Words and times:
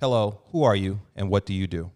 Hello, 0.00 0.40
who 0.50 0.62
are 0.62 0.74
you 0.74 0.98
and 1.14 1.28
what 1.28 1.44
do 1.44 1.52
you 1.52 1.66
do? 1.66 1.90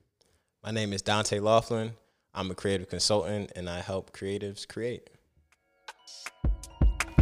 My 0.63 0.71
name 0.71 0.93
is 0.93 1.01
Dante 1.01 1.39
Laughlin. 1.39 1.93
I'm 2.35 2.51
a 2.51 2.55
creative 2.55 2.91
consultant 2.91 3.51
and 3.57 3.67
I 3.67 3.81
help 3.81 4.13
creatives 4.13 4.69
create. 4.69 5.09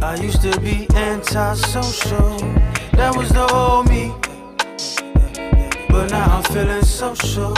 I 0.01 0.15
used 0.17 0.41
to 0.41 0.59
be 0.59 0.85
antisocial, 0.93 2.37
that 2.97 3.15
was 3.15 3.29
the 3.29 3.49
old 3.53 3.87
me. 3.87 4.11
But 5.87 6.11
now 6.11 6.39
I'm 6.39 6.43
feeling 6.51 6.83
social, 6.83 7.57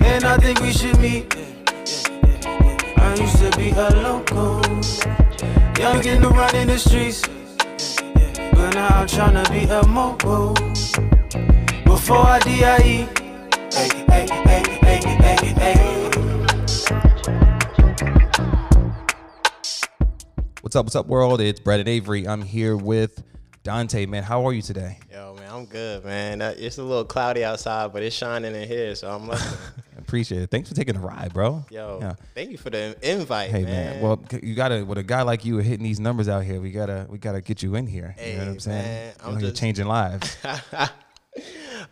and 0.00 0.22
I 0.22 0.36
think 0.36 0.60
we 0.60 0.70
should 0.70 1.00
meet. 1.00 1.34
I 2.96 3.16
used 3.18 3.38
to 3.38 3.50
be 3.58 3.70
a 3.70 3.90
local, 4.04 4.62
young 5.76 6.00
getting 6.00 6.22
to 6.22 6.28
run 6.28 6.54
in 6.54 6.68
the 6.68 6.78
streets. 6.78 7.22
But 8.52 8.74
now 8.74 9.00
I'm 9.00 9.08
trying 9.08 9.42
to 9.42 9.50
be 9.50 9.64
a 9.64 9.84
mogul. 9.84 10.54
Before 12.08 12.24
I 12.24 12.38
DIE, 12.38 12.56
hey, 12.56 13.06
hey, 14.08 14.26
hey, 14.30 14.62
hey, 14.80 15.00
hey, 15.04 15.46
hey. 15.58 16.10
What's 20.62 20.74
up? 20.74 20.86
What's 20.86 20.96
up, 20.96 21.06
world? 21.06 21.42
It's 21.42 21.60
Brandon 21.60 21.86
Avery. 21.86 22.26
I'm 22.26 22.40
here 22.40 22.78
with 22.78 23.22
Dante. 23.62 24.06
Man, 24.06 24.22
how 24.22 24.46
are 24.46 24.54
you 24.54 24.62
today? 24.62 24.98
Yo, 25.12 25.34
man, 25.34 25.50
I'm 25.52 25.66
good, 25.66 26.02
man. 26.06 26.40
Uh, 26.40 26.54
It's 26.56 26.78
a 26.78 26.82
little 26.82 27.04
cloudy 27.04 27.44
outside, 27.44 27.92
but 27.92 28.02
it's 28.02 28.16
shining 28.16 28.54
in 28.54 28.66
here, 28.66 28.94
so 28.94 29.10
I'm 29.10 29.28
like. 29.28 29.42
Appreciate 29.98 30.40
it. 30.40 30.50
Thanks 30.50 30.70
for 30.70 30.74
taking 30.74 30.94
the 30.94 31.00
ride, 31.00 31.34
bro. 31.34 31.66
Yo, 31.70 31.98
Yeah. 32.00 32.14
thank 32.34 32.50
you 32.50 32.56
for 32.56 32.70
the 32.70 32.96
invite, 33.02 33.50
Hey 33.50 33.64
man. 33.64 34.00
man, 34.00 34.00
well 34.02 34.18
you 34.42 34.54
gotta 34.54 34.82
with 34.82 34.96
a 34.96 35.02
guy 35.02 35.20
like 35.20 35.44
you 35.44 35.58
hitting 35.58 35.84
these 35.84 36.00
numbers 36.00 36.30
out 36.30 36.44
here, 36.44 36.58
we 36.62 36.70
gotta 36.70 37.06
we 37.10 37.18
gotta 37.18 37.42
get 37.42 37.62
you 37.62 37.74
in 37.74 37.86
here. 37.86 38.16
you 38.18 38.32
know 38.32 38.38
what 38.38 38.48
I'm 38.48 38.60
saying? 38.60 38.82
man, 38.86 39.14
I'm 39.22 39.34
know, 39.34 39.40
you're 39.40 39.50
just- 39.50 39.60
changing 39.60 39.86
lives. 39.86 40.34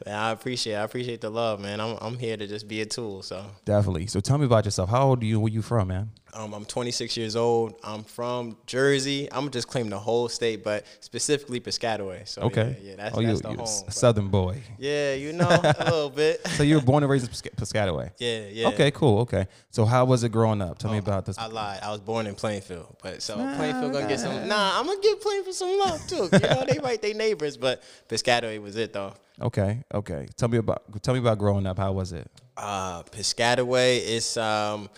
I 0.07 0.31
appreciate 0.31 0.75
I 0.75 0.83
appreciate 0.83 1.21
the 1.21 1.31
love, 1.31 1.61
man. 1.61 1.81
I'm 1.81 1.97
I'm 2.01 2.19
here 2.19 2.37
to 2.37 2.47
just 2.47 2.69
be 2.69 2.81
a 2.81 2.87
tool. 2.87 3.23
So 3.23 3.45
Definitely. 3.65 4.07
So 4.07 4.21
tell 4.21 4.39
me 4.39 4.47
about 4.47 4.65
yourself. 4.65 4.91
How 4.91 5.09
old 5.09 5.23
are 5.23 5.27
you? 5.27 5.41
Where 5.41 5.53
you 5.53 5.63
from, 5.63 5.89
man? 5.89 6.11
Um, 6.37 6.53
I'm 6.53 6.65
26 6.67 7.17
years 7.17 7.35
old. 7.35 7.75
I'm 7.83 8.05
from 8.05 8.57
Jersey. 8.67 9.27
I'm 9.33 9.51
just 9.51 9.69
claim 9.69 9.89
the 9.89 9.99
whole 9.99 10.29
state, 10.29 10.63
but 10.63 10.85
specifically 11.01 11.61
Piscataway. 11.61 12.29
So 12.29 12.43
Okay. 12.43 12.77
yeah, 12.83 12.91
yeah 12.91 12.97
that's, 12.97 13.17
oh, 13.17 13.23
that's 13.23 13.33
you, 13.33 13.43
the 13.43 13.49
you're 13.53 13.63
a 13.63 13.65
home. 13.67 13.91
Southern 13.91 14.29
boy. 14.29 14.63
Yeah, 14.79 15.15
you 15.15 15.33
know 15.33 15.49
a 15.49 15.75
little 15.85 16.11
bit. 16.11 16.47
So 16.49 16.63
you 16.63 16.75
were 16.77 16.83
born 16.83 17.03
and 17.03 17.11
raised 17.11 17.27
in 17.27 17.33
Pisca- 17.33 17.57
Piscataway. 17.57 18.11
Yeah, 18.19 18.47
yeah. 18.51 18.69
Okay, 18.69 18.91
cool. 18.91 19.21
Okay. 19.21 19.47
So 19.71 19.85
how 19.87 20.05
was 20.05 20.25
it 20.25 20.31
growing 20.31 20.61
up? 20.61 20.79
Tell 20.79 20.93
me 20.93 20.99
about 20.99 21.25
this. 21.27 21.39
I 21.39 21.47
lied. 21.47 21.81
I 21.83 21.91
was 21.91 22.01
born 22.01 22.27
in 22.27 22.35
Plainfield, 22.35 22.97
but 23.03 23.23
so 23.23 23.35
Plainfield 23.37 23.93
gonna 23.93 24.07
get 24.09 24.21
some. 24.21 24.47
Nah, 24.47 24.79
I'm 24.79 24.87
gonna 24.87 25.01
get 25.01 25.21
Plainfield 25.21 25.55
some 25.55 25.79
love 25.79 26.07
too. 26.07 26.29
You 26.33 26.39
know 26.55 26.65
they 26.69 26.79
right, 26.79 27.01
they 27.01 27.15
neighbors, 27.15 27.57
but 27.57 27.83
Piscataway 28.09 28.61
was 28.61 28.77
it 28.77 28.93
though. 28.93 29.15
Okay, 29.41 29.83
okay. 29.93 30.27
Tell 30.37 30.49
me 30.49 30.59
about 30.59 30.83
tell 31.03 31.15
me 31.15 31.21
about 31.21 31.39
growing 31.39 31.67
up. 31.67 31.79
How 31.79 31.93
was 31.93 32.13
it? 32.13 32.31
Uh, 32.57 33.03
Piscataway 33.05 34.01
is 34.03 34.37
um, 34.39 34.89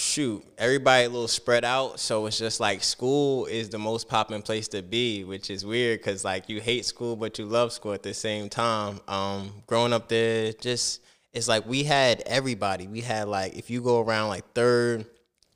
shoot, 0.00 0.44
everybody 0.56 1.04
a 1.04 1.08
little 1.08 1.28
spread 1.28 1.64
out, 1.64 2.00
so 2.00 2.26
it's 2.26 2.38
just 2.38 2.58
like 2.58 2.82
school 2.82 3.46
is 3.46 3.68
the 3.68 3.78
most 3.78 4.08
popping 4.08 4.42
place 4.42 4.66
to 4.68 4.82
be, 4.82 5.24
which 5.24 5.50
is 5.50 5.64
weird 5.64 6.00
because 6.00 6.24
like 6.24 6.48
you 6.48 6.60
hate 6.60 6.84
school 6.84 7.16
but 7.16 7.38
you 7.38 7.44
love 7.44 7.72
school 7.72 7.92
at 7.92 8.02
the 8.02 8.14
same 8.14 8.48
time. 8.48 9.00
Um, 9.06 9.52
growing 9.66 9.92
up 9.92 10.08
there, 10.08 10.52
just 10.54 11.02
it's 11.32 11.46
like 11.46 11.66
we 11.66 11.84
had 11.84 12.22
everybody. 12.26 12.86
We 12.86 13.02
had 13.02 13.28
like 13.28 13.54
if 13.56 13.70
you 13.70 13.82
go 13.82 14.00
around 14.00 14.28
like 14.28 14.52
third. 14.54 15.06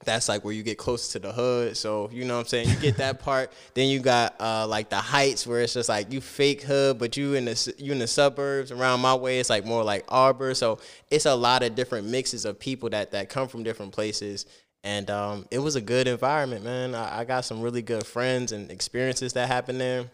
That's 0.05 0.29
like 0.29 0.45
where 0.45 0.53
you 0.53 0.63
get 0.63 0.79
close 0.79 1.09
to 1.13 1.19
the 1.19 1.33
hood. 1.33 1.77
So, 1.77 2.11
you 2.13 2.25
know 2.25 2.35
what 2.35 2.41
I'm 2.41 2.47
saying? 2.47 2.69
You 2.69 2.77
get 2.77 2.97
that 2.99 3.21
part. 3.25 3.53
Then 3.75 3.89
you 3.89 4.01
got 4.01 4.35
uh, 4.41 4.67
like 4.67 4.91
the 4.91 4.97
heights 4.97 5.47
where 5.47 5.61
it's 5.61 5.75
just 5.75 5.89
like 5.89 6.13
you 6.13 6.21
fake 6.21 6.63
hood, 6.63 6.99
but 6.99 7.17
you 7.17 7.35
in 7.35 7.45
the 7.45 7.75
you 7.79 7.93
in 7.93 7.99
the 7.99 8.07
suburbs 8.07 8.71
around 8.73 9.01
my 9.01 9.15
way. 9.15 9.39
It's 9.39 9.51
like 9.51 9.65
more 9.65 9.85
like 9.85 10.05
Arbor. 10.09 10.55
So 10.55 10.79
it's 11.11 11.27
a 11.27 11.35
lot 11.35 11.63
of 11.63 11.75
different 11.75 12.09
mixes 12.09 12.45
of 12.45 12.59
people 12.59 12.91
that 12.91 13.13
that 13.13 13.29
come 13.29 13.49
from 13.49 13.63
different 13.63 13.93
places. 13.93 14.47
And 14.83 15.11
um, 15.11 15.47
it 15.51 15.61
was 15.61 15.77
a 15.77 15.81
good 15.81 16.07
environment, 16.07 16.65
man. 16.65 16.95
I, 16.95 17.21
I 17.21 17.25
got 17.25 17.47
some 17.47 17.63
really 17.63 17.81
good 17.81 18.07
friends 18.07 18.53
and 18.53 18.71
experiences 18.71 19.33
that 19.33 19.49
happened 19.49 19.81
there 19.81 20.11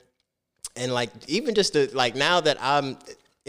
and 0.76 0.92
like 0.92 1.10
even 1.28 1.54
just 1.54 1.72
the 1.72 1.90
like 1.92 2.14
now 2.14 2.40
that 2.40 2.56
I'm 2.60 2.96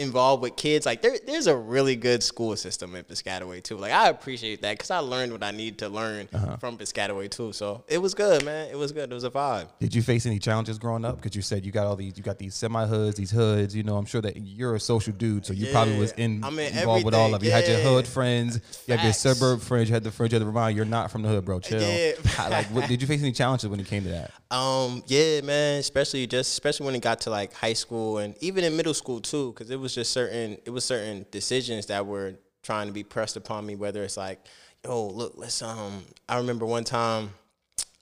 involved 0.02 0.42
with 0.42 0.56
kids, 0.56 0.84
like 0.84 1.02
there 1.02 1.16
there's 1.26 1.46
a 1.46 1.56
really 1.56 1.96
good 1.96 2.22
school 2.22 2.56
system 2.56 2.94
in 2.94 3.04
Piscataway 3.04 3.62
too. 3.62 3.76
Like 3.76 3.92
I 3.92 4.08
appreciate 4.08 4.62
that 4.62 4.72
because 4.72 4.90
I 4.90 4.98
learned 4.98 5.32
what 5.32 5.42
I 5.42 5.50
need 5.50 5.78
to 5.78 5.88
learn 5.88 6.28
from 6.58 6.76
Piscataway 6.76 7.30
too. 7.30 7.52
So 7.52 7.84
it 7.88 7.98
was 7.98 8.14
good, 8.14 8.44
man. 8.44 8.68
It 8.70 8.76
was 8.76 8.92
good. 8.92 9.10
It 9.10 9.14
was 9.14 9.24
a 9.24 9.30
vibe. 9.30 9.68
Did 9.80 9.94
you 9.94 10.02
face 10.02 10.26
any 10.26 10.38
challenges 10.38 10.78
growing 10.78 11.04
up? 11.04 11.16
Because 11.16 11.34
you 11.34 11.42
said 11.42 11.64
you 11.64 11.72
got 11.72 11.86
all 11.86 11.96
these, 11.96 12.16
you 12.16 12.22
got 12.22 12.38
these 12.38 12.54
semi 12.54 12.86
hoods, 12.86 13.16
these 13.16 13.30
hoods. 13.30 13.74
You 13.74 13.82
know, 13.82 13.96
I'm 13.96 14.04
sure 14.04 14.20
that 14.20 14.36
you're 14.36 14.74
a 14.74 14.80
social 14.80 15.12
dude, 15.12 15.46
so 15.46 15.52
you 15.52 15.70
probably 15.72 15.98
was 15.98 16.12
in 16.12 16.44
I'm 16.44 16.58
in 16.58 16.76
involved 16.76 17.04
with 17.04 17.14
all 17.14 17.34
of. 17.34 17.42
You 17.42 17.50
had 17.50 17.66
your 17.66 17.78
hood 17.78 18.04
yeah. 18.04 18.10
friends, 18.10 18.60
you 18.86 18.96
had 18.96 19.04
your 19.04 19.12
suburb 19.12 19.60
friends, 19.60 19.88
you 19.88 19.94
had 19.94 20.04
the 20.04 20.10
friends 20.10 20.32
you 20.32 20.36
had 20.36 20.42
to 20.42 20.46
remind 20.46 20.76
you're 20.76 20.84
not 20.84 21.10
from 21.10 21.22
the 21.22 21.28
hood, 21.28 21.44
bro. 21.44 21.60
Chill. 21.60 21.80
Yeah. 21.80 22.12
Like, 22.52 22.66
what, 22.66 22.88
did 22.88 23.00
you 23.00 23.08
face 23.08 23.22
any 23.22 23.32
challenges 23.32 23.68
when 23.68 23.80
it 23.80 23.86
came 23.86 24.02
to 24.02 24.08
that? 24.10 24.30
Um, 24.54 25.02
yeah, 25.06 25.40
man. 25.42 25.78
Especially 25.78 26.26
just 26.26 26.52
especially 26.52 26.86
when 26.86 26.94
it 26.94 27.00
got 27.00 27.20
to 27.22 27.30
like 27.30 27.52
high 27.54 27.72
school 27.72 28.18
and 28.18 28.34
even 28.40 28.64
in 28.64 28.76
middle 28.76 28.94
school 28.94 29.20
too, 29.20 29.52
because 29.52 29.70
it 29.70 29.78
was 29.78 29.91
just 29.94 30.12
certain 30.12 30.58
it 30.64 30.70
was 30.70 30.84
certain 30.84 31.26
decisions 31.30 31.86
that 31.86 32.06
were 32.06 32.34
trying 32.62 32.86
to 32.86 32.92
be 32.92 33.02
pressed 33.02 33.36
upon 33.36 33.66
me. 33.66 33.76
Whether 33.76 34.02
it's 34.02 34.16
like, 34.16 34.40
yo, 34.84 35.06
look, 35.08 35.34
let's 35.36 35.62
um. 35.62 36.04
I 36.28 36.38
remember 36.38 36.66
one 36.66 36.84
time 36.84 37.30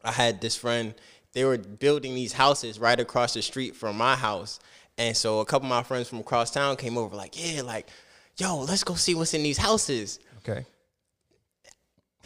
I 0.04 0.12
had 0.12 0.40
this 0.40 0.56
friend. 0.56 0.94
They 1.32 1.44
were 1.44 1.58
building 1.58 2.14
these 2.14 2.32
houses 2.32 2.80
right 2.80 2.98
across 2.98 3.34
the 3.34 3.42
street 3.42 3.76
from 3.76 3.96
my 3.96 4.16
house, 4.16 4.58
and 4.98 5.16
so 5.16 5.40
a 5.40 5.44
couple 5.44 5.66
of 5.66 5.70
my 5.70 5.82
friends 5.82 6.08
from 6.08 6.18
across 6.18 6.50
town 6.50 6.76
came 6.76 6.98
over, 6.98 7.14
like, 7.14 7.34
yeah, 7.40 7.62
like, 7.62 7.88
yo, 8.36 8.58
let's 8.58 8.82
go 8.82 8.94
see 8.94 9.14
what's 9.14 9.32
in 9.32 9.42
these 9.42 9.58
houses. 9.58 10.18
Okay. 10.38 10.66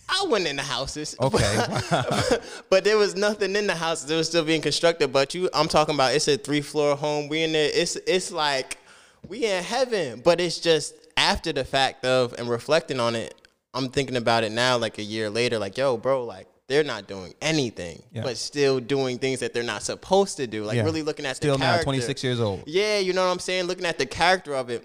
I 0.08 0.26
went 0.28 0.46
in 0.46 0.56
the 0.56 0.62
houses. 0.62 1.16
Okay. 1.20 1.66
but 2.70 2.84
there 2.84 2.96
was 2.96 3.14
nothing 3.14 3.56
in 3.56 3.66
the 3.66 3.74
house. 3.74 4.08
It 4.08 4.14
was 4.14 4.28
still 4.28 4.44
being 4.44 4.60
constructed. 4.60 5.12
But 5.12 5.34
you, 5.34 5.48
I'm 5.54 5.68
talking 5.68 5.94
about. 5.94 6.14
It's 6.14 6.28
a 6.28 6.36
three 6.36 6.60
floor 6.60 6.96
home. 6.96 7.28
We 7.28 7.42
in 7.42 7.52
there. 7.52 7.70
It's 7.72 7.96
it's 8.06 8.30
like 8.30 8.78
we 9.28 9.44
in 9.46 9.62
heaven. 9.62 10.20
But 10.24 10.40
it's 10.40 10.58
just 10.58 10.94
after 11.16 11.52
the 11.52 11.64
fact 11.64 12.04
of 12.04 12.32
and 12.38 12.48
reflecting 12.48 13.00
on 13.00 13.14
it. 13.14 13.34
I'm 13.72 13.88
thinking 13.88 14.16
about 14.16 14.44
it 14.44 14.52
now, 14.52 14.76
like 14.76 14.98
a 14.98 15.02
year 15.02 15.28
later. 15.30 15.58
Like 15.58 15.76
yo, 15.76 15.96
bro, 15.96 16.24
like 16.24 16.46
they're 16.68 16.84
not 16.84 17.06
doing 17.08 17.34
anything, 17.42 18.02
Yeah. 18.12 18.22
but 18.22 18.36
still 18.36 18.80
doing 18.80 19.18
things 19.18 19.40
that 19.40 19.52
they're 19.52 19.62
not 19.62 19.82
supposed 19.82 20.36
to 20.38 20.46
do. 20.46 20.64
Like 20.64 20.76
Yeah. 20.76 20.84
really 20.84 21.02
looking 21.02 21.26
at 21.26 21.36
Still 21.36 21.58
the 21.58 21.64
now, 21.64 21.82
26 21.82 22.22
years 22.24 22.40
old. 22.40 22.62
Yeah, 22.66 22.98
you 22.98 23.12
know 23.12 23.24
what 23.24 23.32
I'm 23.32 23.38
saying? 23.40 23.64
Looking 23.64 23.84
at 23.84 23.98
the 23.98 24.06
character 24.06 24.54
of 24.54 24.70
it 24.70 24.84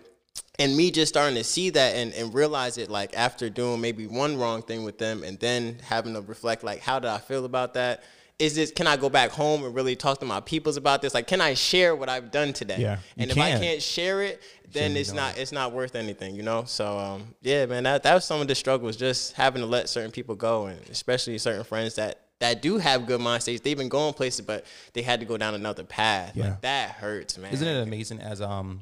and 0.58 0.76
me 0.76 0.92
just 0.92 1.14
starting 1.14 1.36
to 1.38 1.44
see 1.44 1.70
that 1.70 1.96
and, 1.96 2.14
and 2.14 2.34
realize 2.34 2.78
it 2.78 2.90
like 2.90 3.16
after 3.16 3.50
doing 3.50 3.80
maybe 3.80 4.08
one 4.08 4.38
wrong 4.38 4.62
thing 4.62 4.84
with 4.84 4.98
them 4.98 5.24
and 5.24 5.40
then 5.40 5.78
having 5.84 6.14
to 6.16 6.22
reflect 6.22 6.64
like 6.64 6.80
how 6.82 7.00
did 7.00 7.10
I 7.10 7.20
feel 7.20 7.46
about 7.46 7.76
that? 7.76 8.04
Is 8.40 8.56
this 8.56 8.72
can 8.72 8.88
I 8.88 8.98
go 8.98 9.10
back 9.10 9.32
home 9.32 9.64
and 9.66 9.76
really 9.76 9.96
talk 9.96 10.20
to 10.20 10.26
my 10.26 10.40
peoples 10.40 10.78
about 10.78 11.02
this? 11.02 11.14
Like 11.14 11.28
can 11.28 11.42
I 11.42 11.54
share 11.54 11.96
what 11.96 12.10
I've 12.10 12.32
done 12.32 12.54
today? 12.54 12.78
Yeah, 12.80 12.98
you 13.16 13.24
and 13.24 13.32
if 13.32 13.38
I 13.38 13.52
can. 13.52 13.62
can't 13.62 13.82
share 13.82 14.24
it, 14.24 14.42
then 14.72 14.72
shouldn't 14.72 14.94
be 14.96 15.00
it's 15.02 15.14
not 15.14 15.38
it's 15.38 15.52
not 15.52 15.74
worth 15.74 15.96
anything, 15.96 16.36
you 16.36 16.44
know? 16.44 16.64
So 16.66 16.98
um 16.98 17.36
yeah, 17.42 17.66
man, 17.66 17.84
that 17.84 18.04
that 18.04 18.14
was 18.14 18.26
some 18.26 18.42
of 18.42 18.48
the 18.48 18.56
struggles 18.56 18.96
just 18.96 19.34
having 19.34 19.62
to 19.62 19.68
let 19.68 19.90
certain 19.90 20.12
people 20.12 20.36
go 20.36 20.68
and 20.68 20.80
especially 20.90 21.38
certain 21.38 21.64
friends 21.64 21.96
that 21.96 22.22
that 22.40 22.62
do 22.62 22.78
have 22.78 23.06
good 23.06 23.20
mind 23.20 23.44
states. 23.44 23.62
They've 23.62 23.78
been 23.78 23.90
going 23.90 24.14
places, 24.14 24.46
but 24.46 24.66
they 24.94 25.02
had 25.02 25.20
to 25.20 25.26
go 25.26 25.38
down 25.38 25.56
another 25.56 25.84
path. 25.84 26.36
Yeah. 26.36 26.46
Like 26.46 26.62
that 26.62 26.92
hurts, 26.92 27.38
man. 27.38 27.52
Isn't 27.54 27.68
it 27.68 27.82
amazing 27.82 28.22
as 28.22 28.42
um 28.42 28.82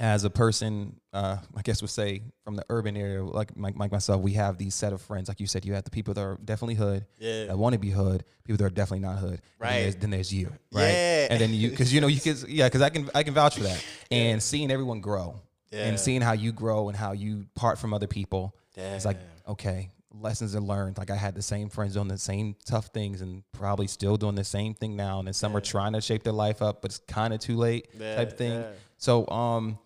as 0.00 0.24
a 0.24 0.30
person, 0.30 1.00
uh, 1.12 1.38
I 1.56 1.62
guess 1.62 1.80
would 1.82 1.90
say 1.90 2.22
from 2.44 2.54
the 2.56 2.64
urban 2.70 2.96
area, 2.96 3.22
like 3.24 3.50
like, 3.56 3.76
like 3.76 3.90
myself, 3.92 4.22
we 4.22 4.32
have 4.34 4.56
these 4.58 4.74
set 4.74 4.92
of 4.92 5.00
friends. 5.02 5.28
Like 5.28 5.40
you 5.40 5.46
said, 5.46 5.64
you 5.64 5.74
have 5.74 5.84
the 5.84 5.90
people 5.90 6.14
that 6.14 6.20
are 6.20 6.38
definitely 6.44 6.74
hood, 6.76 7.06
Yeah. 7.18 7.46
that 7.46 7.58
want 7.58 7.72
to 7.74 7.78
be 7.78 7.90
hood, 7.90 8.24
people 8.44 8.58
that 8.58 8.64
are 8.64 8.70
definitely 8.74 9.00
not 9.06 9.18
hood. 9.18 9.30
And 9.30 9.40
then 9.40 9.68
Right. 9.68 9.82
there's, 9.82 9.96
then 9.96 10.10
there's 10.10 10.32
you, 10.32 10.52
right? 10.72 10.92
Yeah. 10.92 11.26
And 11.30 11.40
then 11.40 11.52
you, 11.52 11.70
because 11.70 11.92
you 11.92 12.00
know 12.00 12.06
you 12.06 12.20
can, 12.20 12.36
yeah, 12.48 12.66
because 12.66 12.82
I 12.82 12.90
can 12.90 13.10
I 13.14 13.22
can 13.22 13.34
vouch 13.34 13.56
for 13.56 13.64
that. 13.64 13.82
And 14.10 14.42
seeing 14.42 14.70
everyone 14.70 15.00
grow, 15.00 15.40
Yeah. 15.70 15.86
and 15.88 15.98
seeing 16.00 16.20
how 16.22 16.32
you 16.32 16.52
grow 16.52 16.88
and 16.88 16.96
how 16.96 17.12
you 17.12 17.46
part 17.54 17.78
from 17.78 17.92
other 17.92 18.06
people, 18.06 18.54
it's 18.76 19.04
like 19.04 19.18
okay, 19.48 19.90
lessons 20.12 20.54
are 20.54 20.60
learned. 20.60 20.98
Like 20.98 21.10
I 21.10 21.16
had 21.16 21.34
the 21.34 21.42
same 21.42 21.68
friends 21.70 21.94
doing 21.94 22.08
the 22.08 22.18
same 22.18 22.54
tough 22.66 22.86
things 22.94 23.20
and 23.22 23.42
probably 23.52 23.86
still 23.86 24.16
doing 24.16 24.34
the 24.34 24.44
same 24.44 24.74
thing 24.74 24.94
now. 24.96 25.18
And 25.18 25.26
then 25.26 25.34
some 25.34 25.56
are 25.56 25.60
trying 25.60 25.92
to 25.94 26.00
shape 26.00 26.22
their 26.22 26.32
life 26.32 26.62
up, 26.62 26.82
but 26.82 26.90
it's 26.92 26.98
kind 27.08 27.32
of 27.34 27.40
too 27.40 27.56
late 27.56 27.88
Yeah, 27.98 28.16
type 28.16 28.36
thing. 28.38 28.60
yeah. 28.60 28.70
So, 28.98 29.26
um, 29.28 29.78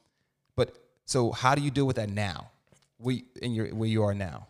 so 1.12 1.30
how 1.30 1.54
do 1.54 1.60
you 1.60 1.70
deal 1.70 1.86
with 1.86 1.96
that 1.96 2.08
now? 2.08 2.50
We 2.98 3.24
in 3.42 3.52
your 3.52 3.66
where 3.68 3.88
you 3.88 4.02
are 4.02 4.14
now. 4.14 4.46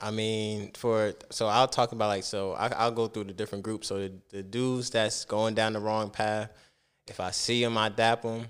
I 0.00 0.10
mean, 0.10 0.72
for 0.72 1.12
so 1.30 1.46
I'll 1.46 1.68
talk 1.68 1.92
about 1.92 2.08
like 2.08 2.24
so 2.24 2.52
I, 2.52 2.68
I'll 2.68 2.90
go 2.90 3.08
through 3.08 3.24
the 3.24 3.34
different 3.34 3.62
groups. 3.62 3.88
So 3.88 3.98
the, 3.98 4.12
the 4.30 4.42
dudes 4.42 4.88
that's 4.88 5.26
going 5.26 5.54
down 5.54 5.74
the 5.74 5.80
wrong 5.80 6.08
path, 6.08 6.50
if 7.06 7.20
I 7.20 7.30
see 7.30 7.62
them, 7.62 7.76
I 7.76 7.90
dap 7.90 8.22
them. 8.22 8.46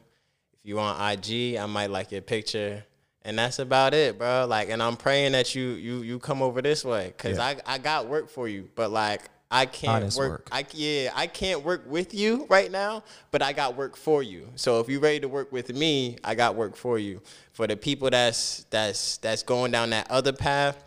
If 0.53 0.61
you 0.63 0.79
on 0.79 0.95
IG, 1.13 1.57
I 1.57 1.67
might 1.67 1.91
like 1.91 2.13
your 2.13 2.23
picture, 2.23 2.85
and 3.23 3.37
that's 3.37 3.59
about 3.59 3.93
it, 3.93 4.19
bro. 4.19 4.47
Like, 4.49 4.71
and 4.71 4.81
I'm 4.81 4.97
praying 4.97 5.33
that 5.33 5.55
you 5.55 5.71
you 5.71 6.03
you 6.03 6.19
come 6.21 6.43
over 6.43 6.63
this 6.63 6.85
way, 6.85 7.13
cause 7.19 7.39
Yeah. 7.39 7.55
I 7.67 7.75
I 7.75 7.79
got 7.79 8.07
work 8.07 8.31
for 8.31 8.47
you, 8.47 8.69
but 8.77 8.93
like 8.93 9.23
I 9.51 9.67
can't 9.67 10.03
Honest 10.03 10.19
work. 10.19 10.31
work. 10.31 10.49
I 10.51 10.67
yeah, 10.73 11.13
I 11.15 11.29
can't 11.29 11.63
work 11.63 11.85
with 11.87 12.13
you 12.13 12.47
right 12.49 12.71
now, 12.71 13.05
but 13.31 13.43
I 13.43 13.53
got 13.53 13.77
work 13.77 13.97
for 13.97 14.23
you. 14.23 14.49
So 14.57 14.81
if 14.81 14.89
you're 14.89 15.01
ready 15.01 15.21
to 15.21 15.29
work 15.29 15.53
with 15.53 15.73
me, 15.73 16.19
I 16.25 16.35
got 16.35 16.57
work 16.57 16.75
for 16.77 16.99
you. 16.99 17.23
For 17.53 17.67
the 17.67 17.77
people 17.77 18.11
that's 18.11 18.65
that's 18.71 19.19
that's 19.19 19.45
going 19.45 19.71
down 19.71 19.91
that 19.91 20.11
other 20.11 20.33
path, 20.33 20.83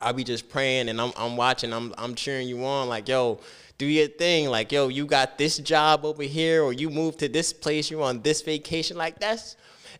I'll 0.00 0.14
be 0.14 0.24
just 0.24 0.48
praying 0.48 0.88
and 0.88 0.98
I'm 1.00 1.12
I'm 1.16 1.36
watching, 1.36 1.72
I'm 1.74 1.94
I'm 1.98 2.14
cheering 2.14 2.48
you 2.48 2.64
on 2.64 2.88
like, 2.88 3.06
yo, 3.06 3.40
do 3.76 3.84
your 3.84 4.08
thing. 4.08 4.48
Like, 4.48 4.72
yo, 4.72 4.88
you 4.88 5.04
got 5.04 5.36
this 5.36 5.58
job 5.58 6.06
over 6.06 6.22
here 6.22 6.62
or 6.62 6.72
you 6.72 6.88
moved 6.88 7.18
to 7.18 7.28
this 7.28 7.52
place, 7.52 7.90
you're 7.90 8.02
on 8.02 8.22
this 8.22 8.40
vacation. 8.40 8.96
Like 8.96 9.18
that's 9.20 9.56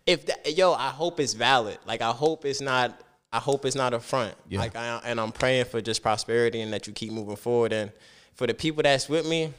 if 0.06 0.25
that 0.25 0.56
yo, 0.56 0.73
I 0.73 0.88
hope 0.88 1.20
it's 1.20 1.35
valid. 1.35 1.79
Like 1.87 2.00
I 2.00 2.12
hope 2.12 2.47
it's 2.47 2.62
not 2.62 2.99
I 3.32 3.38
hope 3.38 3.64
it's 3.64 3.76
not 3.76 3.94
a 3.94 4.00
front. 4.00 4.34
Yeah. 4.48 4.58
Like 4.60 4.76
I, 4.76 5.00
and 5.04 5.20
I'm 5.20 5.32
praying 5.32 5.66
for 5.66 5.80
just 5.80 6.02
prosperity 6.02 6.60
and 6.60 6.72
that 6.72 6.86
you 6.86 6.92
keep 6.92 7.12
moving 7.12 7.36
forward. 7.36 7.72
And 7.72 7.92
for 8.34 8.46
the 8.46 8.54
people 8.54 8.82
that's 8.82 9.08
with 9.08 9.26
me, 9.26 9.52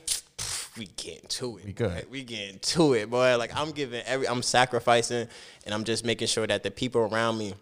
we 0.77 0.88
getting 0.97 1.27
to 1.27 1.57
it. 1.57 1.65
We 1.65 1.73
good. 1.73 2.09
We 2.09 2.23
getting 2.23 2.59
to 2.59 2.94
it, 2.94 3.09
boy. 3.09 3.38
Like 3.38 3.56
I'm 3.56 3.71
giving 3.71 4.01
every 4.06 4.27
I'm 4.27 4.41
sacrificing 4.41 5.27
and 5.65 5.73
I'm 5.73 5.83
just 5.83 6.06
making 6.06 6.27
sure 6.27 6.47
that 6.47 6.63
the 6.63 6.71
people 6.71 7.01
around 7.01 7.38
me 7.38 7.53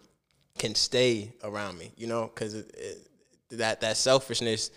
can 0.58 0.74
stay 0.74 1.32
around 1.42 1.78
me, 1.78 1.92
you 1.96 2.06
know, 2.06 2.30
because 2.32 2.64
that 3.50 3.80
that 3.80 3.96
selfishness, 3.96 4.70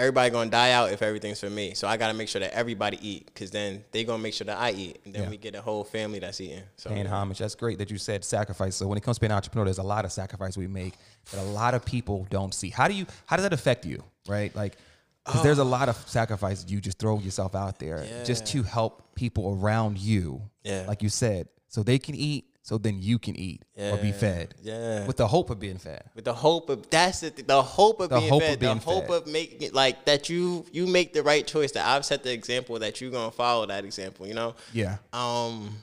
everybody 0.00 0.30
gonna 0.30 0.50
die 0.50 0.72
out 0.72 0.90
if 0.92 1.02
everything's 1.02 1.38
for 1.40 1.50
me. 1.50 1.74
So 1.74 1.86
I 1.86 1.96
gotta 1.96 2.14
make 2.14 2.28
sure 2.28 2.40
that 2.40 2.52
everybody 2.52 2.98
eat, 3.06 3.26
because 3.26 3.50
then 3.50 3.84
they 3.92 4.04
gonna 4.04 4.22
make 4.22 4.34
sure 4.34 4.46
that 4.46 4.58
I 4.58 4.72
eat, 4.72 5.00
and 5.04 5.14
then 5.14 5.24
Yeah. 5.24 5.28
we 5.30 5.36
get 5.36 5.54
a 5.54 5.62
whole 5.62 5.84
family 5.84 6.18
that's 6.18 6.40
eating. 6.40 6.62
So 6.76 6.90
paying 6.90 7.06
homage. 7.06 7.38
That's 7.38 7.54
great 7.54 7.78
that 7.78 7.90
you 7.90 7.98
said 7.98 8.24
sacrifice. 8.24 8.74
So 8.76 8.86
when 8.86 8.98
it 8.98 9.02
comes 9.02 9.18
to 9.18 9.20
being 9.20 9.30
an 9.30 9.36
entrepreneur, 9.36 9.66
there's 9.66 9.78
a 9.78 9.82
lot 9.82 10.04
of 10.04 10.12
sacrifice 10.12 10.56
we 10.56 10.66
make 10.66 10.94
that 11.30 11.40
a 11.40 11.44
lot 11.44 11.74
of 11.74 11.84
people 11.84 12.26
don't 12.30 12.54
see. 12.54 12.70
How 12.70 12.88
do 12.88 12.94
you? 12.94 13.06
How 13.26 13.36
does 13.36 13.44
that 13.44 13.52
affect 13.52 13.84
you? 13.86 14.02
Right? 14.26 14.54
Like, 14.56 14.76
because 15.24 15.42
there's 15.42 15.58
a 15.58 15.62
uh, 15.62 15.66
lot 15.66 15.88
of 15.88 15.96
sacrifice 16.08 16.64
you 16.66 16.80
just 16.80 16.98
throw 16.98 17.18
yourself 17.18 17.54
out 17.54 17.78
there 17.78 18.04
just 18.24 18.46
to 18.46 18.62
help 18.62 19.14
people 19.14 19.58
around 19.60 19.98
you. 19.98 20.42
Yeah. 20.64 20.84
Like 20.88 21.02
you 21.02 21.08
said, 21.08 21.48
so 21.68 21.82
they 21.82 21.98
can 21.98 22.14
eat, 22.14 22.46
so 22.62 22.76
then 22.78 23.00
you 23.00 23.18
can 23.18 23.36
eat 23.36 23.62
or 23.76 23.96
be 23.96 24.12
fed. 24.12 24.54
Yeah. 24.62 25.06
With 25.06 25.16
the 25.16 25.26
hope 25.26 25.50
of 25.50 25.58
being 25.58 25.78
fed. 25.78 26.04
with 26.14 26.24
the 26.24 26.34
hope 26.34 26.68
of 26.70 26.88
that's 26.90 27.20
the, 27.20 27.30
the 27.30 27.62
hope 27.62 28.00
of 28.00 28.10
The 28.10 28.18
being 28.18 28.28
hope 28.30 28.42
of 28.42 28.48
fed, 28.48 28.58
being 28.60 28.74
the 28.78 28.84
hope 28.84 29.06
fed. 29.08 29.22
of 29.22 29.26
making 29.26 29.62
it 29.62 29.74
like 29.74 30.04
that 30.04 30.28
you 30.28 30.66
you 30.72 30.86
make 30.86 31.12
the 31.12 31.22
right 31.22 31.46
choice. 31.46 31.72
That 31.72 31.86
I've 31.86 32.04
set 32.04 32.22
the 32.22 32.32
example 32.32 32.78
that 32.80 33.00
you're 33.00 33.10
gonna 33.10 33.30
follow 33.30 33.66
that 33.66 33.84
example. 33.84 34.26
You 34.26 34.34
know. 34.34 34.54
Yeah. 34.72 34.98
Um, 35.12 35.76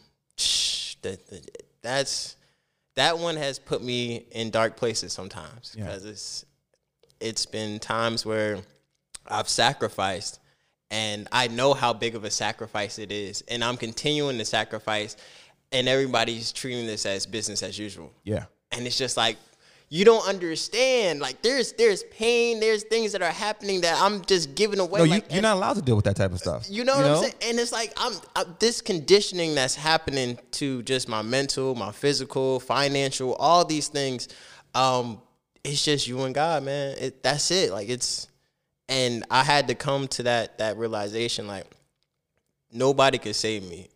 that, 1.02 1.28
that 1.28 1.50
that's 1.82 2.36
that 2.96 3.18
one 3.20 3.36
has 3.38 3.60
put 3.60 3.84
me 3.84 4.26
in 4.32 4.50
dark 4.50 4.76
places 4.78 5.14
sometimes 5.14 5.76
Yeah. 5.78 5.86
because 5.86 6.06
it's 6.06 6.46
it's 7.20 7.46
been 7.46 7.80
times 7.80 8.26
where 8.26 8.60
I've 9.28 9.50
sacrificed 9.50 10.40
and 10.90 11.28
I 11.32 11.48
know 11.50 11.74
how 11.74 11.92
big 11.94 12.16
of 12.16 12.24
a 12.24 12.32
sacrifice 12.32 12.98
it 12.98 13.12
is, 13.12 13.44
and 13.50 13.62
I'm 13.62 13.76
continuing 13.76 14.38
to 14.38 14.46
sacrifice, 14.46 15.18
and 15.72 15.88
everybody's 15.88 16.52
treating 16.52 16.86
this 16.88 17.06
as 17.06 17.26
business 17.26 17.62
as 17.64 17.78
usual. 17.78 18.12
Yeah. 18.24 18.46
and 18.72 18.86
it's 18.88 18.98
just 18.98 19.18
like 19.18 19.38
you 19.90 20.04
don't 20.04 20.28
understand 20.28 21.22
like 21.22 21.42
there's 21.42 21.72
there's 21.74 22.04
pain 22.12 22.60
there's 22.60 22.84
things 22.84 23.14
that 23.14 23.22
are 23.22 23.32
happening 23.32 23.80
that 23.80 23.98
i'm 24.02 24.22
just 24.26 24.54
giving 24.54 24.80
away 24.80 25.00
No, 25.00 25.06
you, 25.06 25.12
like 25.12 25.32
you're 25.32 25.42
not 25.42 25.56
allowed 25.56 25.76
to 25.78 25.82
deal 25.82 25.96
with 25.96 26.04
that 26.04 26.18
type 26.18 26.34
of 26.34 26.40
stuff. 26.40 26.66
you 26.70 26.84
know 26.84 26.98
what 26.98 27.06
i'm 27.06 27.18
saying? 27.22 27.34
And 27.44 27.58
it's 27.58 27.72
like 27.72 27.94
i'm 27.96 28.12
I, 28.36 28.44
this 28.60 28.82
conditioning 28.82 29.56
that's 29.56 29.76
happening 29.76 30.38
to 30.60 30.84
just 30.84 31.08
my 31.08 31.22
mental 31.22 31.74
my 31.74 31.94
physical 31.94 32.60
financial 32.60 33.34
all 33.36 33.64
these 33.64 33.88
things 33.88 34.28
um 34.76 35.22
it's 35.64 35.84
just 35.86 36.06
you 36.08 36.22
and 36.24 36.36
god 36.36 36.64
man. 36.64 36.96
It, 37.00 37.24
that's 37.24 37.50
it. 37.52 37.72
Like 37.72 37.88
it's 37.88 38.28
and 38.90 39.24
i 39.32 39.42
had 39.44 39.70
to 39.70 39.76
come 39.76 40.08
to 40.10 40.24
that 40.24 40.58
that 40.58 40.76
realization 40.78 41.48
like 41.48 41.66
nobody 42.72 43.18
could 43.18 43.36
save 43.36 43.64
me 43.70 43.88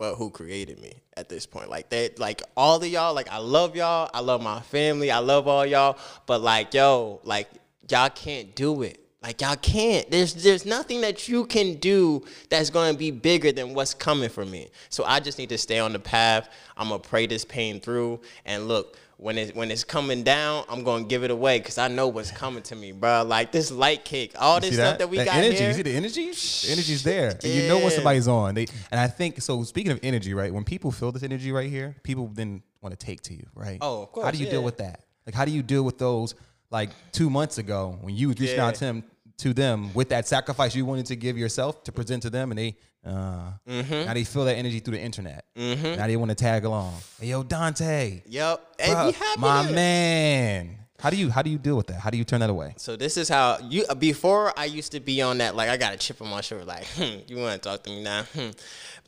but 0.00 0.14
who 0.14 0.30
created 0.30 0.80
me 0.80 0.94
at 1.18 1.28
this 1.28 1.44
point. 1.44 1.68
Like 1.68 1.90
that, 1.90 2.18
like 2.18 2.42
all 2.56 2.82
of 2.82 2.88
y'all, 2.88 3.14
like 3.14 3.30
I 3.30 3.36
love 3.36 3.76
y'all, 3.76 4.08
I 4.14 4.20
love 4.20 4.42
my 4.42 4.60
family, 4.60 5.10
I 5.10 5.18
love 5.18 5.46
all 5.46 5.66
y'all, 5.66 5.98
but 6.24 6.40
like 6.40 6.72
yo, 6.72 7.20
like 7.22 7.48
y'all 7.86 8.08
can't 8.08 8.56
do 8.56 8.80
it. 8.80 8.98
Like 9.22 9.42
y'all 9.42 9.56
can't. 9.56 10.10
There's 10.10 10.32
there's 10.32 10.64
nothing 10.64 11.02
that 11.02 11.28
you 11.28 11.44
can 11.44 11.74
do 11.74 12.24
that's 12.48 12.70
gonna 12.70 12.96
be 12.96 13.10
bigger 13.10 13.52
than 13.52 13.74
what's 13.74 13.92
coming 13.92 14.30
for 14.30 14.46
me. 14.46 14.70
So 14.88 15.04
I 15.04 15.20
just 15.20 15.36
need 15.36 15.50
to 15.50 15.58
stay 15.58 15.78
on 15.78 15.92
the 15.92 15.98
path. 15.98 16.48
I'm 16.78 16.88
gonna 16.88 17.00
pray 17.00 17.26
this 17.26 17.44
pain 17.44 17.78
through. 17.78 18.22
And 18.46 18.68
look, 18.68 18.96
when 19.20 19.36
it 19.36 19.54
when 19.54 19.70
it's 19.70 19.84
coming 19.84 20.22
down, 20.22 20.64
I'm 20.68 20.82
gonna 20.82 21.04
give 21.04 21.24
it 21.24 21.30
away 21.30 21.58
because 21.58 21.76
I 21.76 21.88
know 21.88 22.08
what's 22.08 22.30
coming 22.30 22.62
to 22.64 22.74
me, 22.74 22.92
bro. 22.92 23.22
Like 23.22 23.52
this 23.52 23.70
light 23.70 24.04
kick, 24.04 24.32
all 24.40 24.60
this 24.60 24.70
See 24.70 24.76
stuff 24.76 24.98
that 24.98 25.10
we 25.10 25.18
got 25.18 25.34
energy, 25.34 25.58
here. 25.58 25.68
You 25.68 25.74
see 25.74 25.82
the 25.82 25.94
energy? 25.94 26.26
The 26.30 26.72
energy's 26.72 27.02
there. 27.02 27.28
And 27.42 27.52
you 27.52 27.68
know 27.68 27.78
when 27.78 27.90
somebody's 27.90 28.28
on. 28.28 28.54
They 28.54 28.66
and 28.90 28.98
I 28.98 29.06
think 29.08 29.40
so. 29.42 29.62
Speaking 29.64 29.92
of 29.92 30.00
energy, 30.02 30.32
right? 30.32 30.52
When 30.52 30.64
people 30.64 30.90
feel 30.90 31.12
this 31.12 31.22
energy 31.22 31.52
right 31.52 31.68
here, 31.68 31.96
people 32.02 32.28
then 32.32 32.62
want 32.80 32.98
to 32.98 33.06
take 33.06 33.20
to 33.22 33.34
you, 33.34 33.46
right? 33.54 33.78
Oh, 33.80 34.02
of 34.02 34.12
course. 34.12 34.24
How 34.24 34.30
do 34.30 34.38
you 34.38 34.46
deal 34.46 34.64
with 34.64 34.78
that? 34.78 35.04
Like, 35.26 35.34
how 35.34 35.44
do 35.44 35.50
you 35.50 35.62
deal 35.62 35.82
with 35.82 35.98
those? 35.98 36.34
Like 36.70 36.90
two 37.12 37.28
months 37.28 37.58
ago, 37.58 37.98
when 38.00 38.14
you 38.14 38.28
was 38.28 38.38
reaching 38.40 38.58
out 38.60 38.76
to 38.76 38.84
Yeah. 38.84 38.90
him 38.90 39.04
to 39.38 39.52
them 39.52 39.92
with 39.94 40.10
that 40.10 40.28
sacrifice 40.28 40.74
you 40.74 40.84
wanted 40.84 41.06
to 41.06 41.16
give 41.16 41.36
yourself 41.36 41.82
to 41.84 41.92
present 41.92 42.22
to 42.22 42.30
them, 42.30 42.52
and 42.52 42.58
they 42.58 42.76
uh, 43.06 43.52
Mm-hmm. 43.68 44.06
now 44.06 44.14
they 44.14 44.24
feel 44.24 44.44
that 44.44 44.56
energy 44.56 44.80
through 44.80 44.96
the 44.96 45.00
internet. 45.02 45.44
Now 45.56 46.06
they 46.06 46.16
want 46.16 46.30
to 46.30 46.34
tag 46.34 46.64
along. 46.64 46.94
Hey, 47.20 47.28
yo, 47.28 47.42
Dante, 47.42 48.22
Yep. 48.26 48.66
And 48.80 49.14
bruh, 49.14 49.36
my 49.38 49.70
man. 49.70 50.76
How 50.98 51.08
do 51.08 51.16
you 51.16 51.30
how 51.30 51.40
do 51.40 51.48
you 51.48 51.56
deal 51.56 51.76
with 51.78 51.86
that? 51.86 51.98
How 52.00 52.10
do 52.10 52.18
you 52.18 52.24
turn 52.24 52.40
that 52.40 52.50
away? 52.50 52.74
So 52.76 52.94
this 52.94 53.16
is 53.16 53.26
how 53.28 53.56
you 53.70 53.86
before 53.98 54.52
I 54.58 54.66
used 54.66 54.92
to 54.92 55.00
be 55.00 55.22
on 55.22 55.38
that 55.38 55.56
like 55.56 55.70
I 55.70 55.78
got 55.78 55.94
a 55.94 55.96
chip 55.96 56.20
on 56.20 56.28
my 56.28 56.42
shoulder 56.42 56.66
like 56.66 56.84
hmm, 56.88 57.20
you 57.26 57.38
want 57.38 57.62
to 57.62 57.68
talk 57.70 57.82
to 57.84 57.90
me 57.90 58.02
now 58.02 58.24
hmm. 58.34 58.50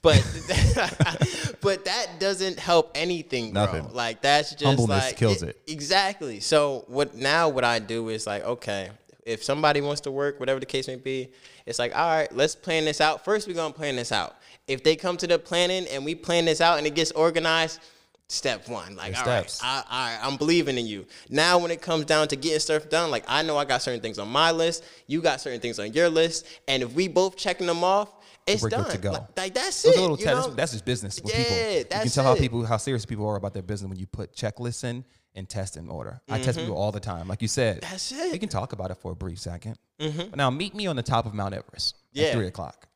but 0.00 0.16
but 1.60 1.84
that 1.84 2.06
doesn't 2.18 2.58
help 2.58 2.92
anything 2.94 3.52
bro 3.52 3.66
Nothing. 3.66 3.92
like 3.92 4.22
that's 4.22 4.52
just 4.52 4.64
Humbleness 4.64 5.04
like 5.04 5.16
kills 5.18 5.42
it. 5.42 5.60
exactly 5.66 6.40
so 6.40 6.84
what 6.88 7.14
now 7.14 7.50
what 7.50 7.64
I 7.64 7.78
do 7.78 8.08
is 8.08 8.26
like 8.26 8.42
okay 8.42 8.90
if 9.24 9.42
somebody 9.42 9.80
wants 9.80 10.00
to 10.00 10.10
work 10.10 10.38
whatever 10.40 10.58
the 10.60 10.66
case 10.66 10.88
may 10.88 10.96
be 10.96 11.30
it's 11.66 11.78
like 11.78 11.94
all 11.96 12.08
right 12.10 12.34
let's 12.34 12.54
plan 12.54 12.84
this 12.84 13.00
out 13.00 13.24
first 13.24 13.46
we're 13.46 13.54
gonna 13.54 13.72
plan 13.72 13.96
this 13.96 14.12
out 14.12 14.36
if 14.66 14.82
they 14.82 14.96
come 14.96 15.16
to 15.16 15.26
the 15.26 15.38
planning 15.38 15.86
and 15.88 16.04
we 16.04 16.14
plan 16.14 16.44
this 16.44 16.60
out 16.60 16.78
and 16.78 16.86
it 16.86 16.94
gets 16.94 17.12
organized 17.12 17.80
step 18.28 18.66
one 18.68 18.96
like 18.96 19.16
all 19.18 19.26
right. 19.26 19.58
I, 19.62 19.84
I, 20.22 20.26
I'm 20.26 20.36
believing 20.38 20.78
in 20.78 20.86
you. 20.86 21.06
Now, 21.28 21.58
when 21.58 21.70
it 21.70 21.82
comes 21.82 22.06
down 22.06 22.28
to 22.28 22.36
getting 22.36 22.60
stuff 22.60 22.88
done, 22.88 23.10
like 23.10 23.24
I 23.28 23.42
know 23.42 23.58
I 23.58 23.66
got 23.66 23.82
certain 23.82 24.00
things 24.00 24.18
on 24.18 24.28
my 24.28 24.50
list, 24.52 24.84
you 25.06 25.20
got 25.20 25.40
certain 25.42 25.60
things 25.60 25.78
on 25.78 25.92
your 25.92 26.08
list, 26.08 26.46
and 26.66 26.82
if 26.82 26.94
we 26.94 27.08
both 27.08 27.36
checking 27.36 27.66
them 27.66 27.84
off, 27.84 28.10
it's 28.46 28.62
We're 28.62 28.70
good 28.70 28.76
done. 28.76 28.90
to 28.90 28.98
go. 28.98 29.12
Like, 29.12 29.36
like, 29.36 29.54
that's 29.54 29.82
Those 29.82 29.96
it. 29.96 30.00
little 30.00 30.18
you 30.18 30.24
know? 30.26 30.48
That's 30.48 30.72
just 30.72 30.84
business 30.86 31.20
with 31.20 31.30
Yeah, 31.30 31.42
people. 31.44 31.56
you 31.56 31.84
can 31.84 31.86
that's 31.90 32.14
tell 32.14 32.24
how 32.24 32.34
people 32.34 32.64
how 32.64 32.78
serious 32.78 33.04
people 33.04 33.26
are 33.28 33.36
about 33.36 33.52
their 33.52 33.62
business 33.62 33.88
when 33.90 33.98
you 33.98 34.06
put 34.06 34.34
checklists 34.34 34.82
in 34.84 35.04
and 35.34 35.48
test 35.48 35.76
in 35.76 35.88
order. 35.88 36.20
I 36.28 36.40
test 36.40 36.58
people 36.58 36.76
all 36.76 36.92
the 36.92 37.00
time, 37.00 37.28
like 37.28 37.42
you 37.42 37.48
said. 37.48 37.80
Mm-hmm. 37.80 37.90
That's 37.90 38.12
it. 38.12 38.32
We 38.32 38.38
can 38.38 38.48
talk 38.48 38.72
about 38.72 38.90
it 38.90 38.96
for 38.98 39.12
a 39.12 39.14
brief 39.14 39.38
2nd 39.38 39.76
But 39.98 40.36
now 40.36 40.50
meet 40.50 40.74
me 40.74 40.86
on 40.86 40.96
the 40.96 41.02
top 41.02 41.26
of 41.26 41.34
Mount 41.34 41.54
Everest 41.54 41.96
Yeah. 42.12 42.26
at 42.26 42.34
three 42.34 42.46
o'clock. 42.46 42.88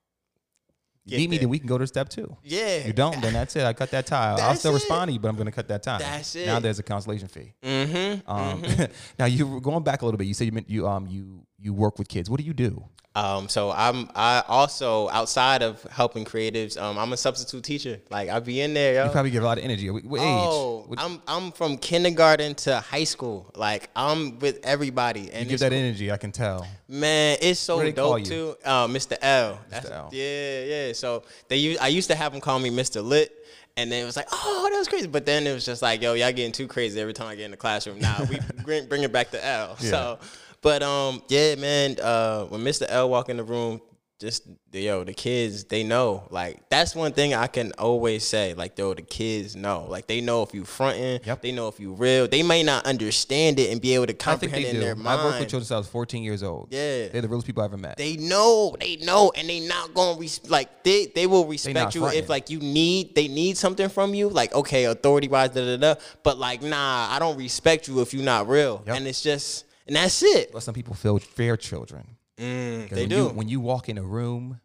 Get 1.09 1.19
meet 1.19 1.31
me, 1.31 1.39
then 1.39 1.49
we 1.51 1.61
can 1.61 1.69
go 1.69 1.79
to 1.79 1.87
step 1.87 2.09
two. 2.09 2.37
Yeah. 2.43 2.85
You 2.85 2.93
don't, 2.93 3.21
then 3.23 3.33
that's 3.33 3.55
it. 3.55 3.63
I 3.63 3.73
cut 3.75 3.93
that 3.93 4.07
tie. 4.07 4.37
I'll 4.41 4.57
still 4.57 4.73
it. 4.73 4.75
respond 4.75 5.09
to 5.09 5.13
you, 5.13 5.21
but 5.21 5.29
I'm 5.29 5.37
going 5.37 5.47
to 5.47 5.53
cut 5.53 5.69
that 5.69 5.85
time. 5.85 6.01
That's 6.01 6.35
it. 6.35 6.47
Now 6.47 6.59
there's 6.59 6.81
a 6.81 6.83
cancellation 6.83 7.29
fee. 7.29 7.53
Mm-hmm. 7.63 8.29
Um, 8.29 8.65
now 9.19 9.27
you 9.27 9.47
were 9.47 9.61
going 9.61 9.85
back 9.85 10.03
a 10.03 10.05
little 10.05 10.19
bit. 10.19 10.27
You 10.27 10.35
said 10.35 10.47
you 10.47 10.53
meant 10.53 10.69
you 10.69 10.89
um 10.89 11.07
you 11.07 11.47
you 11.67 11.75
work 11.75 11.99
with 11.99 12.09
kids. 12.09 12.31
What 12.31 12.39
do 12.41 12.47
you 12.47 12.55
do? 12.55 12.85
Um, 13.17 13.49
so 13.49 13.73
I'm 13.73 14.11
I 14.15 14.43
also 14.47 15.09
outside 15.09 15.63
of 15.63 15.83
helping 15.85 16.27
creatives, 16.27 16.79
um, 16.79 16.99
I'm 16.99 17.15
a 17.15 17.17
substitute 17.17 17.65
teacher. 17.65 17.99
Like 18.11 18.29
I'll 18.29 18.43
be 18.43 18.61
in 18.61 18.75
there, 18.75 18.93
yo. 18.95 19.05
You 19.07 19.11
probably 19.11 19.31
get 19.31 19.43
a 19.43 19.47
lot 19.47 19.57
of 19.57 19.65
energy. 19.65 19.89
What, 19.89 20.05
what 20.05 20.21
Oh, 20.23 20.81
age? 20.83 20.89
What, 20.91 21.01
I'm 21.01 21.23
I'm 21.27 21.51
from 21.53 21.79
kindergarten 21.79 22.55
to 22.57 22.79
high 22.79 23.05
school. 23.05 23.51
Like 23.57 23.89
I'm 23.97 24.39
with 24.39 24.61
everybody, 24.65 25.31
and 25.33 25.45
you 25.47 25.51
give 25.53 25.61
that 25.61 25.73
energy. 25.73 26.13
I 26.13 26.19
can 26.19 26.31
tell. 26.31 26.67
Man, 26.89 27.39
it's 27.41 27.59
so 27.59 27.77
What 27.77 27.85
do 27.85 27.93
they 27.93 27.93
call 27.95 28.19
dope 28.19 28.25
too. 28.27 28.55
Uh, 28.63 28.87
Mr. 28.87 29.17
L. 29.23 29.61
That's, 29.71 29.91
L. 29.91 30.11
Yeah, 30.13 30.65
yeah. 30.65 30.93
So 30.93 31.23
they 31.49 31.57
used, 31.57 31.81
I 31.81 31.89
used 31.89 32.11
to 32.11 32.15
have 32.15 32.33
them 32.33 32.43
call 32.43 32.59
me 32.59 32.69
Mr. 32.69 33.03
Lit, 33.03 33.33
and 33.79 33.91
then 33.91 34.03
it 34.03 34.07
was 34.07 34.17
like, 34.17 34.29
oh, 34.31 34.69
that 34.71 34.79
was 34.79 34.89
crazy. 34.89 35.07
But 35.07 35.25
then 35.25 35.47
it 35.47 35.55
was 35.55 35.65
just 35.65 35.81
like, 35.81 36.03
yo, 36.03 36.13
y'all 36.13 36.33
getting 36.33 36.53
too 36.53 36.69
crazy 36.69 37.01
every 37.01 37.15
time 37.15 37.29
I 37.29 37.35
get 37.35 37.47
in 37.47 37.51
the 37.51 37.57
classroom. 37.57 37.99
Now 37.99 38.19
we 38.29 38.39
bring, 38.63 38.87
bring 38.89 39.05
it 39.05 39.13
back 39.13 39.31
to 39.31 39.43
L. 39.45 39.77
So, 39.79 40.19
but 40.63 40.83
um, 40.83 41.23
yeah, 41.29 41.55
man. 41.57 41.97
Uh, 42.01 42.45
when 42.47 42.61
Mr. 42.63 42.87
L 42.89 43.09
walk 43.11 43.29
in 43.29 43.37
the 43.37 43.45
room, 43.45 43.81
just 44.19 44.45
yo, 44.73 45.05
the 45.05 45.13
kids 45.13 45.65
they 45.65 45.85
know. 45.85 46.27
Like 46.31 46.71
that's 46.71 46.95
one 46.95 47.13
thing 47.13 47.35
I 47.35 47.49
can 47.49 47.73
always 47.73 48.25
say. 48.27 48.55
Like 48.55 48.79
yo, 48.79 48.95
the 48.95 49.03
kids 49.03 49.55
know. 49.55 49.85
Like 49.91 50.07
they 50.07 50.23
know 50.23 50.43
if 50.43 50.55
you 50.55 50.65
fronting. 50.65 51.21
Yep. 51.23 51.43
They 51.43 51.53
know 51.53 51.69
if 51.69 51.79
you 51.79 51.93
real. 51.93 52.27
They 52.27 52.43
may 52.43 52.63
not 52.63 52.87
understand 52.87 53.59
it 53.59 53.71
and 53.73 53.79
be 53.81 53.95
able 53.95 54.07
to 54.07 54.15
I 54.15 54.17
comprehend 54.17 54.65
it 54.65 54.69
in 54.69 54.75
do. 54.77 54.81
their 54.81 54.95
mind. 54.95 55.09
I've 55.21 55.25
worked 55.27 55.41
with 55.41 55.49
children 55.51 55.65
since 55.67 55.73
I 55.73 55.77
was 55.77 55.89
14 55.89 56.23
years 56.23 56.43
old. 56.43 56.69
Yeah. 56.71 57.09
They're 57.09 57.21
the 57.21 57.29
realest 57.29 57.47
people 57.47 57.63
I 57.63 57.67
ever 57.67 57.77
met. 57.77 57.99
They 57.99 58.17
know, 58.17 58.75
they 58.81 58.97
know, 58.97 59.33
and 59.37 59.47
they 59.51 59.61
not 59.61 59.93
gonna 59.93 60.19
res- 60.19 60.49
like 60.49 60.83
they 60.83 61.07
they 61.15 61.27
will 61.27 61.45
respect 61.47 61.95
you 61.95 62.01
fronting. 62.01 62.23
if 62.23 62.31
like 62.31 62.49
you 62.49 62.59
need 62.61 63.15
they 63.15 63.29
need 63.29 63.59
something 63.59 63.91
from 63.91 64.15
you, 64.15 64.31
like 64.31 64.55
okay, 64.55 64.85
authority 64.85 65.29
wise, 65.29 65.51
da 65.51 65.63
da 65.63 65.77
da. 65.77 66.01
But 66.23 66.39
like, 66.39 66.63
nah, 66.63 67.09
I 67.11 67.19
don't 67.19 67.37
respect 67.37 67.87
you 67.87 68.01
if 68.01 68.15
you're 68.15 68.25
not 68.25 68.49
real, 68.49 68.83
Yep. 68.87 68.97
and 68.97 69.07
it's 69.07 69.21
just 69.21 69.66
and 69.87 69.97
that's 69.97 70.23
it. 70.23 70.53
but 70.53 70.63
some 70.63 70.75
people 70.75 70.95
feel 70.95 71.19
fear 71.19 71.57
children. 71.57 72.17
Mm, 72.39 72.89
'Cause 72.89 72.97
they 72.97 73.03
when 73.03 73.09
do. 73.09 73.17
You, 73.17 73.29
when 73.29 73.49
you 73.49 73.61
walk 73.61 73.89
in 73.89 73.99
a 73.99 74.03
room, 74.03 74.61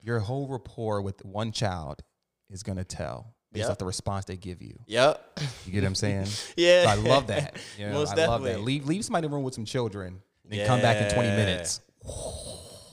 your 0.00 0.18
whole 0.20 0.46
rapport 0.48 1.00
with 1.02 1.24
one 1.24 1.52
child 1.52 2.02
is 2.50 2.62
gonna 2.62 2.84
tell 2.84 3.34
based 3.52 3.62
Yep. 3.64 3.70
off 3.70 3.78
the 3.78 3.84
response 3.86 4.24
they 4.26 4.36
give 4.36 4.60
you. 4.62 4.78
yep. 4.86 5.40
You 5.64 5.72
get 5.72 5.82
what 5.82 5.88
I'm 5.88 5.94
saying? 5.94 6.26
Yeah. 6.56 6.84
So 6.84 6.88
I 6.90 6.94
love 6.94 7.26
that. 7.28 7.56
You 7.78 7.86
know, 7.86 7.92
Most 7.92 8.12
I 8.12 8.26
love 8.26 8.42
that. 8.42 8.48
definitely. 8.48 8.64
Leave 8.78 8.86
leave 8.86 9.04
somebody 9.04 9.24
in 9.24 9.30
the 9.30 9.34
room 9.36 9.44
with 9.44 9.54
some 9.54 9.64
children, 9.64 10.20
and 10.50 10.66
come 10.66 10.80
back 10.82 11.00
in 11.00 11.08
20 11.08 11.30
minutes. 11.30 11.80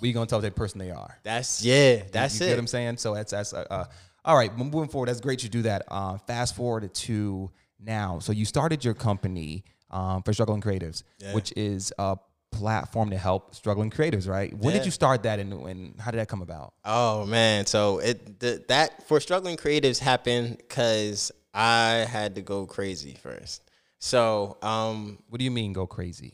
We 0.02 0.12
gonna 0.14 0.26
tell 0.28 0.42
that 0.42 0.56
person 0.56 0.80
they 0.80 0.92
are. 0.92 1.18
That's 1.24 1.64
yeah. 1.64 2.04
That's 2.12 2.40
you 2.40 2.46
it. 2.46 2.50
get 2.50 2.54
what 2.54 2.60
I'm 2.60 2.68
saying? 2.68 2.98
So 2.98 3.14
that's 3.16 3.32
that's 3.32 3.54
uh, 3.54 3.66
uh, 3.70 3.86
all 4.24 4.36
right. 4.36 4.56
Moving 4.56 4.88
forward, 4.90 5.08
that's 5.10 5.22
great 5.22 5.42
you 5.44 5.50
do 5.50 5.64
that. 5.64 5.84
Uh, 5.88 6.18
fast 6.20 6.56
forward 6.56 6.94
to 6.94 7.50
now. 7.80 8.20
So 8.20 8.32
you 8.32 8.46
started 8.46 8.84
your 8.86 8.94
company 8.94 9.64
um, 9.96 10.22
for 10.24 10.34
struggling 10.34 10.62
creatives, 10.62 11.04
which 11.34 11.54
is 11.56 11.94
a 11.98 12.18
platform 12.52 13.10
to 13.10 13.18
help 13.18 13.56
struggling 13.56 13.90
creatives, 13.90 14.28
right? 14.28 14.54
When 14.54 14.74
Yeah. 14.74 14.80
did 14.80 14.86
you 14.86 14.92
start 14.92 15.24
that, 15.24 15.40
and, 15.40 15.52
and 15.54 16.00
how 16.00 16.12
did 16.12 16.20
that 16.20 16.28
come 16.28 16.42
about? 16.42 16.74
Oh 16.84 17.26
man, 17.26 17.66
so 17.66 18.00
it 18.00 18.40
the, 18.40 18.64
that 18.68 19.08
for 19.08 19.20
struggling 19.20 19.58
creatives 19.58 20.00
happened 20.00 20.58
because 20.58 21.32
I 21.54 22.06
had 22.10 22.36
to 22.36 22.42
go 22.42 22.66
crazy 22.66 23.16
first. 23.16 23.64
So 24.00 24.58
um, 24.62 25.20
What 25.30 25.40
do 25.40 25.46
you 25.46 25.52
mean 25.52 25.74
go 25.74 25.88
crazy? 25.88 26.34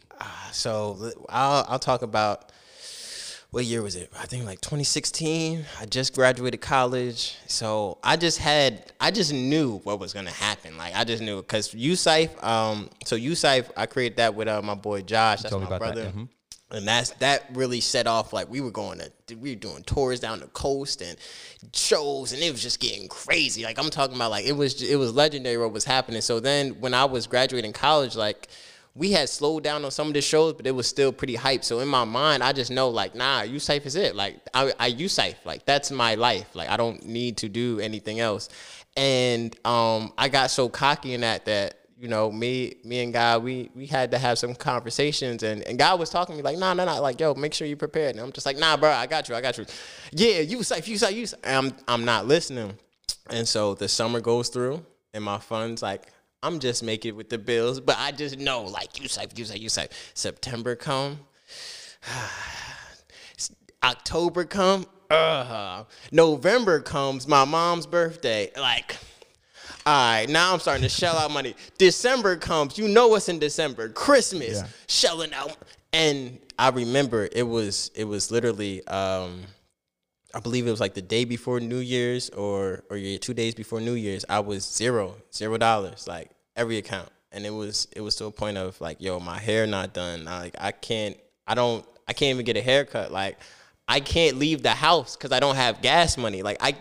so 0.51 1.11
I'll 1.29 1.65
I'll 1.69 1.79
talk 1.79 2.01
about 2.01 2.51
what 3.51 3.65
year 3.65 3.81
was 3.81 3.97
it? 3.97 4.09
I 4.17 4.25
think 4.25 4.45
like 4.45 4.61
2016. 4.61 5.65
I 5.79 5.85
just 5.85 6.15
graduated 6.15 6.61
college, 6.61 7.35
so 7.47 7.97
I 8.01 8.15
just 8.15 8.37
had 8.37 8.93
I 8.99 9.11
just 9.11 9.33
knew 9.33 9.79
what 9.79 9.99
was 9.99 10.13
gonna 10.13 10.31
happen. 10.31 10.77
Like 10.77 10.95
I 10.95 11.03
just 11.03 11.21
knew 11.21 11.41
because 11.41 11.73
USIFE. 11.73 12.41
Um, 12.43 12.89
so 13.05 13.17
USIFE, 13.17 13.69
I 13.75 13.85
created 13.87 14.17
that 14.17 14.35
with 14.35 14.47
uh, 14.47 14.61
my 14.61 14.75
boy 14.75 15.01
Josh. 15.01 15.41
That's 15.41 15.53
my 15.53 15.63
about 15.63 15.69
that, 15.69 15.79
brother. 15.79 16.11
mhm. 16.15 16.29
And 16.73 16.87
that's 16.87 17.09
that 17.15 17.49
really 17.53 17.81
set 17.81 18.07
off 18.07 18.31
like 18.31 18.49
we 18.49 18.61
were 18.61 18.71
going 18.71 18.99
to 18.99 19.35
we 19.35 19.49
were 19.49 19.59
doing 19.59 19.83
tours 19.83 20.21
down 20.21 20.39
the 20.39 20.47
coast 20.47 21.01
and 21.01 21.17
shows 21.73 22.31
and 22.31 22.41
it 22.41 22.49
was 22.49 22.63
just 22.63 22.79
getting 22.79 23.09
crazy. 23.09 23.65
Like 23.65 23.77
I'm 23.77 23.89
talking 23.89 24.15
about 24.15 24.31
like 24.31 24.45
it 24.45 24.53
was 24.53 24.81
it 24.81 24.95
was 24.95 25.13
legendary 25.13 25.57
what 25.57 25.73
was 25.73 25.83
happening. 25.83 26.21
So 26.21 26.39
then 26.39 26.79
when 26.79 26.93
I 26.93 27.03
was 27.03 27.27
graduating 27.27 27.73
college, 27.73 28.15
like 28.15 28.47
we 28.93 29.11
had 29.11 29.29
slowed 29.29 29.63
down 29.63 29.85
on 29.85 29.91
some 29.91 30.07
of 30.07 30.13
the 30.13 30.21
shows, 30.21 30.53
but 30.53 30.67
it 30.67 30.71
was 30.71 30.87
still 30.87 31.13
pretty 31.13 31.35
hype. 31.35 31.63
So 31.63 31.79
in 31.79 31.87
my 31.87 32.03
mind, 32.03 32.43
I 32.43 32.51
just 32.51 32.71
know 32.71 32.89
like, 32.89 33.15
nah, 33.15 33.41
USIFE 33.43 33.85
is 33.85 33.95
it. 33.95 34.15
Like 34.15 34.41
I, 34.53 34.73
I 34.79 34.91
USIFE, 34.91 35.45
like 35.45 35.65
that's 35.65 35.91
my 35.91 36.15
life. 36.15 36.53
Like 36.55 36.69
I 36.69 36.77
don't 36.77 37.05
need 37.05 37.37
to 37.37 37.49
do 37.49 37.79
anything 37.79 38.19
else. 38.19 38.49
And 38.97 39.55
um, 39.65 40.11
I 40.17 40.27
got 40.27 40.51
so 40.51 40.67
cocky 40.67 41.13
in 41.13 41.21
that 41.21 41.45
that 41.45 41.75
you 41.97 42.09
know 42.09 42.31
me, 42.31 42.75
me 42.83 43.03
and 43.03 43.13
God, 43.13 43.43
we 43.43 43.69
we 43.73 43.85
had 43.85 44.11
to 44.11 44.17
have 44.17 44.37
some 44.37 44.55
conversations. 44.55 45.43
And 45.43 45.63
and 45.63 45.79
God 45.79 45.97
was 45.97 46.09
talking 46.09 46.33
to 46.35 46.37
me 46.37 46.43
like, 46.43 46.57
nah, 46.57 46.73
nah, 46.73 46.83
nah, 46.83 46.99
like 46.99 47.17
yo, 47.17 47.33
make 47.33 47.53
sure 47.53 47.67
you 47.67 47.77
prepared. 47.77 48.15
And 48.15 48.19
I'm 48.25 48.33
just 48.33 48.45
like, 48.45 48.57
nah, 48.57 48.75
bro, 48.75 48.89
I 48.89 49.07
got 49.07 49.29
you, 49.29 49.35
I 49.35 49.41
got 49.41 49.57
you. 49.57 49.65
Yeah, 50.11 50.41
USIFE, 50.41 50.83
USIFE, 50.83 51.13
USIFE. 51.13 51.33
And 51.45 51.55
I'm 51.55 51.75
I'm 51.87 52.05
not 52.05 52.27
listening. 52.27 52.77
And 53.29 53.47
so 53.47 53.73
the 53.73 53.87
summer 53.87 54.19
goes 54.19 54.49
through, 54.49 54.85
and 55.13 55.23
my 55.23 55.37
funds 55.37 55.81
like 55.81 56.07
I'm 56.43 56.59
just 56.59 56.81
making 56.83 57.09
it 57.09 57.15
with 57.15 57.29
the 57.29 57.37
bills, 57.37 57.79
but 57.79 57.97
I 57.99 58.11
just 58.11 58.37
know 58.39 58.63
like 58.63 58.99
you 58.99 59.07
safe, 59.07 59.37
you 59.37 59.45
safe, 59.45 59.59
you 59.61 59.69
safe. 59.69 59.89
September 60.15 60.75
come, 60.75 61.19
October 63.83 64.45
come, 64.45 64.85
uh, 65.09 65.83
November 66.11 66.79
comes, 66.79 67.27
my 67.27 67.45
mom's 67.45 67.85
birthday. 67.85 68.49
Like, 68.57 68.97
all 69.85 69.93
right, 70.19 70.29
now 70.29 70.53
I'm 70.53 70.59
starting 70.59 70.83
to 70.83 70.89
shell 70.89 71.15
out 71.17 71.31
money. 71.31 71.55
December 71.77 72.35
comes, 72.37 72.77
you 72.77 72.87
know 72.87 73.07
what's 73.07 73.29
in 73.29 73.39
December, 73.39 73.89
Christmas, 73.89 74.57
Yeah. 74.59 74.67
shelling 74.87 75.33
out. 75.33 75.57
And 75.93 76.39
I 76.57 76.69
remember 76.69 77.27
it 77.31 77.43
was 77.43 77.91
it 77.95 78.05
was 78.05 78.31
literally 78.31 78.85
um, 78.87 79.41
I 80.33 80.39
believe 80.39 80.67
it 80.67 80.71
was 80.71 80.79
like 80.79 80.93
the 80.93 81.01
day 81.01 81.25
before 81.25 81.59
New 81.59 81.79
Year's 81.79 82.29
or 82.29 82.83
or 82.89 82.97
two 83.17 83.33
days 83.33 83.53
before 83.53 83.81
New 83.81 83.93
Year's. 83.93 84.25
I 84.29 84.39
was 84.39 84.65
zero, 84.65 85.15
zero 85.33 85.57
dollars, 85.57 86.07
like 86.07 86.31
every 86.55 86.77
account, 86.77 87.09
and 87.31 87.45
it 87.45 87.49
was 87.49 87.87
it 87.95 88.01
was 88.01 88.15
to 88.17 88.25
a 88.25 88.31
point 88.31 88.57
of 88.57 88.79
like, 88.81 89.01
yo, 89.01 89.19
my 89.19 89.39
hair 89.39 89.67
not 89.67 89.93
done. 89.93 90.25
Like 90.25 90.55
I 90.59 90.71
can't, 90.71 91.17
I 91.47 91.55
don't, 91.55 91.85
I 92.07 92.13
can't 92.13 92.35
even 92.35 92.45
get 92.45 92.57
a 92.57 92.61
haircut. 92.61 93.11
Like 93.11 93.39
I 93.87 93.99
can't 93.99 94.37
leave 94.37 94.63
the 94.63 94.71
house 94.71 95.15
because 95.15 95.31
I 95.31 95.39
don't 95.39 95.55
have 95.55 95.81
gas 95.81 96.17
money. 96.17 96.43
Like 96.43 96.57
I. 96.61 96.75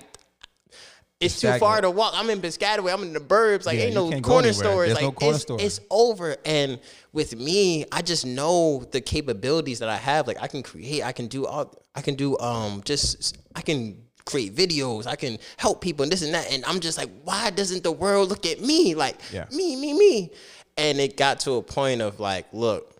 It's 1.20 1.38
too 1.38 1.52
far 1.58 1.82
to 1.82 1.90
walk. 1.90 2.14
I'm 2.16 2.30
in 2.30 2.40
Piscataway. 2.40 2.92
I'm 2.92 3.02
in 3.02 3.12
the 3.12 3.20
burbs. 3.20 3.66
Like, 3.66 3.76
Yeah, 3.76 3.84
ain't 3.84 3.94
no 3.94 4.20
corner 4.22 4.54
stores. 4.54 4.88
There's 4.88 4.94
like, 4.94 5.02
no 5.02 5.12
corner 5.12 5.34
it's, 5.34 5.42
store. 5.42 5.58
it's 5.60 5.80
over. 5.90 6.36
And 6.46 6.80
with 7.12 7.36
me, 7.36 7.84
I 7.92 8.00
just 8.00 8.24
know 8.24 8.84
the 8.90 9.02
capabilities 9.02 9.80
that 9.80 9.90
I 9.90 9.96
have. 9.96 10.26
Like 10.26 10.42
I 10.42 10.46
can 10.46 10.62
create, 10.62 11.02
I 11.02 11.12
can 11.12 11.26
do 11.26 11.46
all 11.46 11.74
I 11.94 12.00
can 12.00 12.14
do 12.14 12.38
um 12.38 12.80
just 12.84 13.36
I 13.54 13.60
can 13.60 14.02
create 14.24 14.54
videos, 14.54 15.06
I 15.06 15.16
can 15.16 15.38
help 15.58 15.82
people 15.82 16.04
and 16.04 16.10
this 16.10 16.22
and 16.22 16.32
that. 16.32 16.50
And 16.50 16.64
I'm 16.64 16.80
just 16.80 16.96
like, 16.96 17.10
why 17.24 17.50
doesn't 17.50 17.82
the 17.82 17.92
world 17.92 18.30
look 18.30 18.46
at 18.46 18.60
me? 18.62 18.94
Like 18.94 19.20
Yeah. 19.30 19.44
me, 19.52 19.76
me, 19.76 19.92
me. 19.92 20.30
And 20.78 20.98
it 20.98 21.18
got 21.18 21.40
to 21.40 21.52
a 21.56 21.62
point 21.62 22.00
of 22.00 22.18
like, 22.18 22.46
look, 22.52 22.94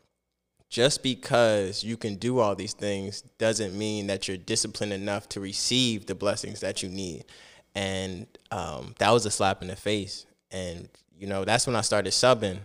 just 0.68 1.02
because 1.02 1.82
you 1.82 1.96
can 1.96 2.16
do 2.16 2.38
all 2.38 2.54
these 2.54 2.74
things 2.74 3.22
doesn't 3.38 3.76
mean 3.76 4.08
that 4.08 4.28
you're 4.28 4.36
disciplined 4.36 4.92
enough 4.92 5.26
to 5.30 5.40
receive 5.40 6.04
the 6.04 6.14
blessings 6.14 6.60
that 6.60 6.82
you 6.82 6.90
need. 6.90 7.24
And 7.74 8.26
um, 8.50 8.94
that 8.98 9.10
was 9.10 9.26
a 9.26 9.30
slap 9.30 9.62
in 9.62 9.68
the 9.68 9.76
face. 9.76 10.26
And, 10.50 10.88
you 11.16 11.26
know, 11.26 11.44
that's 11.44 11.66
when 11.66 11.76
I 11.76 11.80
started 11.82 12.12
subbing. 12.12 12.58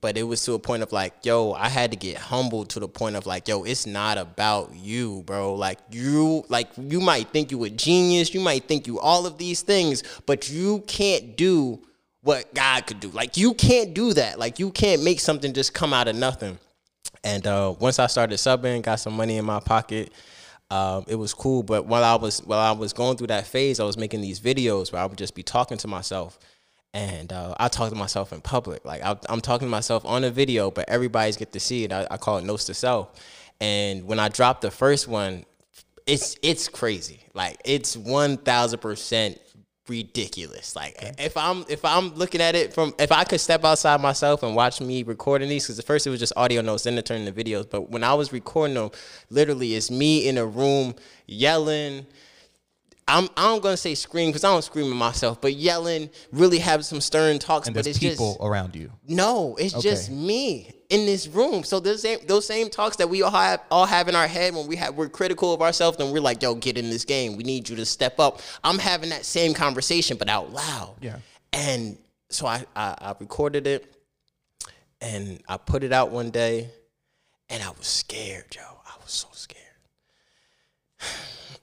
But 0.00 0.18
it 0.18 0.24
was 0.24 0.42
to 0.46 0.54
a 0.54 0.58
point 0.58 0.82
of 0.82 0.90
like, 0.90 1.24
yo, 1.24 1.52
I 1.52 1.68
had 1.68 1.92
to 1.92 1.96
get 1.96 2.16
humbled 2.16 2.70
to 2.70 2.80
the 2.80 2.88
point 2.88 3.14
of 3.14 3.24
like, 3.24 3.46
yo, 3.46 3.62
it's 3.62 3.86
not 3.86 4.18
about 4.18 4.74
you, 4.74 5.22
bro. 5.26 5.54
Like 5.54 5.78
you, 5.92 6.44
like 6.48 6.70
you 6.76 7.00
might 7.00 7.28
think 7.28 7.52
you 7.52 7.62
a 7.62 7.70
genius, 7.70 8.34
you 8.34 8.40
might 8.40 8.64
think 8.64 8.88
you 8.88 8.98
all 8.98 9.26
of 9.26 9.38
these 9.38 9.62
things, 9.62 10.02
but 10.26 10.50
you 10.50 10.80
can't 10.88 11.36
do 11.36 11.80
what 12.22 12.52
God 12.52 12.86
could 12.86 12.98
do. 12.98 13.10
Like 13.10 13.36
you 13.36 13.54
can't 13.54 13.94
do 13.94 14.12
that. 14.14 14.40
Like 14.40 14.58
you 14.58 14.72
can't 14.72 15.04
make 15.04 15.20
something 15.20 15.52
just 15.52 15.72
come 15.72 15.92
out 15.92 16.08
of 16.08 16.16
nothing. 16.16 16.58
And 17.22 17.46
uh, 17.46 17.74
once 17.78 17.98
I 17.98 18.06
started 18.06 18.36
subbing, 18.36 18.82
got 18.82 18.96
some 18.96 19.14
money 19.14 19.36
in 19.36 19.44
my 19.44 19.60
pocket, 19.60 20.12
um, 20.70 21.04
it 21.08 21.16
was 21.16 21.34
cool. 21.34 21.62
But 21.62 21.86
while 21.86 22.04
I 22.04 22.14
was 22.14 22.40
while 22.40 22.58
I 22.58 22.72
was 22.72 22.92
going 22.92 23.16
through 23.16 23.28
that 23.28 23.46
phase, 23.46 23.80
I 23.80 23.84
was 23.84 23.96
making 23.96 24.20
these 24.20 24.40
videos 24.40 24.92
where 24.92 25.02
I 25.02 25.06
would 25.06 25.18
just 25.18 25.34
be 25.34 25.42
talking 25.42 25.78
to 25.78 25.88
myself, 25.88 26.38
and 26.94 27.32
uh, 27.32 27.54
I 27.58 27.68
talk 27.68 27.90
to 27.90 27.96
myself 27.96 28.32
in 28.32 28.40
public. 28.40 28.84
Like 28.84 29.02
I, 29.02 29.16
I'm 29.28 29.40
talking 29.40 29.66
to 29.66 29.70
myself 29.70 30.04
on 30.04 30.24
a 30.24 30.30
video, 30.30 30.70
but 30.70 30.88
everybody's 30.88 31.36
get 31.36 31.52
to 31.52 31.60
see 31.60 31.84
it. 31.84 31.92
I, 31.92 32.06
I 32.10 32.16
call 32.16 32.38
it 32.38 32.44
notes 32.44 32.64
to 32.66 32.74
self. 32.74 33.12
And 33.60 34.06
when 34.06 34.18
I 34.18 34.28
dropped 34.28 34.62
the 34.62 34.70
first 34.70 35.06
one, 35.08 35.44
it's 36.06 36.36
it's 36.42 36.68
crazy. 36.68 37.24
Like 37.34 37.60
it's 37.64 37.96
one 37.96 38.36
thousand 38.36 38.80
percent 38.80 39.38
ridiculous. 39.90 40.76
Like 40.76 40.96
if 41.18 41.36
I'm 41.36 41.64
if 41.68 41.84
I'm 41.84 42.14
looking 42.14 42.40
at 42.40 42.54
it 42.54 42.72
from 42.72 42.94
if 42.98 43.10
I 43.10 43.24
could 43.24 43.40
step 43.40 43.64
outside 43.64 44.00
myself 44.00 44.42
and 44.42 44.54
watch 44.54 44.80
me 44.80 45.02
recording 45.02 45.48
these 45.48 45.64
because 45.64 45.78
at 45.78 45.84
first 45.84 46.06
it 46.06 46.10
was 46.10 46.20
just 46.20 46.32
audio 46.36 46.62
notes, 46.62 46.84
then 46.84 46.96
it 46.96 47.04
turned 47.04 47.26
into 47.26 47.44
videos. 47.44 47.68
But 47.68 47.90
when 47.90 48.04
I 48.04 48.14
was 48.14 48.32
recording 48.32 48.74
them, 48.74 48.90
literally 49.28 49.74
it's 49.74 49.90
me 49.90 50.28
in 50.28 50.38
a 50.38 50.46
room 50.46 50.94
yelling. 51.26 52.06
I'm 53.10 53.28
I'm 53.36 53.60
gonna 53.60 53.76
say 53.76 53.94
scream 53.94 54.28
because 54.28 54.44
I 54.44 54.52
don't 54.52 54.62
scream 54.62 54.90
at 54.90 54.96
myself, 54.96 55.40
but 55.40 55.54
yelling, 55.54 56.10
really 56.32 56.58
have 56.58 56.84
some 56.84 57.00
stern 57.00 57.38
talks. 57.38 57.66
And 57.66 57.74
but 57.74 57.84
there's 57.84 57.96
it's 57.96 58.04
people 58.04 58.34
just 58.34 58.40
around 58.40 58.76
you. 58.76 58.90
no, 59.08 59.56
it's 59.58 59.74
just 59.82 60.10
me 60.10 60.70
in 60.88 61.06
this 61.06 61.26
room. 61.26 61.64
So 61.64 61.80
those 61.80 62.02
same 62.02 62.18
those 62.26 62.46
same 62.46 62.70
talks 62.70 62.96
that 62.96 63.08
we 63.08 63.22
all 63.22 63.30
have 63.30 63.60
all 63.70 63.86
have 63.86 64.08
in 64.08 64.14
our 64.14 64.26
head 64.26 64.54
when 64.54 64.66
we 64.66 64.76
have 64.76 64.94
we're 64.94 65.08
critical 65.08 65.52
of 65.52 65.62
ourselves 65.62 65.98
and 65.98 66.12
we're 66.12 66.20
like, 66.20 66.42
yo, 66.42 66.54
get 66.54 66.78
in 66.78 66.90
this 66.90 67.04
game. 67.04 67.36
We 67.36 67.42
need 67.42 67.68
you 67.68 67.76
to 67.76 67.84
step 67.84 68.20
up. 68.20 68.40
I'm 68.62 68.78
having 68.78 69.10
that 69.10 69.24
same 69.24 69.54
conversation, 69.54 70.16
but 70.16 70.28
out 70.28 70.52
loud. 70.52 70.96
Yeah. 71.00 71.18
And 71.52 71.98
so 72.28 72.46
I, 72.46 72.64
I, 72.76 72.94
I 73.00 73.14
recorded 73.18 73.66
it 73.66 73.92
and 75.00 75.42
I 75.48 75.56
put 75.56 75.82
it 75.82 75.92
out 75.92 76.10
one 76.10 76.30
day 76.30 76.70
and 77.48 77.62
I 77.62 77.70
was 77.70 77.86
scared, 77.86 78.54
yo. 78.54 78.62
I 78.62 78.92
was 79.02 79.12
so 79.12 79.28
scared. 79.32 79.58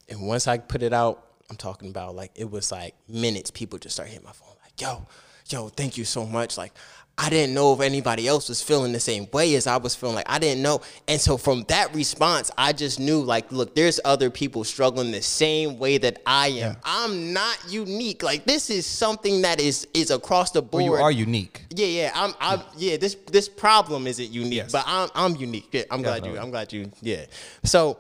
And 0.10 0.26
once 0.26 0.48
I 0.48 0.58
put 0.58 0.84
it 0.84 0.94
out, 0.94 1.27
I'm 1.50 1.56
talking 1.58 1.90
about 1.90 2.16
like 2.16 2.32
it 2.36 2.50
was 2.50 2.72
like 2.72 2.94
minutes. 3.08 3.52
People 3.52 3.80
just 3.80 3.96
start 3.96 4.10
hitting 4.10 4.26
my 4.26 4.32
phone 4.34 4.56
like, 4.64 4.80
"Yo, 4.82 5.08
yo, 5.50 5.70
thank 5.70 5.98
you 5.98 6.04
so 6.06 6.26
much." 6.26 6.58
Like 6.58 6.74
I 7.20 7.30
didn't 7.32 7.56
know 7.56 7.74
if 7.74 7.80
anybody 7.80 8.28
else 8.28 8.48
was 8.50 8.62
feeling 8.62 8.92
the 8.92 9.00
same 9.00 9.28
way 9.32 9.56
as 9.56 9.66
I 9.66 9.78
was 9.78 9.96
feeling. 9.96 10.16
Like 10.16 10.30
I 10.30 10.40
didn't 10.40 10.62
know, 10.62 10.82
and 11.08 11.20
so 11.22 11.38
from 11.38 11.64
that 11.70 11.96
response, 11.96 12.52
I 12.58 12.74
just 12.74 13.00
knew 13.00 13.22
like, 13.22 13.50
look, 13.52 13.74
there's 13.76 14.00
other 14.04 14.30
people 14.30 14.66
struggling 14.66 15.12
the 15.12 15.22
same 15.22 15.80
way 15.80 15.98
that 16.00 16.22
I 16.28 16.50
am. 16.50 16.76
I'm 16.84 17.32
not 17.32 17.58
unique. 17.70 18.24
Like 18.24 18.44
this 18.46 18.70
is 18.70 18.86
something 18.86 19.42
that 19.44 19.62
is 19.62 19.88
is 19.94 20.12
across 20.12 20.52
the 20.52 20.62
board. 20.62 20.84
Well, 20.84 20.98
you 20.98 21.02
are 21.02 21.12
unique. 21.12 21.64
Yeah, 21.74 21.88
yeah. 21.88 22.12
I'm, 22.14 22.34
I'm 22.42 22.62
yeah. 22.78 22.98
This 22.98 23.16
this 23.32 23.48
problem 23.48 24.06
isn't 24.06 24.30
unique, 24.30 24.54
Yes. 24.54 24.74
but 24.74 24.84
I'm 24.86 25.10
I'm 25.16 25.36
unique. 25.38 25.70
Yeah, 25.72 25.84
I'm 25.90 26.02
glad 26.02 26.26
you. 26.26 26.38
I'm 26.38 26.52
glad 26.52 26.74
you. 26.74 26.92
Yeah. 27.02 27.26
So, 27.64 27.98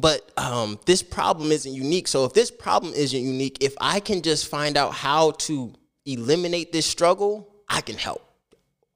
but 0.00 0.30
um, 0.38 0.78
this 0.86 1.02
problem 1.02 1.52
isn't 1.52 1.72
unique. 1.72 2.08
So 2.08 2.24
if 2.24 2.32
this 2.32 2.50
problem 2.50 2.94
isn't 2.94 3.20
unique, 3.20 3.58
if 3.60 3.74
I 3.80 4.00
can 4.00 4.22
just 4.22 4.48
find 4.48 4.76
out 4.76 4.92
how 4.94 5.32
to 5.32 5.72
eliminate 6.06 6.72
this 6.72 6.86
struggle, 6.86 7.48
I 7.68 7.80
can 7.80 7.96
help 7.96 8.26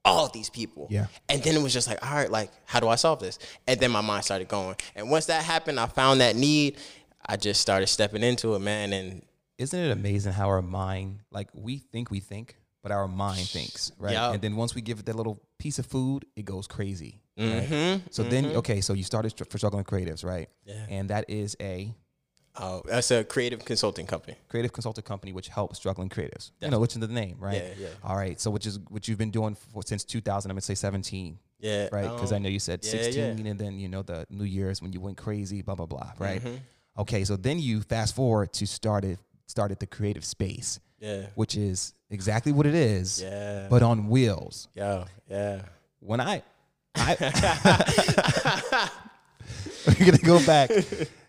all 0.03 0.29
these 0.29 0.49
people. 0.49 0.87
Yeah. 0.89 1.07
And 1.29 1.43
then 1.43 1.55
it 1.55 1.61
was 1.61 1.73
just 1.73 1.87
like, 1.87 2.03
all 2.05 2.15
right, 2.15 2.31
like, 2.31 2.51
how 2.65 2.79
do 2.79 2.87
I 2.87 2.95
solve 2.95 3.19
this? 3.19 3.37
And 3.67 3.79
then 3.79 3.91
my 3.91 4.01
mind 4.01 4.23
started 4.23 4.47
going. 4.47 4.75
And 4.95 5.09
once 5.09 5.25
that 5.27 5.43
happened, 5.43 5.79
I 5.79 5.85
found 5.87 6.21
that 6.21 6.35
need. 6.35 6.77
I 7.25 7.35
just 7.37 7.61
started 7.61 7.87
stepping 7.87 8.23
into 8.23 8.55
it, 8.55 8.59
man. 8.59 8.93
And 8.93 9.21
Isn't 9.57 9.79
it 9.79 9.91
amazing 9.91 10.33
how 10.33 10.47
our 10.47 10.61
mind, 10.61 11.19
like 11.31 11.49
we 11.53 11.77
think 11.77 12.09
we 12.09 12.21
think, 12.21 12.55
but 12.81 12.91
our 12.91 13.07
mind 13.07 13.47
thinks, 13.47 13.91
right? 13.99 14.13
Yeah. 14.13 14.31
And 14.31 14.41
then 14.41 14.55
once 14.55 14.73
we 14.73 14.81
give 14.81 14.99
it 14.99 15.05
that 15.07 15.15
little 15.15 15.41
piece 15.59 15.77
of 15.77 15.85
food, 15.85 16.25
it 16.35 16.45
goes 16.45 16.67
crazy. 16.67 17.21
Right? 17.37 17.69
Mm-hmm. 17.69 18.07
So 18.09 18.23
then, 18.23 18.45
okay, 18.57 18.81
so 18.81 18.93
you 18.93 19.03
started 19.03 19.33
for 19.49 19.57
struggling 19.57 19.83
creatives, 19.83 20.25
right? 20.25 20.49
Yeah. 20.65 20.85
And 20.89 21.09
that 21.09 21.25
is 21.29 21.55
a 21.59 21.93
uh, 22.55 22.81
that's 22.85 23.11
a 23.11 23.23
creative 23.23 23.63
consulting 23.63 24.07
company. 24.07 24.35
creative 24.49 24.73
consulting 24.73 25.03
company 25.03 25.31
which 25.31 25.47
helps 25.47 25.77
struggling 25.77 26.09
creatives. 26.09 26.51
You 26.59 26.69
know, 26.69 26.79
which 26.79 26.95
is 26.95 26.99
the 26.99 27.07
name, 27.07 27.37
right? 27.39 27.61
Yeah, 27.61 27.73
yeah. 27.79 27.87
All 28.03 28.15
right. 28.15 28.39
So 28.41 28.49
which 28.49 28.65
is 28.65 28.79
what 28.89 29.07
you've 29.07 29.19
been 29.19 29.29
doing 29.29 29.55
for, 29.55 29.83
since 29.83 30.03
2000. 30.03 30.49
I'm 30.49 30.55
gonna 30.55 30.61
say 30.61 30.73
17. 30.73 31.37
Yeah. 31.59 31.89
right? 31.91 32.03
Because 32.03 32.31
I 32.31 32.37
um, 32.37 32.43
know 32.43 32.49
you 32.49 32.59
said 32.59 32.79
yeah, 32.83 32.91
16, 32.91 33.15
yeah. 33.15 33.51
and 33.51 33.59
then 33.59 33.79
you 33.79 33.87
know 33.87 34.01
the 34.01 34.25
New 34.29 34.43
Year's 34.43 34.81
when 34.81 34.93
you 34.93 34.99
went 34.99 35.17
crazy, 35.17 35.61
blah 35.61 35.75
blah 35.75 35.85
blah, 35.85 36.11
right? 36.17 36.41
Mm-hmm. 36.43 36.55
Okay, 36.99 37.23
so 37.23 37.35
then 37.35 37.59
you 37.59 37.81
fast 37.81 38.15
forward 38.15 38.53
to 38.53 38.65
started 38.65 39.19
started 39.47 39.79
the 39.79 39.87
creative 39.87 40.25
space, 40.25 40.79
Yeah. 40.99 41.27
which 41.35 41.55
is 41.55 41.93
exactly 42.09 42.51
what 42.51 42.65
it 42.65 42.75
is, 42.75 43.21
Yeah. 43.21 43.67
but 43.69 43.81
on 43.81 44.07
wheels. 44.07 44.67
Yeah. 44.73 45.05
Yeah. 45.29 45.61
When 45.99 46.19
I, 46.19 46.43
I 46.99 48.89
we're 49.87 50.05
gonna 50.05 50.17
go 50.19 50.45
back 50.45 50.69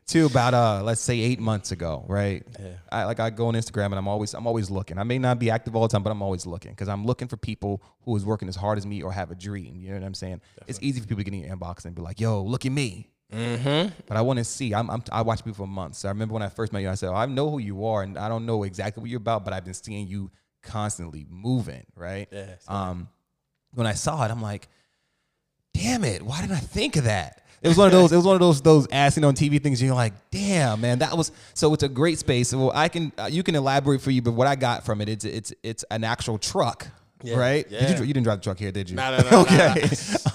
to 0.08 0.24
about 0.26 0.54
uh 0.54 0.82
let's 0.82 1.00
say 1.00 1.18
eight 1.20 1.38
months 1.38 1.70
ago, 1.72 2.04
right? 2.08 2.44
Yeah. 2.58 2.68
I 2.90 3.04
like 3.04 3.20
I 3.20 3.30
go 3.30 3.48
on 3.48 3.54
Instagram 3.54 3.86
and 3.86 3.96
I'm 3.96 4.08
always 4.08 4.34
I'm 4.34 4.46
always 4.46 4.70
looking. 4.70 4.98
I 4.98 5.04
may 5.04 5.18
not 5.18 5.38
be 5.38 5.50
active 5.50 5.76
all 5.76 5.82
the 5.82 5.88
time, 5.88 6.02
but 6.02 6.10
I'm 6.10 6.22
always 6.22 6.46
looking 6.46 6.72
because 6.72 6.88
I'm 6.88 7.04
looking 7.04 7.28
for 7.28 7.36
people 7.36 7.82
who 8.02 8.16
is 8.16 8.24
working 8.24 8.48
as 8.48 8.56
hard 8.56 8.78
as 8.78 8.86
me 8.86 9.02
or 9.02 9.12
have 9.12 9.30
a 9.30 9.34
dream. 9.34 9.80
You 9.80 9.90
know 9.90 9.98
what 9.98 10.06
I'm 10.06 10.14
saying? 10.14 10.40
Definitely. 10.56 10.70
It's 10.70 10.78
easy 10.82 11.00
for 11.00 11.06
people 11.06 11.24
to 11.24 11.30
get 11.30 11.34
in 11.34 11.44
your 11.44 11.56
inbox 11.56 11.84
and 11.84 11.94
be 11.94 12.02
like, 12.02 12.20
"Yo, 12.20 12.42
look 12.42 12.64
at 12.66 12.72
me." 12.72 13.10
Mm-hmm. 13.32 13.90
But 14.06 14.16
I 14.16 14.22
want 14.22 14.38
to 14.38 14.44
see. 14.44 14.72
I'm, 14.74 14.88
I'm 14.90 15.02
I 15.12 15.20
watch 15.20 15.40
people 15.44 15.66
for 15.66 15.68
months. 15.68 16.04
I 16.06 16.08
remember 16.08 16.32
when 16.32 16.42
I 16.42 16.48
first 16.48 16.72
met 16.72 16.80
you. 16.80 16.88
I 16.88 16.94
said, 16.94 17.10
oh, 17.10 17.14
"I 17.14 17.26
know 17.26 17.50
who 17.50 17.58
you 17.58 17.84
are, 17.84 18.02
and 18.02 18.16
I 18.16 18.28
don't 18.30 18.46
know 18.46 18.62
exactly 18.62 19.02
what 19.02 19.10
you're 19.10 19.18
about, 19.18 19.44
but 19.44 19.52
I've 19.52 19.64
been 19.66 19.74
seeing 19.74 20.08
you 20.08 20.30
constantly 20.62 21.26
moving." 21.28 21.84
Right? 21.94 22.28
Yeah, 22.32 22.54
Um, 22.66 23.08
when 23.74 23.86
I 23.86 23.92
saw 23.92 24.24
it, 24.24 24.30
I'm 24.30 24.40
like, 24.40 24.68
"Damn 25.82 26.04
it! 26.04 26.22
Why 26.22 26.40
didn't 26.40 26.56
I 26.56 26.60
think 26.60 26.96
of 26.96 27.04
that?" 27.04 27.42
It 27.60 27.68
was 27.68 27.76
one 27.76 27.86
of 27.86 27.92
those. 27.92 28.12
It 28.12 28.16
was 28.16 28.24
one 28.24 28.34
of 28.34 28.40
those 28.40 28.60
those 28.60 28.86
asking 28.92 29.24
on 29.24 29.34
TV 29.34 29.62
things. 29.62 29.82
You're 29.82 29.94
like, 29.94 30.12
"Damn, 30.30 30.80
man, 30.80 31.00
that 31.00 31.16
was." 31.16 31.32
So 31.54 31.74
it's 31.74 31.82
a 31.82 31.88
great 31.88 32.18
space. 32.18 32.54
Well, 32.54 32.70
I 32.74 32.88
can 32.88 33.12
uh, 33.18 33.28
you 33.30 33.42
can 33.42 33.54
elaborate 33.54 34.00
for 34.00 34.10
you, 34.10 34.22
but 34.22 34.32
what 34.32 34.46
I 34.46 34.54
got 34.54 34.84
from 34.84 35.00
it, 35.00 35.08
it's 35.08 35.24
it's 35.24 35.52
it's 35.62 35.84
an 35.90 36.04
actual 36.04 36.38
truck. 36.38 36.86
Right? 37.24 37.68
Did 37.68 37.80
yeah. 37.80 37.98
you, 37.98 38.04
you 38.04 38.14
didn't 38.14 38.24
drive 38.24 38.38
the 38.38 38.44
truck 38.44 38.58
here, 38.58 38.70
did 38.70 38.88
you? 38.88 38.94
No, 38.94 39.16
no, 39.16 39.22
no, 39.24 39.30
no, 39.30 39.40
okay. 39.40 39.82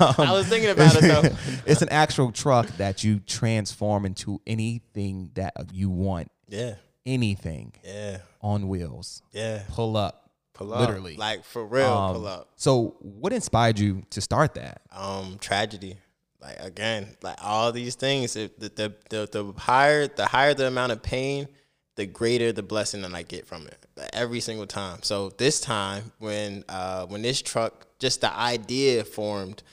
Um, 0.01 0.15
I 0.27 0.33
was 0.33 0.47
thinking 0.47 0.69
about 0.69 0.95
it 0.95 1.01
though. 1.01 1.29
it's 1.65 1.81
an 1.81 1.88
actual 1.89 2.31
truck 2.33 2.67
that 2.77 3.05
you 3.05 3.21
transform 3.21 4.05
into 4.05 4.41
anything 4.45 5.31
that 5.35 5.53
you 5.71 5.89
want. 5.89 6.29
Yeah. 6.50 6.75
Anything 7.05 7.73
Yeah. 7.85 8.17
on 8.41 8.67
wheels. 8.67 9.21
Yeah. 9.31 9.63
Pull 9.69 9.95
up. 9.95 10.22
Pull 10.53 10.74
up. 10.74 10.81
Literally. 10.81 11.15
Like 11.15 11.43
for 11.43 11.65
real, 11.65 11.86
Um, 11.88 12.15
pull 12.15 12.27
up. 12.27 12.50
So, 12.55 12.95
what 13.00 13.33
inspired 13.33 13.79
you 13.79 14.03
to 14.12 14.22
start 14.22 14.53
that? 14.55 14.81
um 14.91 15.38
tragedy 15.39 15.98
like 16.41 16.60
again 16.60 17.07
like 17.24 17.38
all 17.41 17.72
these 17.72 17.95
things 17.95 18.36
if 18.36 18.55
the, 18.60 18.69
the 18.69 18.93
the 19.10 19.29
the 19.31 19.60
higher 19.60 20.07
the 20.07 20.25
higher 20.25 20.53
the 20.53 20.67
amount 20.67 20.91
of 20.91 21.01
pain 21.01 21.48
the 21.95 22.05
greater 22.05 22.51
the 22.51 22.62
blessing 22.62 23.01
that 23.01 23.13
i 23.15 23.24
get 23.24 23.48
from 23.48 23.65
it 23.65 23.77
like, 23.95 24.10
every 24.13 24.39
single 24.39 24.67
time 24.67 25.00
so 25.01 25.29
this 25.38 25.60
time 25.62 26.12
when 26.19 26.63
uh 26.69 27.05
when 27.07 27.22
this 27.24 27.41
truck 27.41 27.88
just 27.98 28.22
the 28.22 28.31
idea 28.38 29.03
formed 29.03 29.63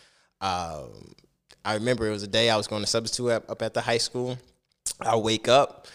um 0.41 1.13
i 1.65 1.75
remember 1.75 2.07
it 2.07 2.11
was 2.13 2.23
a 2.23 2.27
day 2.29 2.49
i 2.49 2.57
was 2.57 2.67
going 2.67 2.83
to 2.83 2.89
substitute 2.89 3.29
up, 3.31 3.51
up 3.51 3.61
at 3.63 3.75
the 3.75 3.81
high 3.81 3.99
school 3.99 4.39
i 5.01 5.15
wake 5.17 5.49
up 5.49 5.87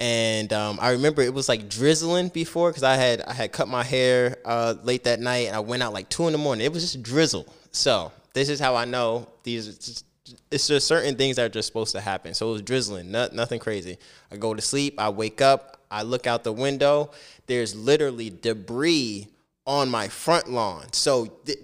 and 0.00 0.52
um, 0.52 0.78
I 0.80 0.92
remember 0.92 1.22
it 1.22 1.32
was 1.32 1.48
like 1.48 1.68
drizzling 1.68 2.28
before 2.28 2.70
because 2.70 2.82
I 2.82 2.96
had 2.96 3.20
I 3.22 3.32
had 3.32 3.52
cut 3.52 3.68
my 3.68 3.82
hair 3.82 4.36
uh, 4.44 4.74
late 4.82 5.04
that 5.04 5.20
night 5.20 5.46
and 5.46 5.56
I 5.56 5.60
went 5.60 5.82
out 5.82 5.92
like 5.92 6.08
two 6.08 6.26
in 6.26 6.32
the 6.32 6.38
morning. 6.38 6.64
It 6.64 6.72
was 6.72 6.82
just 6.82 7.02
drizzle. 7.02 7.46
So 7.70 8.12
this 8.32 8.48
is 8.48 8.58
how 8.60 8.74
I 8.76 8.84
know 8.84 9.28
these. 9.42 9.68
It's 9.68 9.86
just, 9.86 10.86
certain 10.86 11.16
things 11.16 11.36
that 11.36 11.44
are 11.44 11.48
just 11.50 11.66
supposed 11.66 11.92
to 11.92 12.00
happen. 12.00 12.32
So 12.32 12.48
it 12.48 12.52
was 12.52 12.62
drizzling, 12.62 13.10
not, 13.10 13.34
nothing 13.34 13.60
crazy. 13.60 13.98
I 14.32 14.36
go 14.36 14.54
to 14.54 14.62
sleep. 14.62 14.94
I 14.98 15.10
wake 15.10 15.42
up. 15.42 15.82
I 15.90 16.02
look 16.02 16.26
out 16.26 16.44
the 16.44 16.52
window. 16.52 17.10
There's 17.46 17.74
literally 17.74 18.30
debris 18.30 19.28
on 19.66 19.90
my 19.90 20.08
front 20.08 20.50
lawn. 20.50 20.92
So 20.92 21.26
th- 21.44 21.58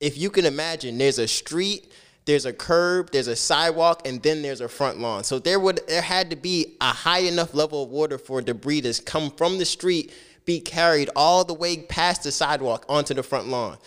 if 0.00 0.18
you 0.18 0.28
can 0.28 0.44
imagine, 0.44 0.98
there's 0.98 1.18
a 1.20 1.28
street 1.28 1.92
there's 2.24 2.46
a 2.46 2.52
curb, 2.52 3.10
there's 3.10 3.26
a 3.26 3.36
sidewalk, 3.36 4.06
and 4.06 4.22
then 4.22 4.42
there's 4.42 4.60
a 4.60 4.68
front 4.68 5.00
lawn. 5.00 5.24
So 5.24 5.38
there 5.38 5.58
would 5.58 5.80
there 5.88 6.02
had 6.02 6.30
to 6.30 6.36
be 6.36 6.76
a 6.80 6.88
high 6.88 7.20
enough 7.20 7.54
level 7.54 7.82
of 7.82 7.90
water 7.90 8.18
for 8.18 8.40
debris 8.42 8.82
to 8.82 9.02
come 9.02 9.30
from 9.30 9.58
the 9.58 9.64
street, 9.64 10.12
be 10.44 10.60
carried 10.60 11.10
all 11.16 11.44
the 11.44 11.54
way 11.54 11.78
past 11.78 12.22
the 12.24 12.32
sidewalk 12.32 12.84
onto 12.88 13.14
the 13.14 13.22
front 13.22 13.48
lawn. 13.48 13.78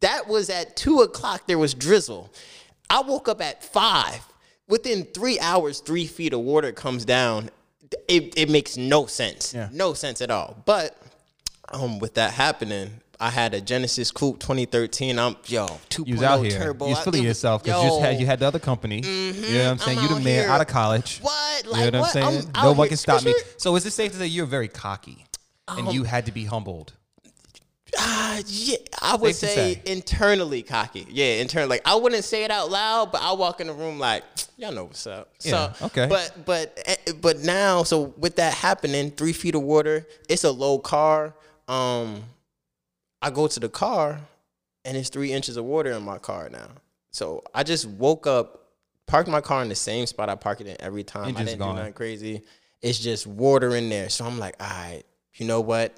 That 0.00 0.26
was 0.26 0.50
at 0.50 0.76
two 0.76 1.00
o'clock. 1.00 1.46
There 1.46 1.58
was 1.58 1.74
drizzle. 1.74 2.32
I 2.90 3.02
woke 3.02 3.28
up 3.28 3.40
at 3.40 3.62
five. 3.62 4.24
Within 4.68 5.04
three 5.04 5.38
hours, 5.38 5.80
three 5.80 6.06
feet 6.06 6.32
of 6.32 6.40
water 6.40 6.72
comes 6.72 7.04
down. 7.04 7.50
It, 8.08 8.34
it 8.36 8.48
makes 8.48 8.76
no 8.76 9.06
sense. 9.06 9.52
Yeah. 9.52 9.68
No 9.72 9.92
sense 9.92 10.22
at 10.22 10.30
all. 10.30 10.62
But 10.64 10.96
um, 11.72 11.98
with 11.98 12.14
that 12.14 12.32
happening, 12.32 13.00
I 13.22 13.30
had 13.30 13.54
a 13.54 13.60
Genesis 13.60 14.10
Coupe 14.10 14.40
2013. 14.40 15.16
I'm 15.16 15.36
yo 15.46 15.66
2.0 15.90 16.06
You 16.08 16.14
was 16.14 16.22
out 16.24 16.42
here. 16.42 16.58
turbo. 16.58 16.86
You 16.86 16.90
was 16.90 17.04
feeling 17.04 17.22
yourself 17.22 17.62
because 17.62 17.84
you 17.84 17.88
just 17.90 18.00
had 18.00 18.20
you 18.20 18.26
had 18.26 18.40
the 18.40 18.46
other 18.46 18.58
company. 18.58 19.00
You 19.00 19.32
know 19.58 19.64
what 19.64 19.70
I'm 19.70 19.78
saying? 19.78 19.98
I'm 19.98 20.02
you 20.02 20.08
the 20.08 20.14
man 20.16 20.24
here. 20.42 20.50
out 20.50 20.60
of 20.60 20.66
college. 20.66 21.20
What? 21.20 21.64
You 21.64 21.70
Like 21.70 21.92
know 21.92 22.00
what 22.00 22.16
I'm 22.16 22.32
saying? 22.32 22.50
I'm 22.54 22.64
no 22.64 22.72
one 22.72 22.88
can 22.88 22.96
stop 22.96 23.22
me. 23.24 23.32
So 23.58 23.76
is 23.76 23.86
it 23.86 23.92
safe 23.92 24.10
to 24.12 24.18
say 24.18 24.26
you're 24.26 24.44
very 24.46 24.66
cocky 24.66 25.24
and 25.68 25.86
Um, 25.86 25.94
you 25.94 26.02
had 26.02 26.26
to 26.26 26.32
be 26.32 26.46
humbled? 26.46 26.94
Ah, 27.96 28.40
yeah, 28.46 28.78
I 29.00 29.14
would 29.16 29.36
say, 29.36 29.54
say. 29.54 29.82
internally 29.84 30.62
cocky. 30.62 31.06
Yeah, 31.08 31.34
internally. 31.42 31.68
Like 31.68 31.82
I 31.84 31.94
wouldn't 31.94 32.24
say 32.24 32.42
it 32.42 32.50
out 32.50 32.70
loud, 32.70 33.12
but 33.12 33.22
I 33.22 33.32
walk 33.34 33.60
in 33.60 33.68
the 33.68 33.72
room 33.72 34.00
like, 34.00 34.24
y'all 34.56 34.72
know 34.72 34.84
what's 34.84 35.06
up. 35.06 35.28
Yeah, 35.42 35.72
so, 35.74 35.86
okay. 35.86 36.06
But 36.08 36.44
but 36.44 36.76
eh, 36.86 37.12
but 37.20 37.38
now, 37.40 37.84
so 37.84 38.14
with 38.16 38.34
that 38.36 38.54
happening, 38.54 39.12
three 39.12 39.32
feet 39.34 39.54
of 39.54 39.62
water. 39.62 40.08
It's 40.28 40.42
a 40.42 40.50
low 40.50 40.78
car. 40.80 41.34
Um, 41.68 42.24
I 43.22 43.30
go 43.30 43.46
to 43.46 43.60
the 43.60 43.68
car, 43.68 44.20
and 44.84 44.96
it's 44.96 45.08
three 45.08 45.32
inches 45.32 45.56
of 45.56 45.64
water 45.64 45.92
in 45.92 46.02
my 46.02 46.18
car 46.18 46.48
now. 46.50 46.68
So 47.12 47.42
I 47.54 47.62
just 47.62 47.86
woke 47.86 48.26
up, 48.26 48.66
parked 49.06 49.28
my 49.28 49.40
car 49.40 49.62
in 49.62 49.68
the 49.68 49.74
same 49.74 50.06
spot 50.06 50.28
I 50.28 50.34
park 50.34 50.60
it 50.60 50.66
in 50.66 50.76
every 50.80 51.04
time. 51.04 51.28
And 51.28 51.38
I 51.38 51.44
didn't 51.44 51.60
gone. 51.60 51.76
do 51.76 51.80
nothing 51.80 51.94
crazy. 51.94 52.42
It's 52.80 52.98
just 52.98 53.26
water 53.26 53.76
in 53.76 53.88
there. 53.88 54.08
So 54.08 54.24
I'm 54.24 54.38
like, 54.38 54.56
all 54.60 54.68
right, 54.68 55.02
you 55.34 55.46
know 55.46 55.60
what? 55.60 55.96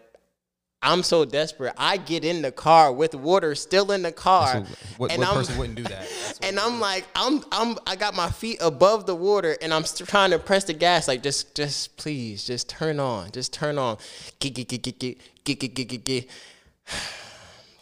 I'm 0.82 1.02
so 1.02 1.24
desperate. 1.24 1.72
I 1.78 1.96
get 1.96 2.26
in 2.26 2.42
the 2.42 2.52
car 2.52 2.92
with 2.92 3.14
water 3.14 3.54
still 3.54 3.90
in 3.90 4.02
the 4.02 4.12
car, 4.12 4.52
So 4.66 4.74
what, 4.98 5.12
and 5.12 5.20
what 5.20 5.28
I'm 5.28 5.34
person 5.34 5.56
wouldn't 5.56 5.76
do 5.76 5.84
that? 5.84 6.06
And 6.42 6.60
I'm 6.60 6.78
like, 6.78 7.06
I'm 7.14 7.42
I'm 7.52 7.78
I 7.86 7.96
got 7.96 8.14
my 8.14 8.28
feet 8.28 8.58
above 8.60 9.06
the 9.06 9.14
water, 9.14 9.56
and 9.62 9.72
I'm 9.72 9.84
trying 9.84 10.30
to 10.32 10.38
press 10.38 10.64
the 10.64 10.74
gas, 10.74 11.08
like 11.08 11.22
just 11.22 11.54
just 11.54 11.96
please, 11.96 12.44
just 12.44 12.68
turn 12.68 13.00
on, 13.00 13.30
just 13.30 13.54
turn 13.54 13.78
on, 13.78 13.96
get 14.40 14.52
get 14.54 14.68
get 14.68 14.82
get 14.82 14.98
get 14.98 15.18
get 15.44 15.58
get 15.58 15.74
get 15.74 15.88
get 15.88 16.04
get. 16.04 16.30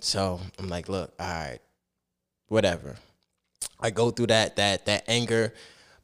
So 0.04 0.40
I'm 0.58 0.68
like, 0.68 0.88
look, 0.88 1.12
all 1.20 1.28
right, 1.28 1.60
whatever. 2.48 2.96
I 3.78 3.90
go 3.90 4.10
through 4.10 4.26
that 4.26 4.56
that 4.56 4.84
that 4.86 5.04
anger, 5.06 5.54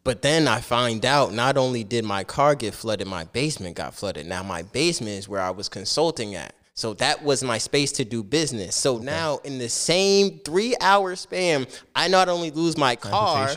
but 0.05 0.23
then 0.23 0.47
I 0.47 0.61
find 0.61 1.05
out 1.05 1.33
not 1.33 1.57
only 1.57 1.83
did 1.83 2.05
my 2.05 2.23
car 2.23 2.55
get 2.55 2.75
flooded, 2.75 3.09
my 3.09 3.25
basement 3.25 3.75
got 3.75 3.95
flooded. 3.95 4.27
Now 4.27 4.45
my 4.45 4.63
basement 4.63 5.19
is 5.19 5.29
where 5.29 5.41
I 5.41 5.51
was 5.51 5.69
consulting 5.69 6.37
at. 6.37 6.55
So 6.75 6.95
that 6.95 7.25
was 7.25 7.43
my 7.43 7.59
space 7.59 7.91
to 7.93 8.05
do 8.05 8.23
business. 8.23 8.77
So 8.77 8.99
now 8.99 9.39
in 9.39 9.59
the 9.59 9.69
same 9.69 10.39
three 10.45 10.77
hour 10.81 11.17
span, 11.17 11.67
I 11.93 12.07
not 12.07 12.29
only 12.29 12.53
lose 12.53 12.77
my 12.77 12.95
car, 12.95 13.49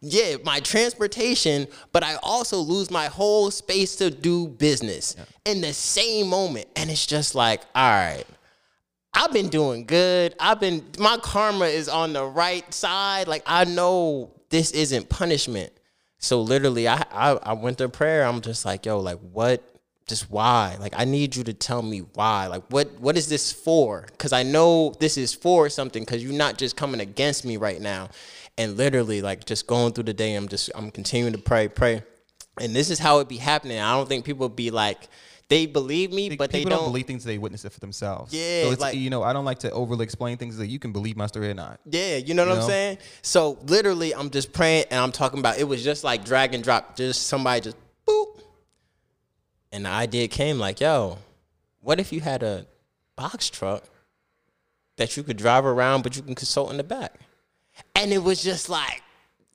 yeah, 0.00 0.36
my 0.42 0.58
transportation, 0.60 1.68
but 1.92 2.02
I 2.02 2.16
also 2.22 2.56
lose 2.58 2.90
my 2.90 3.06
whole 3.06 3.50
space 3.50 3.94
to 3.96 4.10
do 4.10 4.48
business 4.48 5.16
in 5.44 5.60
the 5.60 5.74
same 5.74 6.28
moment. 6.28 6.66
And 6.74 6.90
it's 6.90 7.04
just 7.06 7.34
like, 7.34 7.60
all 7.74 7.90
right, 7.90 8.24
I've 9.14 9.32
been 9.32 9.48
doing 9.48 9.84
good. 9.84 10.34
I've 10.40 10.60
been 10.60 10.84
my 10.98 11.18
karma 11.18 11.66
is 11.66 11.88
on 11.88 12.12
the 12.12 12.24
right 12.24 12.72
side. 12.72 13.28
Like 13.28 13.42
I 13.46 13.64
know 13.64 14.30
this 14.50 14.70
isn't 14.72 15.08
punishment. 15.08 15.72
So 16.18 16.40
literally, 16.40 16.88
I 16.88 17.04
I, 17.10 17.30
I 17.42 17.52
went 17.52 17.78
to 17.78 17.88
prayer. 17.88 18.24
I'm 18.24 18.40
just 18.40 18.64
like, 18.64 18.86
yo, 18.86 19.00
like 19.00 19.18
what? 19.18 19.62
Just 20.06 20.30
why? 20.30 20.76
Like 20.80 20.94
I 20.96 21.04
need 21.04 21.36
you 21.36 21.44
to 21.44 21.52
tell 21.52 21.82
me 21.82 22.00
why. 22.14 22.46
Like 22.46 22.64
what? 22.68 22.90
What 23.00 23.16
is 23.16 23.28
this 23.28 23.52
for? 23.52 24.06
Because 24.10 24.32
I 24.32 24.42
know 24.42 24.94
this 24.98 25.16
is 25.18 25.34
for 25.34 25.68
something. 25.68 26.02
Because 26.02 26.22
you're 26.24 26.32
not 26.32 26.56
just 26.56 26.76
coming 26.76 27.00
against 27.00 27.44
me 27.44 27.58
right 27.58 27.80
now. 27.80 28.08
And 28.56 28.76
literally, 28.76 29.20
like 29.20 29.44
just 29.44 29.66
going 29.66 29.92
through 29.92 30.04
the 30.04 30.14
day, 30.14 30.34
I'm 30.34 30.48
just 30.48 30.70
I'm 30.74 30.90
continuing 30.90 31.34
to 31.34 31.38
pray, 31.38 31.68
pray. 31.68 32.02
And 32.60 32.74
this 32.74 32.90
is 32.90 32.98
how 32.98 33.18
it 33.20 33.28
be 33.28 33.38
happening. 33.38 33.78
I 33.78 33.94
don't 33.94 34.08
think 34.08 34.24
people 34.24 34.48
be 34.48 34.70
like 34.70 35.08
they 35.52 35.66
believe 35.66 36.12
me, 36.12 36.34
but 36.34 36.50
they 36.50 36.62
don't. 36.64 36.70
don't 36.70 36.84
believe 36.84 37.06
things 37.06 37.24
they 37.24 37.36
witness 37.36 37.64
it 37.66 37.72
for 37.72 37.80
themselves. 37.80 38.32
Yeah, 38.32 38.62
so 38.64 38.72
it's, 38.72 38.80
like- 38.80 38.94
you 38.94 39.10
know, 39.10 39.22
I 39.22 39.34
don't 39.34 39.44
like 39.44 39.58
to 39.60 39.70
overly 39.70 40.02
explain 40.04 40.38
things 40.38 40.56
that 40.56 40.68
you 40.68 40.78
can 40.78 40.92
believe 40.92 41.14
my 41.16 41.26
story 41.26 41.50
or 41.50 41.54
not. 41.54 41.78
Yeah, 41.84 42.16
you 42.16 42.32
know 42.32 42.42
what 42.44 42.48
You 42.48 42.54
I'm 42.54 42.60
know? 42.62 42.68
saying? 42.68 42.98
So 43.20 43.58
literally, 43.66 44.14
I'm 44.14 44.30
just 44.30 44.52
praying 44.54 44.86
and 44.90 44.98
I'm 44.98 45.12
talking 45.12 45.38
about 45.40 45.58
it 45.58 45.64
was 45.64 45.84
just 45.84 46.04
like 46.04 46.24
drag 46.24 46.54
and 46.54 46.64
drop, 46.64 46.96
just 46.96 47.26
somebody 47.26 47.60
just 47.60 47.76
boop. 48.06 48.40
And 49.70 49.84
the 49.84 49.90
idea 49.90 50.26
came 50.28 50.58
like, 50.58 50.80
yo, 50.80 51.18
what 51.80 52.00
if 52.00 52.12
you 52.12 52.20
had 52.20 52.42
a 52.42 52.66
box 53.16 53.50
truck 53.50 53.84
that 54.96 55.16
you 55.16 55.22
could 55.22 55.36
drive 55.36 55.66
around, 55.66 56.02
but 56.02 56.16
you 56.16 56.22
can 56.22 56.34
consult 56.34 56.70
in 56.70 56.78
the 56.78 56.84
back? 56.84 57.14
And 57.94 58.10
it 58.12 58.22
was 58.22 58.42
just 58.42 58.68
like, 58.70 59.02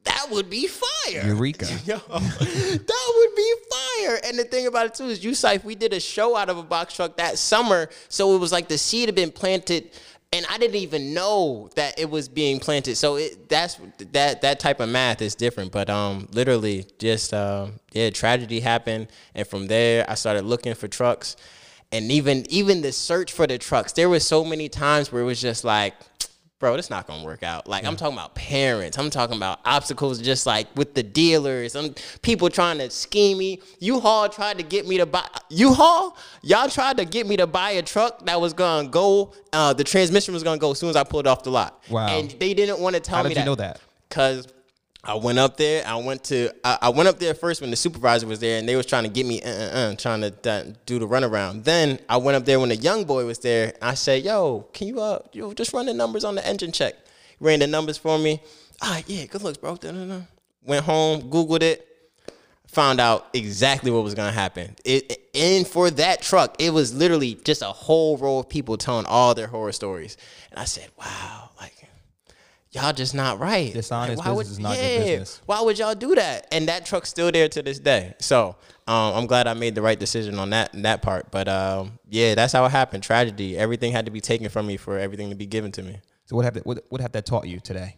that 0.08 0.28
would 0.32 0.50
be 0.50 0.68
fire. 0.68 1.26
Eureka. 1.26 1.66
Yo, 1.86 1.98
that 1.98 3.14
would 3.16 3.36
be 3.36 3.54
fire. 3.70 4.20
And 4.26 4.40
the 4.40 4.46
thing 4.46 4.68
about 4.68 4.88
it 4.88 4.94
too 4.96 5.06
is, 5.06 5.24
you 5.24 5.32
USIFE, 5.32 5.64
we 5.64 5.76
did 5.76 5.94
a 5.94 6.00
show 6.00 6.36
out 6.36 6.50
of 6.50 6.58
a 6.58 6.64
box 6.64 6.96
truck 6.96 7.18
that 7.18 7.38
summer, 7.38 7.90
so 8.10 8.36
it 8.36 8.40
was 8.40 8.52
like 8.52 8.68
the 8.68 8.78
seed 8.78 9.10
had 9.10 9.16
been 9.16 9.32
planted, 9.32 9.92
and 10.32 10.46
I 10.50 10.58
didn't 10.58 10.78
even 10.78 11.14
know 11.14 11.70
that 11.76 12.00
it 12.00 12.10
was 12.10 12.28
being 12.28 12.60
planted. 12.60 12.96
So 12.96 13.18
it 13.18 13.50
that's 13.50 13.80
that 14.12 14.42
that 14.42 14.60
type 14.60 14.80
of 14.80 14.90
math 14.90 15.22
is 15.22 15.36
different. 15.36 15.72
But 15.72 15.90
um, 15.90 16.28
literally, 16.32 16.86
just 17.00 17.34
um, 17.34 17.74
yeah, 17.92 18.10
tragedy 18.10 18.60
happened, 18.60 19.08
and 19.36 19.46
from 19.46 19.68
there, 19.68 20.10
I 20.10 20.16
started 20.16 20.46
looking 20.46 20.74
for 20.74 20.88
trucks, 20.88 21.36
and 21.92 22.12
even 22.12 22.46
even 22.50 22.82
the 22.82 22.92
search 22.92 23.34
for 23.34 23.46
the 23.46 23.58
trucks, 23.58 23.94
there 23.94 24.10
was 24.10 24.26
so 24.26 24.44
many 24.44 24.70
times 24.70 25.12
where 25.12 25.22
it 25.22 25.26
was 25.26 25.42
just 25.42 25.64
like 25.64 25.96
bro, 26.60 26.76
this 26.76 26.90
not 26.90 27.08
gonna 27.08 27.24
work 27.24 27.44
out. 27.44 27.68
Like 27.68 27.86
I'm 27.86 27.96
talking 27.96 28.16
about 28.16 28.36
parents. 28.36 28.98
I'm 28.98 29.10
talking 29.10 29.38
about 29.38 29.60
obstacles 29.66 30.20
just 30.22 30.46
like 30.46 30.68
with 30.76 30.94
the 30.94 31.04
dealers. 31.04 31.76
I'm 31.76 31.94
people 32.22 32.50
trying 32.50 32.80
to 32.80 32.90
scheme 32.90 33.38
me. 33.38 33.62
U-Haul 33.80 34.30
tried 34.30 34.58
to 34.58 34.64
get 34.64 34.88
me 34.88 34.98
to 34.98 35.06
buy 35.06 35.28
U-Haul. 35.50 36.18
Y'all 36.42 36.70
tried 36.70 36.98
to 36.98 37.06
get 37.06 37.28
me 37.28 37.38
to 37.38 37.48
buy 37.48 37.72
a 37.72 37.82
truck 37.82 38.26
that 38.26 38.40
was 38.40 38.54
gonna 38.54 38.90
go. 38.90 39.34
Uh, 39.54 39.74
the 39.74 39.84
transmission 39.84 40.34
was 40.34 40.44
gonna 40.44 40.58
go 40.58 40.72
as 40.72 40.80
soon 40.80 40.90
as 40.90 40.96
I 40.96 41.04
pulled 41.04 41.28
off 41.28 41.44
the 41.44 41.52
lot. 41.52 41.84
Wow. 41.90 42.08
And 42.08 42.32
they 42.32 42.54
didn't 42.54 42.80
want 42.80 42.96
to 42.96 43.00
tell 43.00 43.18
me. 43.18 43.24
How 43.24 43.24
me 43.24 43.30
did 43.30 43.38
that. 43.38 43.42
you 43.42 43.46
know 43.46 43.56
that? 43.56 43.80
Cause 44.10 44.48
I 45.04 45.16
went 45.16 45.40
up 45.40 45.58
there. 45.58 45.86
I 45.88 45.96
went 45.96 46.24
to. 46.26 46.52
I, 46.64 46.78
I 46.84 46.90
went 46.90 47.08
up 47.08 47.20
there 47.20 47.34
first 47.34 47.62
when 47.62 47.70
the 47.70 47.76
supervisor 47.76 48.28
was 48.28 48.40
there, 48.40 48.60
and 48.60 48.68
they 48.68 48.76
was 48.76 48.86
trying 48.86 49.04
to 49.04 49.10
get 49.10 49.26
me, 49.26 49.42
uh, 49.42 49.50
uh, 49.50 49.52
uh, 49.52 49.96
trying 49.96 50.22
to 50.22 50.50
uh, 50.50 50.64
do 50.86 51.00
the 51.00 51.08
runaround. 51.08 51.64
Then 51.64 52.00
I 52.10 52.18
went 52.18 52.36
up 52.36 52.46
there 52.46 52.60
when 52.60 52.70
the 52.70 52.76
young 52.76 53.06
boy 53.06 53.26
was 53.26 53.40
there. 53.40 53.74
I 53.82 53.94
said, 53.94 54.24
"Yo, 54.24 54.68
can 54.74 54.88
you 54.88 55.00
uh, 55.00 55.20
yo, 55.32 55.54
just 55.54 55.72
run 55.74 55.86
the 55.86 55.94
numbers 55.94 56.24
on 56.24 56.36
the 56.36 56.46
engine 56.46 56.72
check?" 56.72 56.96
Ran 57.40 57.60
the 57.60 57.68
numbers 57.68 57.98
for 57.98 58.18
me. 58.18 58.42
Ah, 58.82 59.02
yeah, 59.06 59.26
good 59.26 59.44
looks, 59.44 59.58
bro. 59.60 59.76
Da-da-da. 59.76 60.22
Went 60.66 60.84
home, 60.84 61.30
googled 61.30 61.62
it, 61.62 61.88
found 62.66 63.00
out 63.00 63.28
exactly 63.34 63.92
what 63.92 64.04
was 64.04 64.16
gonna 64.16 64.32
happen. 64.32 64.76
It 64.84 65.30
and 65.36 65.68
for 65.68 65.92
that 65.92 66.24
truck, 66.24 66.56
it 66.60 66.72
was 66.72 66.94
literally 66.94 67.36
just 67.36 67.62
a 67.62 67.68
whole 67.68 68.18
row 68.18 68.40
of 68.40 68.50
people 68.50 68.76
telling 68.76 69.06
all 69.06 69.36
their 69.36 69.48
horror 69.48 69.72
stories. 69.72 70.18
And 70.52 70.60
I 70.60 70.66
said, 70.66 70.90
"Wow, 70.98 71.52
like." 71.62 71.77
Y'all 72.82 72.94
just 72.94 73.16
not 73.16 73.40
right. 73.40 73.74
Dishonest 73.74 74.26
would- 74.26 74.38
business 74.38 74.50
is 74.50 74.60
not 74.60 74.76
good 74.76 74.84
yeah, 74.84 74.98
business. 75.00 75.42
Why 75.46 75.62
would 75.62 75.78
y'all 75.78 75.96
do 75.96 76.16
that? 76.16 76.48
And 76.52 76.68
that 76.68 76.86
truck's 76.86 77.10
still 77.10 77.32
there 77.32 77.50
to 77.50 77.62
this 77.62 77.80
day. 77.80 78.16
So 78.20 78.56
um, 78.88 79.14
I'm 79.16 79.28
glad 79.28 79.48
I 79.48 79.54
made 79.54 79.76
the 79.76 79.82
right 79.82 80.00
decision 80.00 80.40
on 80.40 80.50
that 80.52 80.72
that 80.74 81.02
part. 81.02 81.32
But 81.32 81.48
um, 81.48 82.00
yeah, 82.10 82.36
that's 82.36 82.54
how 82.54 82.66
it 82.66 82.70
happened. 82.70 83.04
Tragedy. 83.04 83.58
Everything 83.58 83.92
had 83.92 84.06
to 84.06 84.12
be 84.12 84.22
taken 84.22 84.50
from 84.50 84.68
me 84.68 84.78
for 84.78 84.98
everything 84.98 85.30
to 85.30 85.36
be 85.36 85.46
given 85.46 85.72
to 85.74 85.84
me. 85.84 86.00
So 86.26 86.36
what 86.36 86.46
have 86.46 86.56
that, 86.56 86.66
what, 86.66 86.84
what 86.90 87.02
have 87.02 87.14
that 87.14 87.26
taught 87.26 87.48
you 87.48 87.60
today? 87.60 87.96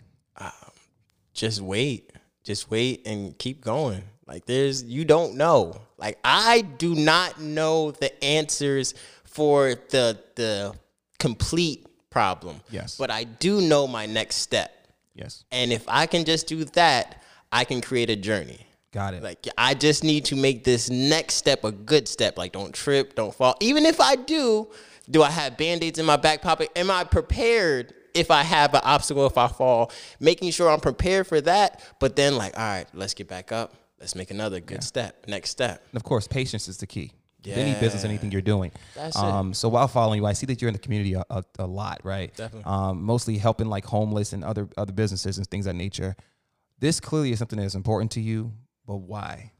just 1.39 1.61
wait 1.61 2.11
just 2.43 2.69
wait 2.69 3.05
and 3.05 3.37
keep 3.37 3.61
going 3.61 4.03
like 4.27 4.45
there's 4.45 4.83
you 4.83 5.05
don't 5.05 5.35
know 5.35 5.73
like 5.97 6.17
i 6.23 6.61
do 6.61 6.93
not 6.95 7.39
know 7.39 7.91
the 7.91 8.23
answers 8.23 8.93
for 9.23 9.75
the 9.89 10.19
the 10.35 10.73
complete 11.17 11.85
problem 12.09 12.61
Yes. 12.69 12.97
but 12.97 13.09
i 13.11 13.23
do 13.23 13.61
know 13.61 13.87
my 13.87 14.05
next 14.05 14.37
step 14.37 14.71
Yes, 15.15 15.43
and 15.51 15.71
if 15.73 15.83
i 15.87 16.05
can 16.05 16.23
just 16.25 16.47
do 16.47 16.63
that 16.65 17.21
i 17.51 17.63
can 17.65 17.81
create 17.81 18.09
a 18.09 18.15
journey 18.15 18.65
got 18.91 19.13
it. 19.13 19.21
like 19.23 19.47
I 19.57 19.73
just 19.73 20.03
need 20.03 20.25
to 20.25 20.35
make 20.35 20.63
this 20.63 20.89
next 20.89 21.35
step 21.35 21.63
a 21.63 21.71
good 21.71 22.07
step. 22.07 22.37
Like 22.37 22.51
don't 22.53 22.73
trip, 22.73 23.13
don't 23.15 23.33
fall. 23.33 23.55
Even 23.59 23.85
if 23.85 24.01
I 24.01 24.15
do, 24.15 24.67
do 25.11 25.21
I 25.21 25.29
have 25.29 25.57
band-aids 25.57 25.99
in 25.99 26.05
my 26.05 26.17
back 26.17 26.41
pocket? 26.41 26.69
Am 26.75 26.89
I 26.89 27.03
prepared 27.03 27.93
if 28.15 28.31
I 28.31 28.41
have 28.41 28.73
an 28.73 28.81
obstacle 28.83 29.27
if 29.27 29.37
I 29.37 29.47
fall? 29.47 29.91
Making 30.19 30.49
sure 30.51 30.69
I'm 30.71 30.79
prepared 30.79 31.27
for 31.27 31.39
that, 31.41 31.83
but 31.99 32.15
then 32.15 32.35
like, 32.35 32.57
all 32.57 32.63
right, 32.65 32.87
let's 32.93 33.13
get 33.13 33.27
back 33.27 33.51
up. 33.51 33.75
Let's 33.99 34.15
make 34.15 34.31
another 34.31 34.59
good 34.59 34.83
step. 34.83 35.25
Next 35.27 35.49
step. 35.51 35.83
And 35.91 35.97
of 35.97 36.03
course, 36.03 36.27
patience 36.27 36.67
is 36.67 36.77
the 36.77 36.87
key. 36.87 37.11
With 37.45 37.57
Any 37.57 37.79
business, 37.79 38.03
anything 38.03 38.31
you're 38.31 38.41
doing. 38.41 38.71
That's 38.95 39.15
it. 39.15 39.23
um, 39.23 39.53
So 39.53 39.69
while 39.69 39.87
following 39.87 40.19
you, 40.19 40.25
I 40.25 40.33
see 40.33 40.45
that 40.47 40.61
you're 40.61 40.67
in 40.67 40.73
the 40.73 40.79
community 40.79 41.13
a, 41.13 41.23
a, 41.29 41.43
a 41.59 41.65
lot, 41.65 42.01
right? 42.03 42.35
Definitely. 42.35 42.69
Um, 42.71 43.01
mostly 43.01 43.37
helping 43.37 43.67
like 43.67 43.85
homeless 43.85 44.33
and 44.33 44.43
other 44.43 44.67
other 44.77 44.91
businesses 44.91 45.37
and 45.37 45.47
things 45.47 45.65
of 45.65 45.71
that 45.73 45.77
nature. 45.77 46.15
This 46.79 46.99
clearly 46.99 47.31
is 47.31 47.39
something 47.39 47.57
that 47.59 47.65
is 47.65 47.75
important 47.75 48.11
to 48.11 48.21
you, 48.21 48.51
but 48.85 48.97
why? 48.97 49.51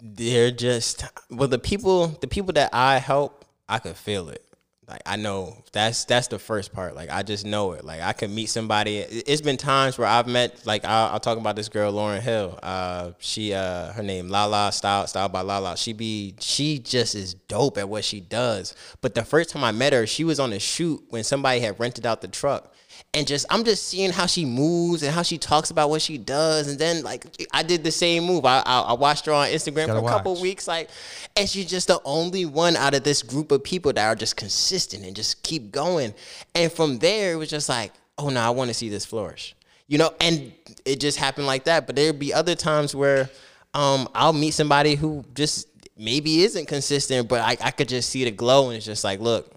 they're 0.00 0.50
just 0.50 1.04
well 1.30 1.48
the 1.48 1.58
people 1.58 2.08
the 2.08 2.26
people 2.26 2.52
that 2.52 2.70
I 2.72 2.98
help 2.98 3.44
I 3.68 3.78
could 3.78 3.96
feel 3.96 4.28
it 4.28 4.44
like 4.88 5.02
I 5.04 5.16
know 5.16 5.56
that's 5.72 6.04
that's 6.04 6.28
the 6.28 6.38
first 6.38 6.72
part. 6.72 6.94
Like 6.94 7.10
I 7.10 7.22
just 7.24 7.44
know 7.44 7.72
it. 7.72 7.84
Like 7.84 8.00
I 8.02 8.12
can 8.12 8.32
meet 8.34 8.46
somebody. 8.46 8.98
It- 8.98 9.24
it's 9.26 9.40
been 9.40 9.56
times 9.56 9.98
where 9.98 10.06
I've 10.06 10.28
met 10.28 10.64
like 10.64 10.84
I'll, 10.84 11.12
I'll 11.14 11.20
talk 11.20 11.38
about 11.38 11.56
this 11.56 11.68
girl 11.68 11.90
Lauren 11.90 12.22
Hill. 12.22 12.58
Uh 12.62 13.12
she 13.18 13.52
uh 13.52 13.92
her 13.92 14.02
name 14.02 14.28
Lala 14.28 14.70
style 14.70 15.06
style 15.08 15.28
by 15.28 15.40
Lala. 15.40 15.76
She 15.76 15.92
be 15.92 16.34
she 16.38 16.78
just 16.78 17.14
is 17.16 17.34
dope 17.34 17.78
at 17.78 17.88
what 17.88 18.04
she 18.04 18.20
does. 18.20 18.74
But 19.00 19.14
the 19.16 19.24
first 19.24 19.50
time 19.50 19.64
I 19.64 19.72
met 19.72 19.92
her 19.92 20.06
she 20.06 20.22
was 20.22 20.38
on 20.38 20.52
a 20.52 20.60
shoot 20.60 21.02
when 21.10 21.24
somebody 21.24 21.58
had 21.60 21.80
rented 21.80 22.06
out 22.06 22.20
the 22.20 22.28
truck 22.28 22.72
and 23.16 23.26
just 23.26 23.46
I'm 23.48 23.64
just 23.64 23.88
seeing 23.88 24.12
how 24.12 24.26
she 24.26 24.44
moves 24.44 25.02
and 25.02 25.10
how 25.10 25.22
she 25.22 25.38
talks 25.38 25.70
about 25.70 25.88
what 25.88 26.02
she 26.02 26.18
does, 26.18 26.68
and 26.68 26.78
then 26.78 27.02
like 27.02 27.24
I 27.50 27.62
did 27.62 27.82
the 27.82 27.90
same 27.90 28.24
move. 28.24 28.44
I 28.44 28.62
I, 28.64 28.80
I 28.80 28.92
watched 28.92 29.24
her 29.24 29.32
on 29.32 29.48
Instagram 29.48 29.86
for 29.86 29.96
a 29.96 30.08
couple 30.08 30.34
watch. 30.34 30.42
weeks, 30.42 30.68
like, 30.68 30.90
and 31.34 31.48
she's 31.48 31.64
just 31.66 31.88
the 31.88 31.98
only 32.04 32.44
one 32.44 32.76
out 32.76 32.94
of 32.94 33.04
this 33.04 33.22
group 33.22 33.50
of 33.50 33.64
people 33.64 33.90
that 33.94 34.06
are 34.06 34.14
just 34.14 34.36
consistent 34.36 35.02
and 35.02 35.16
just 35.16 35.42
keep 35.42 35.72
going. 35.72 36.12
And 36.54 36.70
from 36.70 36.98
there, 36.98 37.32
it 37.32 37.36
was 37.36 37.48
just 37.48 37.70
like, 37.70 37.92
oh 38.18 38.28
no, 38.28 38.38
I 38.40 38.50
want 38.50 38.68
to 38.68 38.74
see 38.74 38.90
this 38.90 39.06
flourish, 39.06 39.56
you 39.88 39.96
know. 39.96 40.12
And 40.20 40.52
it 40.84 41.00
just 41.00 41.18
happened 41.18 41.46
like 41.46 41.64
that. 41.64 41.86
But 41.86 41.96
there'd 41.96 42.18
be 42.18 42.34
other 42.34 42.54
times 42.54 42.94
where 42.94 43.30
um 43.72 44.10
I'll 44.14 44.34
meet 44.34 44.50
somebody 44.50 44.94
who 44.94 45.24
just 45.34 45.68
maybe 45.96 46.42
isn't 46.42 46.66
consistent, 46.66 47.28
but 47.28 47.40
I 47.40 47.56
I 47.62 47.70
could 47.70 47.88
just 47.88 48.10
see 48.10 48.24
the 48.24 48.30
glow, 48.30 48.66
and 48.66 48.76
it's 48.76 48.84
just 48.84 49.04
like, 49.04 49.20
look, 49.20 49.50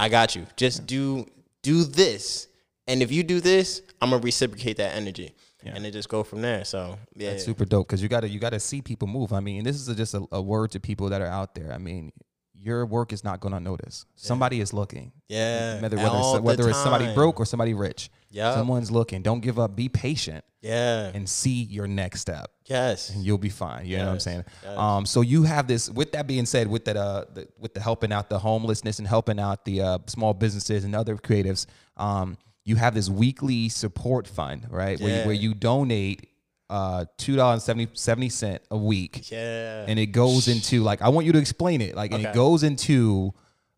I 0.00 0.08
got 0.08 0.34
you. 0.34 0.48
Just 0.56 0.84
do 0.84 1.28
do 1.62 1.84
this, 1.84 2.47
and 2.88 3.02
if 3.02 3.12
you 3.12 3.22
do 3.22 3.40
this, 3.40 3.82
I'm 4.00 4.10
gonna 4.10 4.22
reciprocate 4.22 4.78
that 4.78 4.96
energy, 4.96 5.34
and 5.64 5.84
it 5.86 5.92
just 5.92 6.08
go 6.08 6.24
from 6.24 6.42
there. 6.42 6.64
So 6.64 6.98
yeah, 7.14 7.30
That's 7.30 7.44
super 7.44 7.64
dope 7.64 7.86
because 7.86 8.02
you 8.02 8.08
got 8.08 8.20
to 8.20 8.28
you 8.28 8.40
got 8.40 8.50
to 8.50 8.60
see 8.60 8.82
people 8.82 9.06
move. 9.06 9.32
I 9.32 9.40
mean, 9.40 9.64
this 9.64 9.76
is 9.76 9.88
a, 9.88 9.94
just 9.94 10.14
a, 10.14 10.26
a 10.32 10.42
word 10.42 10.72
to 10.72 10.80
people 10.80 11.10
that 11.10 11.20
are 11.20 11.26
out 11.26 11.54
there. 11.54 11.72
I 11.72 11.78
mean, 11.78 12.12
your 12.54 12.86
work 12.86 13.12
is 13.12 13.22
not 13.22 13.40
gonna 13.40 13.56
unnoticed. 13.56 14.06
Somebody 14.16 14.60
is 14.60 14.72
looking. 14.72 15.12
yeah, 15.28 15.80
Whether 15.80 15.96
whether, 15.96 16.08
the 16.08 16.40
whether 16.42 16.68
it's 16.68 16.82
somebody 16.82 17.12
broke 17.14 17.38
or 17.40 17.46
somebody 17.46 17.74
rich. 17.74 18.10
Yeah, 18.30 18.54
Someone's 18.54 18.90
looking. 18.90 19.22
Don't 19.22 19.40
give 19.40 19.58
up. 19.58 19.74
Be 19.74 19.88
patient 19.88 20.44
yeah, 20.60 21.10
and 21.14 21.28
see 21.28 21.62
your 21.62 21.86
next 21.86 22.20
step. 22.20 22.50
yes, 22.66 23.10
and 23.10 23.24
you'll 23.24 23.38
be 23.38 23.48
fine. 23.48 23.86
You 23.86 23.98
know 23.98 24.06
what 24.06 24.12
I'm 24.12 24.20
saying? 24.20 24.44
yes. 24.62 24.78
Um, 24.78 25.06
so 25.06 25.20
you 25.20 25.44
have 25.44 25.66
this. 25.66 25.88
With 25.88 26.12
that 26.12 26.26
being 26.26 26.46
said, 26.46 26.66
with 26.68 26.84
that, 26.86 26.96
uh, 26.96 27.24
the, 27.32 27.48
with 27.58 27.74
the 27.74 27.80
helping 27.80 28.12
out 28.12 28.28
the 28.28 28.38
homelessness 28.38 28.98
and 28.98 29.06
helping 29.06 29.38
out 29.38 29.64
the 29.64 29.80
uh, 29.80 29.98
small 30.06 30.34
businesses 30.34 30.84
and 30.84 30.94
other 30.94 31.16
creatives, 31.16 31.66
um, 31.96 32.36
you 32.68 32.76
have 32.76 32.94
this 32.94 33.08
weekly 33.08 33.68
support 33.68 34.26
fund, 34.28 34.66
right? 34.70 35.00
Where, 35.00 35.20
you, 35.20 35.24
where 35.26 35.34
you 35.34 35.54
donate 35.54 36.28
uh, 36.70 37.06
two 37.16 37.34
dollars 37.34 37.64
70 37.64 37.88
70 37.94 38.28
cent 38.28 38.62
a 38.70 38.76
week, 38.76 39.30
yeah, 39.30 39.86
and 39.88 39.98
it 39.98 40.06
goes 40.08 40.48
into 40.48 40.82
like 40.82 41.00
I 41.00 41.08
want 41.08 41.26
you 41.26 41.32
to 41.32 41.38
explain 41.38 41.80
it. 41.80 41.94
Like, 41.96 42.12
and 42.12 42.24
it 42.24 42.34
goes 42.34 42.62
into 42.62 43.32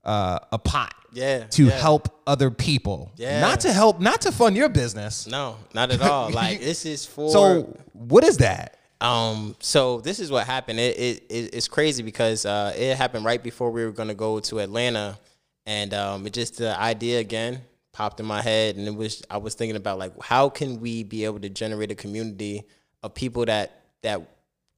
uh, 0.05 0.41
a 0.51 0.59
pot. 0.59 0.95
Yeah, 1.13 1.47
To 1.47 1.65
yeah. 1.65 1.73
help 1.73 2.21
other 2.25 2.53
people, 2.53 3.11
Yeah. 3.17 3.41
not 3.41 3.59
to 3.61 3.73
help, 3.73 3.99
not 4.01 4.21
to 4.21 4.31
fund 4.33 4.55
your 4.57 4.69
business. 4.69 5.27
no, 5.27 5.57
not 5.75 5.91
at 5.91 6.01
all. 6.03 6.31
Like 6.43 6.61
this 6.61 6.87
is 6.87 7.05
for 7.05 7.31
So, 7.31 7.77
what 7.95 8.23
is 8.23 8.37
that? 8.37 8.77
Um, 9.01 9.57
so 9.59 10.01
this 10.01 10.21
is 10.21 10.31
what 10.31 10.47
happened. 10.47 10.79
It, 10.79 10.97
it, 10.99 11.23
it 11.29 11.55
it's 11.55 11.67
crazy 11.69 12.03
because 12.05 12.47
uh, 12.47 12.73
it 12.77 12.97
happened 12.97 13.25
right 13.25 13.43
before 13.43 13.71
we 13.73 13.85
were 13.85 13.91
gonna 13.93 14.15
go 14.15 14.39
to 14.41 14.61
Atlanta, 14.61 15.19
and 15.67 15.93
um, 15.95 16.27
it 16.27 16.33
just 16.33 16.59
the 16.59 16.79
idea 16.81 17.19
again 17.19 17.63
popped 18.01 18.19
in 18.19 18.25
my 18.25 18.41
head, 18.41 18.77
and 18.77 18.89
it 18.89 18.95
was 18.95 19.23
I 19.29 19.37
was 19.37 19.53
thinking 19.53 19.77
about 19.77 19.99
like 19.99 20.19
how 20.23 20.49
can 20.49 20.81
we 20.81 21.03
be 21.03 21.27
able 21.27 21.39
to 21.41 21.51
generate 21.51 21.91
a 21.91 21.95
community 21.95 22.63
of 23.03 23.13
people 23.13 23.45
that 23.45 23.83
that 24.01 24.23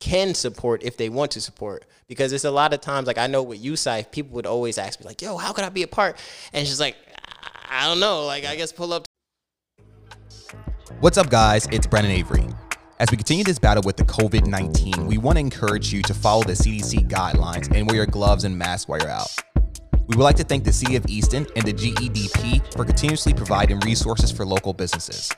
can 0.00 0.35
support 0.35 0.82
if 0.82 0.96
they 0.96 1.08
want 1.08 1.30
to 1.30 1.40
support 1.40 1.85
because 2.08 2.32
it's 2.32 2.42
a 2.42 2.50
lot 2.50 2.74
of 2.74 2.80
times 2.80 3.06
like 3.06 3.18
I 3.18 3.28
know 3.28 3.44
with 3.44 3.62
USIFE 3.62 4.11
people 4.11 4.35
would 4.35 4.46
always 4.46 4.76
ask 4.76 4.98
me 4.98 5.06
like 5.06 5.22
yo 5.22 5.37
how 5.37 5.52
could 5.52 5.64
I 5.64 5.68
be 5.68 5.85
a 5.85 5.87
part 5.87 6.18
and 6.52 6.66
she's 6.66 6.80
like 6.80 6.96
I 7.70 7.87
don't 7.87 8.00
know 8.00 8.26
like 8.26 8.44
I 8.44 8.56
guess 8.56 8.72
pull 8.72 8.92
up 8.92 9.04
What's 10.98 11.16
up, 11.16 11.30
guys? 11.30 11.68
It's 11.70 11.87
Brandon 11.87 12.12
Avery. 12.12 12.48
As 12.98 13.08
we 13.12 13.16
continue 13.16 13.44
this 13.44 13.58
battle 13.61 13.85
with 13.87 13.96
the 13.96 14.04
COVID 14.04 14.48
19, 14.48 15.06
we 15.06 15.18
want 15.18 15.37
to 15.37 15.40
encourage 15.40 15.92
you 15.92 16.02
to 16.02 16.14
follow 16.14 16.42
the 16.42 16.54
CDC 16.54 17.08
guidelines 17.08 17.72
and 17.72 17.88
wear 17.88 17.96
your 17.96 18.06
gloves 18.06 18.42
and 18.42 18.58
mask 18.58 18.88
while 18.88 18.98
you're 18.98 19.08
out. 19.08 19.30
We 20.07 20.17
would 20.17 20.25
like 20.25 20.37
to 20.37 20.45
thank 20.45 20.65
the 20.65 20.73
City 20.73 20.97
of 20.97 21.07
Easton 21.07 21.47
and 21.57 21.65
the 21.65 21.73
GEDP 21.73 22.75
for 22.75 22.85
continuously 22.85 23.33
providing 23.33 23.81
resources 23.81 24.33
for 24.33 24.45
local 24.45 24.73
businesses. 24.73 25.31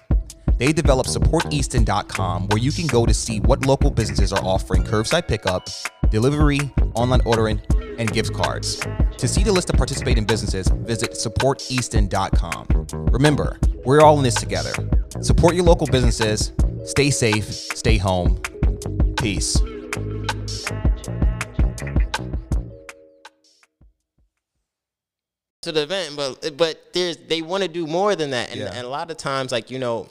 They 0.57 0.73
developed 0.73 1.11
supporteaston.com 1.11 2.49
where 2.49 2.59
you 2.59 2.73
can 2.73 2.87
go 2.87 3.05
to 3.07 3.13
see 3.13 3.41
what 3.41 3.67
local 3.67 3.91
businesses 3.91 4.33
are 4.33 4.43
offering 4.45 4.85
curbside 4.85 5.27
pickup, 5.27 5.69
delivery, 6.11 6.61
online 6.95 7.21
ordering, 7.25 7.61
and 7.99 8.13
gift 8.13 8.33
cards. 8.33 8.81
To 9.19 9.29
see 9.29 9.43
the 9.43 9.53
list 9.53 9.71
of 9.71 9.77
participating 9.77 10.25
businesses, 10.25 10.69
visit 10.69 11.13
supporteaston.com. 11.13 12.87
Remember, 13.13 13.59
we're 13.85 14.01
all 14.01 14.17
in 14.17 14.23
this 14.23 14.35
together. 14.35 14.73
Support 15.21 15.55
your 15.55 15.65
local 15.65 15.87
businesses. 15.87 16.53
Stay 16.85 17.11
safe, 17.11 17.47
stay 17.47 17.99
home. 17.99 18.41
Peace. 19.17 19.61
To 25.65 25.73
the 25.73 25.83
event, 25.83 26.17
but 26.17 26.57
but 26.57 26.93
there's 26.93 27.17
they 27.17 27.43
want 27.43 27.63
to 27.63 27.69
do 27.69 27.87
more 27.87 28.15
than 28.17 28.31
that, 28.31 28.51
and, 28.51 28.61
Yeah. 28.61 28.73
and 28.73 28.87
a 28.87 28.89
lot 28.89 29.11
of 29.11 29.17
times, 29.17 29.53
like 29.53 29.71
you 29.71 29.79
know, 29.79 30.09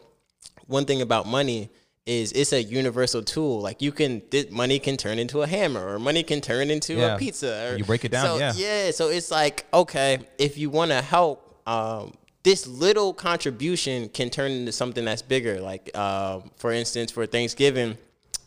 one 0.67 0.85
thing 0.85 1.01
about 1.01 1.25
money 1.27 1.69
is 2.05 2.31
it's 2.33 2.51
a 2.51 2.61
universal 2.61 3.21
tool. 3.23 3.61
Like 3.61 3.81
you 3.81 3.91
can, 3.93 4.21
this 4.29 4.51
money 4.51 4.77
can 4.79 4.97
turn 4.97 5.19
into 5.19 5.41
a 5.41 5.47
hammer, 5.47 5.93
or 5.95 5.99
money 5.99 6.21
can 6.23 6.41
turn 6.41 6.69
into 6.69 6.95
Yeah. 6.95 7.15
a 7.15 7.17
pizza. 7.17 7.69
Or, 7.71 7.77
You 7.77 7.85
break 7.85 8.03
it 8.03 8.11
down, 8.11 8.25
so, 8.25 8.37
yeah. 8.37 8.53
yeah. 8.55 8.91
So 8.91 9.07
it's 9.09 9.31
like 9.31 9.65
okay, 9.73 10.19
if 10.37 10.57
you 10.57 10.69
want 10.69 10.91
to 10.91 11.01
help, 11.01 11.61
um, 11.67 12.13
this 12.43 12.67
little 12.67 13.13
contribution 13.13 14.09
can 14.09 14.29
turn 14.29 14.51
into 14.51 14.71
something 14.73 15.05
that's 15.05 15.21
bigger. 15.21 15.61
Like 15.61 15.95
um, 15.97 16.51
for 16.57 16.71
instance, 16.73 17.11
for 17.11 17.25
Thanksgiving. 17.25 17.97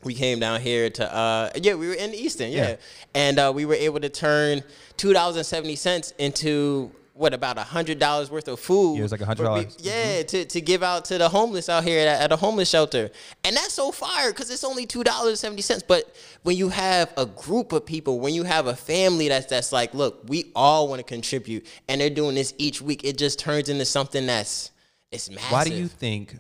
We 0.07 0.15
came 0.15 0.39
down 0.41 0.61
here 0.63 0.89
to 0.91 1.15
uh 1.15 1.51
yeah 1.61 1.75
we 1.75 1.89
were 1.89 1.95
in 1.95 2.15
Easton 2.15 2.51
yeah, 2.53 2.69
Yeah. 2.71 2.77
and 3.15 3.39
uh, 3.39 3.53
we 3.55 3.65
were 3.67 3.75
able 3.75 4.01
to 4.01 4.09
turn 4.09 4.63
two 4.97 5.13
dollars 5.13 5.37
and 5.37 5.45
seventy 5.45 5.77
cents 5.77 6.15
into 6.19 6.91
what 7.13 7.33
about 7.33 7.57
a 7.57 7.63
hundred 7.63 7.99
dollars 7.99 8.31
worth 8.31 8.47
of 8.47 8.61
food? 8.61 8.93
Yeah, 8.97 9.01
it 9.01 9.03
was 9.05 9.13
like 9.13 9.23
a 9.23 9.25
$100. 9.25 9.37
for 9.39 9.65
pe- 9.65 9.71
Yeah, 9.79 10.23
to, 10.23 10.45
to 10.45 10.61
give 10.61 10.83
out 10.83 11.07
to 11.07 11.17
the 11.17 11.31
homeless 11.31 11.71
out 11.71 11.83
here 11.83 12.07
at, 12.07 12.21
at 12.21 12.31
a 12.31 12.37
homeless 12.37 12.69
shelter, 12.69 13.09
and 13.43 13.57
that's 13.57 13.73
so 13.73 13.91
fire 13.91 14.31
because 14.33 14.51
it's 14.51 14.63
only 14.65 14.85
two 14.85 15.03
dollars 15.03 15.31
and 15.31 15.39
seventy 15.39 15.63
cents. 15.63 15.83
But 15.83 16.15
when 16.43 16.59
you 16.59 16.69
have 16.69 17.15
a 17.17 17.25
group 17.25 17.73
of 17.73 17.87
people, 17.87 18.21
when 18.21 18.35
you 18.35 18.45
have 18.45 18.67
a 18.67 18.77
family 18.77 19.29
that's 19.29 19.47
that's 19.47 19.73
like, 19.73 19.95
look, 19.95 20.25
we 20.29 20.53
all 20.55 20.89
want 20.89 20.99
to 20.99 21.05
contribute, 21.05 21.65
and 21.89 22.03
they're 22.03 22.11
doing 22.11 22.35
this 22.35 22.53
each 22.59 22.83
week, 22.83 23.03
it 23.03 23.17
just 23.17 23.39
turns 23.39 23.71
into 23.71 23.87
something 23.87 24.27
that's 24.27 24.71
it's 25.11 25.31
massive. 25.31 25.53
Why 25.53 25.65
do 25.65 25.73
you 25.75 25.89
think 25.89 26.37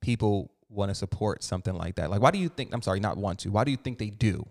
people 0.00 0.52
want 0.74 0.90
to 0.90 0.94
support 0.94 1.42
something 1.42 1.74
like 1.74 1.94
that? 1.96 2.10
Like, 2.10 2.20
why 2.20 2.30
do 2.30 2.38
you 2.38 2.48
think, 2.48 2.72
I'm 2.72 2.82
sorry, 2.82 3.00
not 3.00 3.16
want 3.16 3.38
to, 3.40 3.50
why 3.50 3.64
do 3.64 3.70
you 3.70 3.76
think 3.76 3.98
they 3.98 4.10
do? 4.10 4.44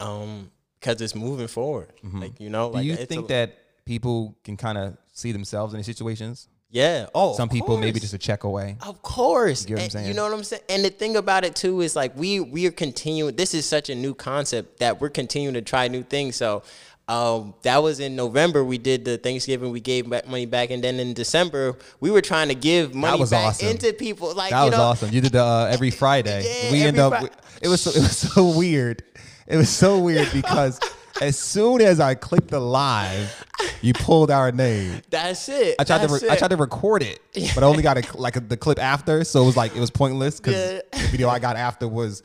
Um, 0.00 0.50
because 0.80 1.00
it's 1.00 1.14
moving 1.14 1.48
forward. 1.48 1.92
Like 2.04 2.38
you 2.40 2.50
know, 2.50 2.68
Mm-hmm. 2.68 2.72
Do 2.72 2.78
like 2.78 2.86
you 2.86 2.96
think 3.06 3.24
a- 3.24 3.28
that 3.28 3.58
people 3.84 4.36
can 4.44 4.56
kind 4.56 4.78
of 4.78 4.96
see 5.12 5.32
themselves 5.32 5.72
in 5.74 5.78
these 5.78 5.86
situations? 5.86 6.48
Yeah. 6.70 7.06
Oh, 7.14 7.34
Some 7.34 7.48
people 7.48 7.78
maybe 7.78 7.98
just 7.98 8.12
a 8.12 8.18
check 8.18 8.44
away. 8.44 8.76
Of 8.86 9.00
course. 9.02 9.64
get 9.64 9.72
what 9.74 9.78
I'm 9.80 9.84
And 9.84 9.92
saying? 9.92 10.08
You 10.08 10.14
know 10.14 10.24
what 10.24 10.34
I'm 10.34 10.44
saying? 10.44 10.62
And 10.68 10.84
the 10.84 10.90
thing 10.90 11.16
about 11.16 11.44
it 11.46 11.56
too 11.56 11.80
is 11.80 11.96
like 11.96 12.14
we 12.14 12.40
we 12.40 12.66
are 12.66 12.70
continuing 12.70 13.34
this 13.36 13.54
is 13.54 13.64
such 13.64 13.88
a 13.88 13.94
new 13.94 14.12
concept 14.14 14.78
that 14.80 15.00
we're 15.00 15.08
continuing 15.08 15.54
to 15.54 15.62
try 15.62 15.88
new 15.88 16.02
things. 16.02 16.36
So 16.36 16.62
um, 17.08 17.54
that 17.62 17.82
was 17.82 18.00
in 18.00 18.14
November. 18.16 18.62
We 18.62 18.78
did 18.78 19.04
the 19.04 19.16
Thanksgiving. 19.18 19.70
We 19.72 19.80
gave 19.80 20.08
back 20.10 20.28
money 20.28 20.46
back, 20.46 20.70
and 20.70 20.84
then 20.84 21.00
in 21.00 21.14
December 21.14 21.76
we 22.00 22.10
were 22.10 22.20
trying 22.20 22.48
to 22.48 22.54
give 22.54 22.94
money 22.94 23.24
back 23.24 23.46
awesome. 23.46 23.68
into 23.68 23.92
people. 23.94 24.34
Like 24.34 24.50
That 24.50 24.64
you 24.64 24.70
was 24.70 24.78
know, 24.78 24.84
awesome. 24.84 25.10
You 25.12 25.20
did 25.22 25.32
the 25.32 25.42
uh, 25.42 25.68
every 25.70 25.90
Friday. 26.02 26.44
Yeah, 26.64 26.72
we 26.72 26.82
end 26.82 26.98
up. 26.98 27.18
Fri- 27.18 27.30
it 27.62 27.68
was 27.68 27.80
so, 27.80 27.90
it 27.90 27.98
was 28.02 28.16
so 28.34 28.56
weird. 28.56 29.02
It 29.46 29.56
was 29.56 29.70
so 29.70 29.98
weird 29.98 30.28
because 30.32 30.78
as 31.22 31.38
soon 31.38 31.80
as 31.80 31.98
I 31.98 32.14
clicked 32.14 32.48
the 32.48 32.60
live, 32.60 33.44
you 33.80 33.94
pulled 33.94 34.30
our 34.30 34.52
name. 34.52 35.00
That's 35.10 35.48
it. 35.48 35.76
I 35.78 35.84
tried 35.84 36.06
to 36.06 36.12
re- 36.12 36.28
I 36.30 36.36
tried 36.36 36.48
to 36.50 36.56
record 36.56 37.02
it, 37.02 37.20
but 37.54 37.64
I 37.64 37.66
only 37.66 37.82
got 37.82 37.96
a, 37.96 38.18
like 38.18 38.36
a, 38.36 38.40
the 38.40 38.56
clip 38.58 38.78
after, 38.78 39.24
so 39.24 39.42
it 39.42 39.46
was 39.46 39.56
like 39.56 39.74
it 39.74 39.80
was 39.80 39.90
pointless 39.90 40.38
because 40.38 40.54
Yeah. 40.72 40.80
the 40.92 41.08
video 41.08 41.28
I 41.30 41.38
got 41.38 41.56
after 41.56 41.88
was 41.88 42.22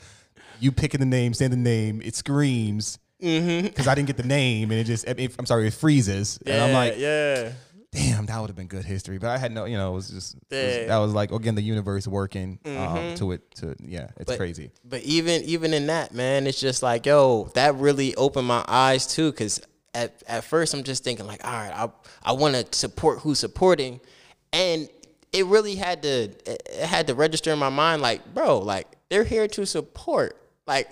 you 0.59 0.71
picking 0.71 0.99
the 0.99 1.05
name, 1.05 1.33
saying 1.33 1.51
the 1.51 1.57
name, 1.57 2.01
it 2.03 2.15
screams 2.15 2.99
because 3.23 3.87
I 3.87 3.95
didn't 3.95 4.07
get 4.07 4.17
the 4.17 4.23
name, 4.23 4.71
and 4.71 4.79
it 4.79 4.83
just 4.83 5.07
it, 5.07 5.35
I'm 5.39 5.45
sorry, 5.45 5.67
it 5.67 5.73
freezes, 5.73 6.39
and 6.45 6.61
I'm 6.61 6.73
like, 6.73 6.95
yeah. 6.97 7.53
damn, 7.91 8.25
that 8.25 8.39
would 8.39 8.49
have 8.49 8.55
been 8.55 8.67
good 8.67 8.83
history. 8.85 9.17
But 9.17 9.29
I 9.29 9.37
had 9.37 9.51
no, 9.51 9.65
you 9.65 9.77
know, 9.77 9.91
it 9.91 9.95
was 9.95 10.09
just 10.09 10.35
it 10.35 10.79
was- 10.79 10.87
that 10.87 10.97
was 10.97 11.13
like 11.13 11.31
again 11.31 11.55
the 11.55 11.61
universe 11.61 12.07
working 12.07 12.59
um, 12.65 13.15
to 13.15 13.31
it. 13.31 13.49
To 13.55 13.75
yeah, 13.79 14.09
it's 14.17 14.25
But- 14.31 14.37
crazy. 14.37 14.71
But 14.83 15.01
even 15.03 15.43
even 15.43 15.73
in 15.73 15.87
that, 15.87 16.13
man, 16.13 16.45
it's 16.47 16.59
just 16.59 16.83
like, 16.83 17.05
yo, 17.05 17.49
that 17.53 17.75
really 17.75 18.13
opened 18.15 18.47
my 18.47 18.63
eyes 18.67 19.07
too. 19.07 19.31
Cause 19.31 19.61
at, 19.95 20.21
at 20.27 20.43
first 20.43 20.73
I'm 20.73 20.83
just 20.83 21.03
thinking 21.03 21.25
like, 21.27 21.45
all 21.45 21.51
right, 21.53 21.71
I 21.73 21.89
I 22.23 22.31
want 22.33 22.55
to 22.55 22.77
support 22.77 23.19
who's 23.19 23.39
supporting, 23.39 23.99
and 24.51 24.89
it 25.31 25.45
really 25.45 25.75
had 25.75 26.01
to 26.03 26.31
it 26.45 26.67
had 26.85 27.07
to 27.07 27.15
register 27.15 27.51
in 27.53 27.59
my 27.59 27.69
mind 27.69 28.01
like, 28.01 28.33
bro, 28.33 28.59
like 28.59 28.87
they're 29.09 29.23
here 29.23 29.47
to 29.47 29.65
support, 29.65 30.35
like. 30.67 30.89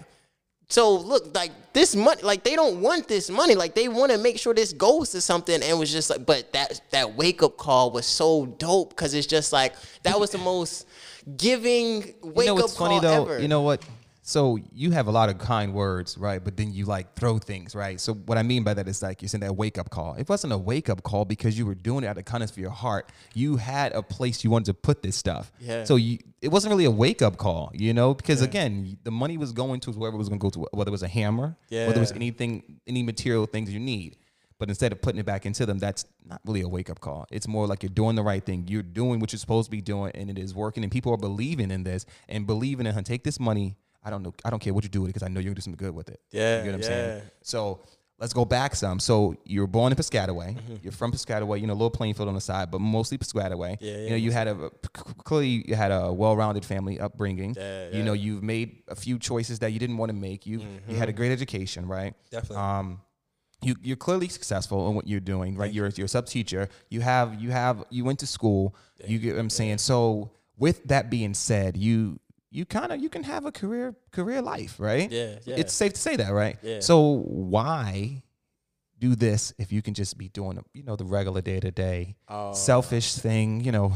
So 0.71 0.95
look, 0.95 1.35
like 1.35 1.51
this 1.73 1.97
money, 1.97 2.21
like 2.21 2.45
they 2.45 2.55
don't 2.55 2.79
want 2.79 3.09
this 3.09 3.29
money, 3.29 3.55
like 3.55 3.75
they 3.75 3.89
want 3.89 4.13
to 4.13 4.17
make 4.17 4.39
sure 4.39 4.53
this 4.53 4.71
goes 4.71 5.09
to 5.11 5.19
something. 5.19 5.61
And 5.61 5.77
was 5.77 5.91
just 5.91 6.09
like, 6.09 6.25
but 6.25 6.53
that 6.53 6.79
that 6.91 7.15
wake 7.17 7.43
up 7.43 7.57
call 7.57 7.91
was 7.91 8.05
so 8.05 8.45
dope 8.45 8.91
because 8.91 9.13
it's 9.13 9.27
just 9.27 9.51
like 9.51 9.75
that 10.03 10.17
was 10.17 10.31
the 10.31 10.37
most 10.37 10.87
giving 11.35 12.13
wake 12.21 12.47
you 12.47 12.53
know 12.53 12.55
up 12.55 12.61
what's 12.61 12.77
funny 12.77 13.01
call 13.01 13.25
though? 13.25 13.31
ever. 13.33 13.41
You 13.41 13.49
know 13.49 13.61
what? 13.61 13.83
So 14.23 14.59
you 14.71 14.91
have 14.91 15.07
a 15.07 15.11
lot 15.11 15.29
of 15.29 15.39
kind 15.39 15.73
words, 15.73 16.17
right? 16.17 16.43
But 16.43 16.55
then 16.55 16.71
you 16.71 16.85
like 16.85 17.15
throw 17.15 17.39
things, 17.39 17.73
right? 17.73 17.99
So 17.99 18.13
what 18.13 18.37
I 18.37 18.43
mean 18.43 18.63
by 18.63 18.75
that 18.75 18.87
is 18.87 19.01
like 19.01 19.21
you're 19.21 19.29
saying 19.29 19.41
that 19.41 19.55
wake 19.55 19.79
up 19.79 19.89
call. 19.89 20.13
It 20.13 20.29
wasn't 20.29 20.53
a 20.53 20.57
wake 20.57 20.89
up 20.89 21.01
call 21.01 21.25
because 21.25 21.57
you 21.57 21.65
were 21.65 21.73
doing 21.73 22.03
it 22.03 22.07
out 22.07 22.17
of 22.17 22.25
kindness 22.25 22.51
for 22.51 22.59
your 22.59 22.69
heart. 22.69 23.11
You 23.33 23.57
had 23.57 23.93
a 23.93 24.03
place 24.03 24.43
you 24.43 24.51
wanted 24.51 24.65
to 24.65 24.73
put 24.75 25.01
this 25.01 25.15
stuff. 25.15 25.51
Yeah. 25.59 25.85
So 25.85 25.95
you, 25.95 26.19
it 26.41 26.49
wasn't 26.49 26.71
really 26.71 26.85
a 26.85 26.91
wake 26.91 27.23
up 27.23 27.37
call, 27.37 27.71
you 27.73 27.93
know, 27.93 28.13
because 28.13 28.41
again, 28.41 28.97
the 29.03 29.11
money 29.11 29.37
was 29.37 29.51
going 29.51 29.79
to 29.81 29.91
whoever 29.91 30.15
it 30.15 30.19
was 30.19 30.29
going 30.29 30.39
to 30.39 30.43
go 30.43 30.49
to, 30.51 30.69
whether 30.71 30.89
it 30.89 30.91
was 30.91 31.03
a 31.03 31.07
hammer, 31.07 31.55
yeah. 31.69 31.87
whether 31.87 31.97
it 31.97 32.01
was 32.01 32.11
anything, 32.11 32.79
any 32.85 33.01
material 33.01 33.47
things 33.47 33.73
you 33.73 33.79
need. 33.79 34.17
But 34.61 34.69
instead 34.69 34.91
of 34.91 35.01
putting 35.01 35.19
it 35.19 35.25
back 35.25 35.47
into 35.47 35.65
them, 35.65 35.79
that's 35.79 36.05
not 36.23 36.39
really 36.45 36.61
a 36.61 36.67
wake 36.67 36.91
up 36.91 36.99
call. 36.99 37.25
It's 37.31 37.47
more 37.47 37.65
like 37.65 37.81
you're 37.81 37.89
doing 37.89 38.15
the 38.15 38.21
right 38.21 38.45
thing. 38.45 38.67
You're 38.67 38.83
doing 38.83 39.19
what 39.19 39.31
you're 39.31 39.39
supposed 39.39 39.65
to 39.65 39.71
be 39.71 39.81
doing, 39.81 40.11
and 40.13 40.29
it 40.29 40.37
is 40.37 40.53
working. 40.53 40.83
And 40.83 40.91
people 40.91 41.11
are 41.11 41.17
believing 41.17 41.71
in 41.71 41.81
this 41.83 42.05
and 42.29 42.45
believing 42.45 42.85
in. 42.85 43.03
Take 43.03 43.23
this 43.23 43.39
money. 43.39 43.75
I 44.03 44.09
don't 44.09 44.23
know. 44.23 44.33
I 44.43 44.49
don't 44.49 44.59
care 44.59 44.73
what 44.73 44.83
you 44.83 44.89
do 44.89 45.01
with 45.01 45.09
it 45.09 45.13
because 45.13 45.23
I 45.23 45.29
know 45.29 45.39
you're 45.39 45.49
gonna 45.49 45.55
do 45.55 45.61
something 45.61 45.85
good 45.85 45.95
with 45.95 46.09
it. 46.09 46.19
Yeah, 46.31 46.63
you 46.63 46.71
know 46.71 46.77
what 46.77 46.85
I'm 46.85 46.91
yeah. 46.91 46.97
saying. 46.97 47.21
So 47.43 47.81
let's 48.21 48.33
go 48.33 48.45
back 48.45 48.75
some. 48.75 48.99
So 48.99 49.35
you 49.45 49.61
were 49.61 49.67
born 49.67 49.91
in 49.91 49.97
Piscataway. 49.97 50.55
Mm-hmm. 50.55 50.75
You're 50.83 50.91
from 50.91 51.11
Piscataway. 51.11 51.59
You 51.59 51.67
know, 51.67 51.73
a 51.73 51.75
little 51.75 51.89
Plainfield 51.89 52.29
on 52.29 52.35
the 52.35 52.41
side, 52.41 52.71
but 52.71 52.79
mostly 52.79 53.17
Piscataway. 53.17 53.77
Yeah, 53.81 53.97
you 53.97 54.09
know, 54.11 54.15
you 54.15 54.31
had 54.31 54.47
a 54.47 54.69
clearly 55.23 55.65
you 55.67 55.75
had 55.75 55.91
a 55.91 56.13
well-rounded 56.13 56.63
family 56.63 56.99
upbringing. 56.99 57.55
Yeah, 57.57 57.89
You 57.89 58.03
know, 58.03 58.13
you've 58.13 58.43
made 58.43 58.83
a 58.87 58.95
few 58.95 59.19
choices 59.19 59.59
that 59.59 59.73
you 59.73 59.79
didn't 59.79 59.97
want 59.97 60.09
to 60.09 60.15
make. 60.15 60.45
You 60.45 60.61
you 60.87 60.95
had 60.95 61.09
a 61.09 61.13
great 61.13 61.31
education, 61.31 61.87
right? 61.87 62.13
Mm-hmm. 62.13 62.35
Definitely. 62.35 62.57
Um, 62.57 63.01
you 63.63 63.75
you're 63.81 63.97
clearly 63.97 64.27
successful 64.27 64.87
in 64.89 64.95
what 64.95 65.07
you're 65.07 65.19
doing, 65.19 65.55
right? 65.55 65.71
You're 65.71 65.89
you're 65.89 66.05
a 66.05 66.09
sub 66.09 66.25
teacher. 66.25 66.69
You 66.89 67.01
have 67.01 67.41
you 67.41 67.51
have 67.51 67.83
you 67.89 68.05
went 68.05 68.19
to 68.19 68.27
school. 68.27 68.75
You 69.05 69.19
get 69.19 69.35
what 69.35 69.41
I'm 69.41 69.49
saying. 69.49 69.79
So 69.79 70.31
with 70.57 70.83
that 70.85 71.09
being 71.09 71.33
said, 71.33 71.77
you 71.77 72.19
you 72.51 72.65
kind 72.65 72.91
of 72.91 72.99
you 73.01 73.09
can 73.09 73.23
have 73.23 73.45
a 73.45 73.51
career 73.51 73.95
career 74.11 74.41
life, 74.41 74.75
right? 74.79 75.09
Yeah, 75.11 75.35
yeah. 75.45 75.55
It's 75.57 75.73
safe 75.73 75.93
to 75.93 75.99
say 75.99 76.15
that, 76.17 76.29
right? 76.31 76.57
Yeah. 76.61 76.79
So 76.81 77.23
why 77.25 78.23
do 78.99 79.15
this 79.15 79.53
if 79.57 79.71
you 79.71 79.81
can 79.81 79.93
just 79.93 80.17
be 80.17 80.29
doing 80.29 80.59
you 80.73 80.83
know 80.83 80.95
the 80.95 81.05
regular 81.05 81.41
day 81.41 81.59
to 81.59 81.71
day 81.71 82.15
Oh. 82.27 82.53
selfish 82.53 83.15
thing? 83.15 83.61
You 83.61 83.71
know. 83.71 83.93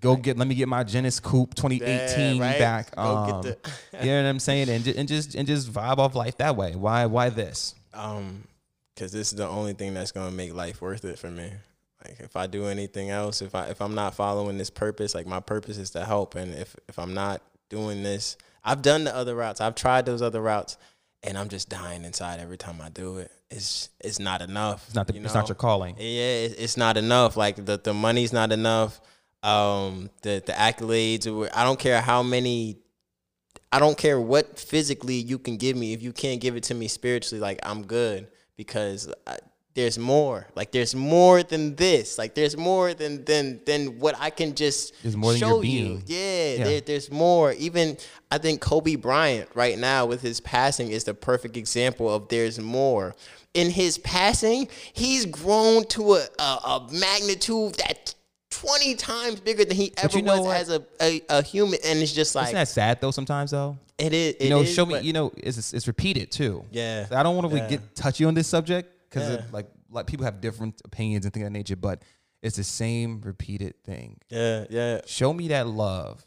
Go 0.00 0.14
get. 0.16 0.38
Let 0.38 0.46
me 0.46 0.54
get 0.54 0.68
my 0.68 0.84
Genesis 0.84 1.18
Coupe 1.20 1.54
2018 1.56 2.36
Yeah, 2.36 2.42
right? 2.42 2.58
back. 2.58 2.94
Go 2.94 3.02
Um, 3.02 3.42
get 3.42 3.62
the- 3.62 3.70
you 4.04 4.06
know 4.12 4.22
what 4.22 4.28
I'm 4.28 4.38
saying? 4.38 4.68
And, 4.70 4.86
and 4.86 5.08
just 5.08 5.34
and 5.34 5.46
just 5.48 5.70
vibe 5.70 5.98
off 5.98 6.14
life 6.14 6.38
that 6.38 6.56
way. 6.56 6.74
Why 6.76 7.06
why 7.06 7.28
this? 7.28 7.74
um 7.92 8.44
because 8.94 9.10
this 9.12 9.32
is 9.32 9.36
the 9.36 9.48
only 9.48 9.72
thing 9.72 9.92
that's 9.94 10.12
gonna 10.12 10.30
make 10.30 10.54
life 10.54 10.80
worth 10.80 11.04
it 11.04 11.18
for 11.18 11.28
me 11.30 11.50
like 12.06 12.20
if 12.20 12.36
i 12.36 12.46
do 12.46 12.66
anything 12.66 13.10
else 13.10 13.42
if 13.42 13.52
i 13.54 13.66
if 13.66 13.80
i'm 13.82 13.94
not 13.96 14.14
following 14.14 14.58
this 14.58 14.70
purpose 14.70 15.12
like 15.14 15.26
my 15.26 15.40
purpose 15.40 15.76
is 15.76 15.90
to 15.90 16.04
help 16.04 16.34
and 16.36 16.54
if 16.54 16.76
if 16.88 16.98
i'm 17.00 17.14
not 17.14 17.42
doing 17.70 18.02
this 18.02 18.36
i've 18.62 18.82
done 18.82 19.04
the 19.04 19.14
other 19.16 19.34
routes 19.34 19.60
i've 19.62 19.74
tried 19.74 20.04
those 20.04 20.20
other 20.20 20.42
routes 20.42 20.76
and 21.22 21.38
i'm 21.38 21.48
just 21.48 21.68
dying 21.70 22.04
inside 22.04 22.38
every 22.40 22.58
time 22.58 22.78
i 22.82 22.90
do 22.90 23.16
it 23.18 23.30
it's 23.50 23.88
it's 24.00 24.18
not 24.20 24.42
enough 24.42 24.84
It's 24.86 24.94
not 24.94 25.06
the, 25.06 25.14
you 25.14 25.24
it's 25.24 25.34
not 25.34 25.48
your 25.48 25.56
calling. 25.56 25.96
yeah, 25.98 26.46
it's 26.64 26.76
not 26.76 26.96
enough. 26.96 27.36
Like 27.36 27.56
the 27.64 27.78
the 27.82 27.92
money's 27.92 28.32
not 28.32 28.52
enough. 28.52 29.00
Um, 29.42 30.08
the 30.22 30.40
the 30.46 30.52
accolades. 30.52 31.26
I 31.52 31.64
don't 31.64 31.78
care 31.80 32.00
how 32.00 32.22
many. 32.22 32.76
I 33.72 33.80
don't 33.80 33.98
care 33.98 34.20
what 34.20 34.56
physically 34.56 35.16
you 35.16 35.36
can 35.40 35.56
give 35.56 35.76
me. 35.76 35.92
If 35.92 36.00
you 36.00 36.12
can't 36.12 36.40
give 36.40 36.54
it 36.54 36.62
to 36.64 36.74
me 36.74 36.86
spiritually, 36.86 37.40
like 37.40 37.58
I'm 37.64 37.82
good 37.86 38.28
because 38.56 39.12
I, 39.26 39.38
there's 39.74 39.98
more. 39.98 40.46
Like 40.56 40.72
there's 40.72 40.94
more 40.94 41.42
than 41.42 41.76
this. 41.76 42.18
Like 42.18 42.34
there's 42.34 42.56
more 42.56 42.92
than 42.92 43.24
than 43.24 43.60
than 43.66 43.98
what 43.98 44.16
I 44.18 44.30
can 44.30 44.54
just 44.54 44.94
There's 45.02 45.16
more 45.16 45.32
than 45.32 45.40
show 45.40 45.62
you. 45.62 46.02
Yeah, 46.06 46.54
Yeah. 46.54 46.64
There, 46.64 46.80
there's 46.80 47.10
more. 47.10 47.52
Even 47.52 47.96
I 48.30 48.38
think 48.38 48.60
Kobe 48.60 48.96
Bryant 48.96 49.48
right 49.54 49.78
now 49.78 50.06
with 50.06 50.22
his 50.22 50.40
passing 50.40 50.90
is 50.90 51.04
the 51.04 51.14
perfect 51.14 51.56
example 51.56 52.12
of 52.12 52.28
there's 52.28 52.58
more. 52.58 53.14
In 53.54 53.70
his 53.70 53.98
passing, 53.98 54.68
he's 54.92 55.26
grown 55.26 55.84
to 55.86 56.14
a, 56.14 56.26
a, 56.38 56.42
a 56.42 56.88
magnitude 56.92 57.74
that 57.74 58.14
20 58.50 58.94
times 58.94 59.40
bigger 59.40 59.64
than 59.64 59.76
he 59.76 59.92
ever 59.96 60.18
you 60.18 60.22
know 60.22 60.38
was 60.38 60.46
what? 60.46 60.56
as 60.56 60.70
a, 60.70 60.84
a, 61.00 61.22
a 61.28 61.42
human. 61.42 61.78
And 61.84 61.98
it's 62.00 62.12
just 62.12 62.34
like, 62.34 62.46
Isn't 62.46 62.54
that 62.54 62.68
sad 62.68 63.00
though? 63.00 63.10
Sometimes 63.10 63.52
though, 63.52 63.78
it 63.98 64.12
is. 64.12 64.34
It 64.34 64.42
you 64.44 64.50
know, 64.50 64.60
is, 64.60 64.72
show 64.74 64.86
me. 64.86 65.00
You 65.00 65.12
know, 65.12 65.32
it's 65.36 65.72
it's 65.72 65.86
repeated 65.86 66.30
too. 66.30 66.64
Yeah. 66.70 67.06
So 67.06 67.16
I 67.16 67.22
don't 67.22 67.36
want 67.36 67.50
to 67.50 67.56
Yeah. 67.56 67.68
get 67.68 67.94
touchy 67.94 68.24
on 68.24 68.34
this 68.34 68.48
subject 68.48 68.92
because 69.10 69.28
Yeah. 69.30 69.44
like 69.52 69.66
like 69.90 70.06
people 70.06 70.24
have 70.24 70.40
different 70.40 70.80
opinions 70.84 71.24
and 71.24 71.34
things 71.34 71.44
of 71.46 71.52
that 71.52 71.58
nature, 71.58 71.76
but 71.76 72.02
it's 72.42 72.56
the 72.56 72.64
same 72.64 73.20
repeated 73.22 73.82
thing. 73.84 74.18
Yeah, 74.30 74.64
yeah, 74.70 75.00
Show 75.06 75.32
me 75.34 75.48
that 75.48 75.66
love 75.66 76.24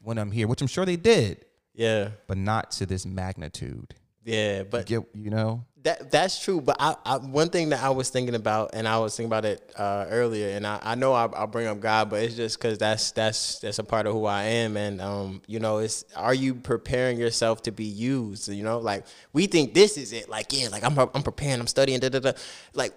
when 0.00 0.16
I'm 0.18 0.30
here, 0.30 0.46
which 0.46 0.60
I'm 0.62 0.68
sure 0.68 0.86
they 0.86 0.96
did, 0.96 1.44
yeah, 1.74 2.10
but 2.26 2.38
not 2.38 2.70
to 2.72 2.86
this 2.86 3.04
magnitude. 3.04 3.94
Yeah. 4.24 4.62
But 4.64 4.86
Get 4.86 5.04
you 5.14 5.30
know? 5.30 5.64
That 5.82 6.10
that's 6.10 6.38
true, 6.38 6.60
but 6.60 6.76
I, 6.78 6.94
I 7.06 7.16
one 7.16 7.48
thing 7.48 7.70
that 7.70 7.82
I 7.82 7.88
was 7.88 8.10
thinking 8.10 8.34
about, 8.34 8.70
and 8.74 8.86
I 8.86 8.98
was 8.98 9.16
thinking 9.16 9.30
about 9.30 9.46
it 9.46 9.72
uh, 9.78 10.04
earlier, 10.10 10.50
and 10.50 10.66
I, 10.66 10.78
I 10.82 10.94
know 10.94 11.14
I, 11.14 11.24
I'll 11.24 11.46
bring 11.46 11.66
up 11.68 11.80
God, 11.80 12.10
but 12.10 12.22
it's 12.22 12.34
just 12.34 12.58
because 12.58 12.76
that's 12.76 13.12
that's 13.12 13.60
that's 13.60 13.78
a 13.78 13.84
part 13.84 14.06
of 14.06 14.12
who 14.12 14.26
I 14.26 14.42
am, 14.42 14.76
and 14.76 15.00
um, 15.00 15.40
you 15.46 15.58
know, 15.58 15.78
it's 15.78 16.04
are 16.14 16.34
you 16.34 16.54
preparing 16.54 17.18
yourself 17.18 17.62
to 17.62 17.72
be 17.72 17.86
used? 17.86 18.48
You 18.48 18.62
know, 18.62 18.78
like 18.78 19.06
we 19.32 19.46
think 19.46 19.72
this 19.72 19.96
is 19.96 20.12
it, 20.12 20.28
like 20.28 20.52
yeah, 20.52 20.68
like 20.68 20.84
I'm 20.84 20.98
I'm 20.98 21.22
preparing, 21.22 21.60
I'm 21.60 21.66
studying, 21.66 21.98
da 21.98 22.10
da 22.10 22.18
da. 22.18 22.32
Like 22.74 22.92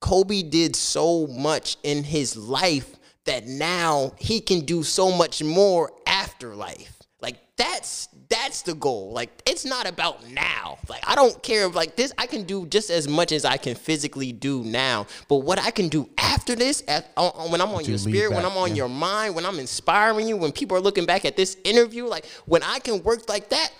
Kobe 0.00 0.42
did 0.42 0.76
so 0.76 1.26
much 1.28 1.78
in 1.82 2.04
his 2.04 2.36
life 2.36 2.94
that 3.24 3.46
now 3.46 4.12
he 4.18 4.40
can 4.40 4.60
do 4.60 4.82
so 4.82 5.10
much 5.10 5.42
more 5.42 5.92
after 6.06 6.54
life. 6.54 6.98
Like 7.20 7.36
that's 7.56 8.08
that's 8.28 8.62
the 8.62 8.74
goal. 8.74 9.12
Like 9.12 9.30
it's 9.46 9.64
not 9.64 9.86
about 9.88 10.28
now. 10.30 10.78
Like 10.88 11.02
I 11.06 11.14
don't 11.14 11.42
care 11.42 11.66
if 11.66 11.74
like 11.74 11.96
this 11.96 12.12
I 12.18 12.26
can 12.26 12.44
do 12.44 12.66
just 12.66 12.90
as 12.90 13.08
much 13.08 13.32
as 13.32 13.44
I 13.44 13.56
can 13.56 13.74
physically 13.74 14.32
do 14.32 14.62
now. 14.64 15.06
But 15.28 15.38
what 15.38 15.58
I 15.58 15.70
can 15.70 15.88
do 15.88 16.08
after 16.18 16.54
this 16.54 16.82
at, 16.88 17.10
on, 17.16 17.32
on- 17.34 17.50
when 17.50 17.60
I'm 17.60 17.70
on 17.70 17.84
you 17.84 17.90
your 17.90 17.98
spirit, 17.98 18.32
when 18.34 18.44
I'm 18.44 18.56
on 18.56 18.70
yeah. 18.70 18.74
your 18.76 18.88
mind, 18.88 19.34
when 19.34 19.46
I'm 19.46 19.58
inspiring 19.58 20.28
you, 20.28 20.36
when 20.36 20.52
people 20.52 20.76
are 20.76 20.80
looking 20.80 21.06
back 21.06 21.24
at 21.24 21.36
this 21.36 21.56
interview, 21.64 22.04
like 22.06 22.26
when 22.46 22.62
I 22.62 22.78
can 22.80 23.02
work 23.02 23.28
like 23.28 23.48
that, 23.50 23.70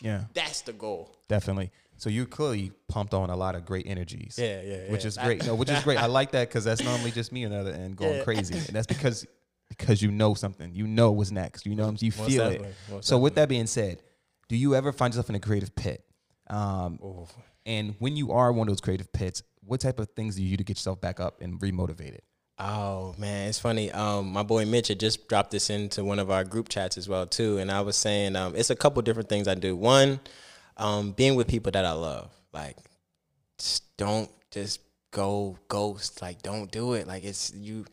Yeah, 0.00 0.24
that's 0.34 0.60
the 0.62 0.72
goal. 0.72 1.14
definitely. 1.28 1.70
So 1.98 2.10
you're 2.10 2.26
clearly 2.26 2.72
pumped 2.88 3.14
on 3.14 3.30
a 3.30 3.36
lot 3.36 3.54
of 3.54 3.64
great 3.64 3.86
energies. 3.86 4.38
Yeah, 4.38 4.60
yeah, 4.60 4.92
Which 4.92 5.06
is 5.06 5.16
great. 5.16 5.46
No, 5.46 5.54
which 5.54 5.70
is 5.70 5.82
great. 5.82 5.96
I 5.98 6.04
like 6.06 6.32
that 6.32 6.46
because 6.48 6.62
that's 6.62 6.84
normally 6.84 7.10
just 7.10 7.32
me 7.32 7.46
on 7.46 7.52
the 7.52 7.58
other 7.58 7.70
end 7.72 7.96
going 7.96 8.18
Yeah. 8.18 8.22
crazy, 8.22 8.54
and 8.54 8.66
that's 8.66 8.86
because 8.86 9.26
because 9.68 10.00
you 10.02 10.10
know 10.10 10.34
something. 10.34 10.74
You 10.74 10.86
know 10.86 11.12
what's 11.12 11.30
next. 11.30 11.66
You 11.66 11.74
know 11.74 11.84
what 11.84 11.90
I'm 11.90 11.96
saying? 11.98 12.12
you 12.16 12.24
feel 12.28 12.46
it. 12.48 12.74
So 13.00 13.18
with 13.18 13.34
that 13.36 13.48
being 13.48 13.66
said, 13.66 14.02
do 14.48 14.56
you 14.56 14.74
ever 14.74 14.92
find 14.92 15.12
yourself 15.12 15.28
in 15.28 15.34
a 15.34 15.40
creative 15.40 15.74
pit? 15.74 16.04
Um, 16.48 16.98
Oh. 17.02 17.28
and 17.64 17.94
when 17.98 18.16
you 18.16 18.32
are 18.32 18.52
one 18.52 18.68
of 18.68 18.72
those 18.72 18.80
creative 18.80 19.12
pits, 19.12 19.42
what 19.64 19.80
type 19.80 19.98
of 19.98 20.08
things 20.14 20.36
do 20.36 20.42
you 20.42 20.50
do 20.50 20.58
to 20.58 20.64
get 20.64 20.76
yourself 20.76 21.00
back 21.00 21.18
up 21.18 21.40
and 21.40 21.58
remotivated? 21.60 22.20
Oh 22.58 23.14
man, 23.18 23.48
it's 23.48 23.58
funny. 23.58 23.90
Um, 23.92 24.28
my 24.32 24.42
boy 24.42 24.64
Mitch 24.64 24.88
had 24.88 24.98
just 25.00 25.28
dropped 25.28 25.50
this 25.50 25.68
into 25.68 26.02
one 26.04 26.18
of 26.18 26.30
our 26.30 26.42
group 26.44 26.68
chats 26.70 26.96
as 26.96 27.06
well 27.08 27.26
too, 27.26 27.58
and 27.58 27.70
I 27.70 27.80
was 27.82 27.96
saying 27.96 28.34
um, 28.36 28.54
it's 28.56 28.70
a 28.70 28.76
couple 28.76 29.02
different 29.02 29.28
things 29.28 29.46
I 29.48 29.54
do. 29.56 29.76
One, 29.76 30.20
um, 30.78 31.12
being 31.12 31.34
with 31.34 31.48
people 31.48 31.72
that 31.72 31.84
I 31.84 31.92
love, 31.92 32.30
like 32.54 32.76
just 33.58 33.94
don't 33.98 34.30
just 34.50 34.80
go 35.10 35.58
ghost. 35.68 36.22
Like 36.22 36.40
don't 36.42 36.70
do 36.70 36.94
it. 36.94 37.06
Like 37.06 37.24
it's 37.24 37.52
you. 37.52 37.84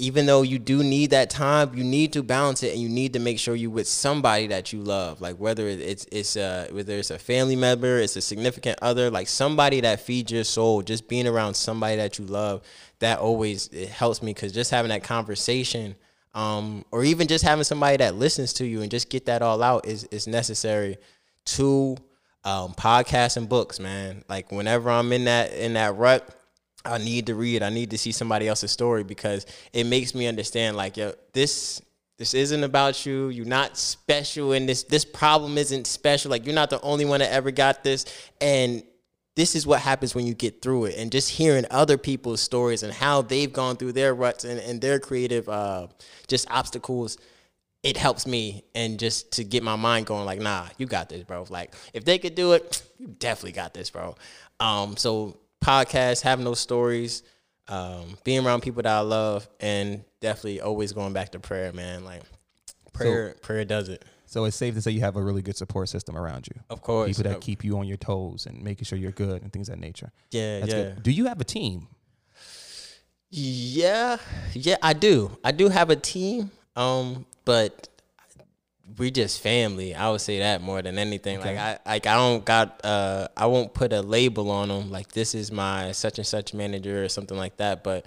Even 0.00 0.26
though 0.26 0.42
you 0.42 0.58
do 0.58 0.82
need 0.82 1.10
that 1.10 1.30
time, 1.30 1.74
you 1.74 1.84
need 1.84 2.12
to 2.14 2.22
balance 2.22 2.62
it, 2.62 2.72
and 2.72 2.82
you 2.82 2.88
need 2.88 3.12
to 3.12 3.18
make 3.20 3.38
sure 3.38 3.54
you 3.54 3.70
with 3.70 3.86
somebody 3.86 4.46
that 4.48 4.72
you 4.72 4.80
love. 4.80 5.20
Like 5.20 5.36
whether 5.36 5.68
it's 5.68 6.06
it's 6.10 6.36
uh 6.36 6.68
whether 6.72 6.94
it's 6.94 7.10
a 7.10 7.18
family 7.18 7.56
member, 7.56 7.98
it's 7.98 8.16
a 8.16 8.20
significant 8.20 8.78
other, 8.82 9.10
like 9.10 9.28
somebody 9.28 9.80
that 9.82 10.00
feeds 10.00 10.32
your 10.32 10.44
soul. 10.44 10.82
Just 10.82 11.08
being 11.08 11.26
around 11.28 11.54
somebody 11.54 11.96
that 11.96 12.18
you 12.18 12.24
love, 12.24 12.62
that 13.00 13.18
always 13.18 13.68
it 13.68 13.88
helps 13.90 14.22
me 14.22 14.32
because 14.34 14.52
just 14.52 14.70
having 14.70 14.88
that 14.90 15.04
conversation, 15.04 15.94
um, 16.34 16.84
or 16.90 17.04
even 17.04 17.28
just 17.28 17.44
having 17.44 17.64
somebody 17.64 17.98
that 17.98 18.14
listens 18.16 18.52
to 18.54 18.66
you 18.66 18.82
and 18.82 18.90
just 18.90 19.10
get 19.10 19.26
that 19.26 19.42
all 19.42 19.62
out 19.62 19.86
is 19.86 20.04
is 20.04 20.26
necessary. 20.26 20.96
to 21.44 21.96
um, 22.44 22.72
podcasts 22.74 23.36
and 23.36 23.48
books, 23.48 23.78
man. 23.80 24.24
Like 24.28 24.50
whenever 24.50 24.90
I'm 24.90 25.12
in 25.12 25.24
that 25.24 25.52
in 25.52 25.74
that 25.74 25.96
rut, 25.96 26.28
I 26.84 26.98
need 26.98 27.26
to 27.26 27.34
read. 27.34 27.62
I 27.62 27.70
need 27.70 27.90
to 27.90 27.98
see 27.98 28.12
somebody 28.12 28.48
else's 28.48 28.70
story 28.70 29.04
because 29.04 29.46
it 29.72 29.84
makes 29.84 30.14
me 30.14 30.26
understand. 30.26 30.76
Like, 30.76 30.96
yo, 30.96 31.12
this 31.32 31.82
this 32.18 32.34
isn't 32.34 32.64
about 32.64 33.06
you. 33.06 33.28
You're 33.28 33.46
not 33.46 33.76
special, 33.76 34.52
and 34.52 34.68
this 34.68 34.84
this 34.84 35.04
problem 35.04 35.58
isn't 35.58 35.86
special. 35.86 36.30
Like, 36.30 36.46
you're 36.46 36.54
not 36.54 36.70
the 36.70 36.80
only 36.80 37.04
one 37.04 37.20
that 37.20 37.32
ever 37.32 37.50
got 37.50 37.84
this, 37.84 38.06
and 38.40 38.82
this 39.36 39.54
is 39.54 39.66
what 39.66 39.80
happens 39.80 40.14
when 40.14 40.26
you 40.26 40.34
get 40.34 40.62
through 40.62 40.86
it. 40.86 40.96
And 40.96 41.12
just 41.12 41.30
hearing 41.30 41.64
other 41.70 41.96
people's 41.98 42.40
stories 42.40 42.82
and 42.82 42.92
how 42.92 43.22
they've 43.22 43.52
gone 43.52 43.76
through 43.76 43.92
their 43.92 44.14
ruts 44.14 44.44
and, 44.44 44.60
and 44.60 44.80
their 44.80 44.98
creative 44.98 45.48
uh, 45.48 45.86
just 46.28 46.50
obstacles 46.50 47.18
it 47.82 47.96
helps 47.96 48.26
me 48.26 48.62
and 48.74 48.98
just 48.98 49.32
to 49.32 49.44
get 49.44 49.62
my 49.62 49.76
mind 49.76 50.06
going 50.06 50.24
like 50.26 50.40
nah 50.40 50.66
you 50.76 50.86
got 50.86 51.08
this 51.08 51.24
bro 51.24 51.46
like 51.48 51.74
if 51.94 52.04
they 52.04 52.18
could 52.18 52.34
do 52.34 52.52
it 52.52 52.82
you 52.98 53.06
definitely 53.06 53.52
got 53.52 53.72
this 53.72 53.90
bro 53.90 54.14
um 54.58 54.96
so 54.96 55.36
podcasts 55.60 56.22
having 56.22 56.44
those 56.44 56.60
stories 56.60 57.22
um 57.68 58.16
being 58.24 58.44
around 58.44 58.62
people 58.62 58.82
that 58.82 58.92
i 58.92 59.00
love 59.00 59.48
and 59.60 60.02
definitely 60.20 60.60
always 60.60 60.92
going 60.92 61.12
back 61.12 61.30
to 61.30 61.38
prayer 61.38 61.72
man 61.72 62.04
like 62.04 62.22
prayer 62.92 63.34
prayer 63.42 63.64
does 63.64 63.88
it 63.88 64.04
So 64.26 64.44
it's 64.44 64.56
safe 64.56 64.74
to 64.74 64.82
say 64.82 64.90
you 64.92 65.00
have 65.00 65.16
a 65.16 65.22
really 65.22 65.42
good 65.42 65.56
support 65.56 65.88
system 65.88 66.16
around 66.16 66.46
you. 66.48 66.60
of 66.70 66.82
course 66.82 67.16
People 67.18 67.30
that 67.32 67.40
keep 67.40 67.64
you 67.64 67.78
on 67.78 67.86
your 67.86 67.96
toes 67.96 68.46
and 68.46 68.62
making 68.62 68.84
sure 68.84 68.98
you're 68.98 69.12
good 69.12 69.42
and 69.42 69.52
things 69.52 69.68
of 69.68 69.74
that 69.76 69.80
nature. 69.80 70.10
yeah 70.30 70.60
That's 70.60 70.72
yeah 70.72 70.82
good. 70.82 71.02
Do 71.02 71.10
you 71.10 71.26
have 71.26 71.40
a 71.40 71.44
team? 71.44 71.88
Yeah, 73.32 74.16
yeah, 74.54 74.76
I 74.82 74.92
do. 74.92 75.36
I 75.44 75.52
do 75.52 75.68
have 75.68 75.90
a 75.90 75.96
team, 75.96 76.50
um, 76.74 77.26
but 77.44 77.88
we 78.98 79.10
just 79.10 79.40
family. 79.40 79.94
I 79.94 80.10
would 80.10 80.20
say 80.20 80.40
that 80.40 80.62
more 80.62 80.82
than 80.82 80.98
anything. 80.98 81.40
Like 81.40 81.56
I, 81.56 81.78
like 81.86 82.06
I 82.06 82.14
don't 82.14 82.44
got, 82.44 82.80
uh, 82.84 83.28
I 83.36 83.46
won't 83.46 83.74
put 83.74 83.92
a 83.92 84.02
label 84.02 84.50
on 84.50 84.68
them. 84.68 84.90
Like 84.90 85.12
this 85.12 85.34
is 85.34 85.50
my 85.50 85.92
such 85.92 86.18
and 86.18 86.26
such 86.26 86.54
manager 86.54 87.04
or 87.04 87.08
something 87.08 87.36
like 87.36 87.56
that. 87.58 87.82
But 87.84 88.06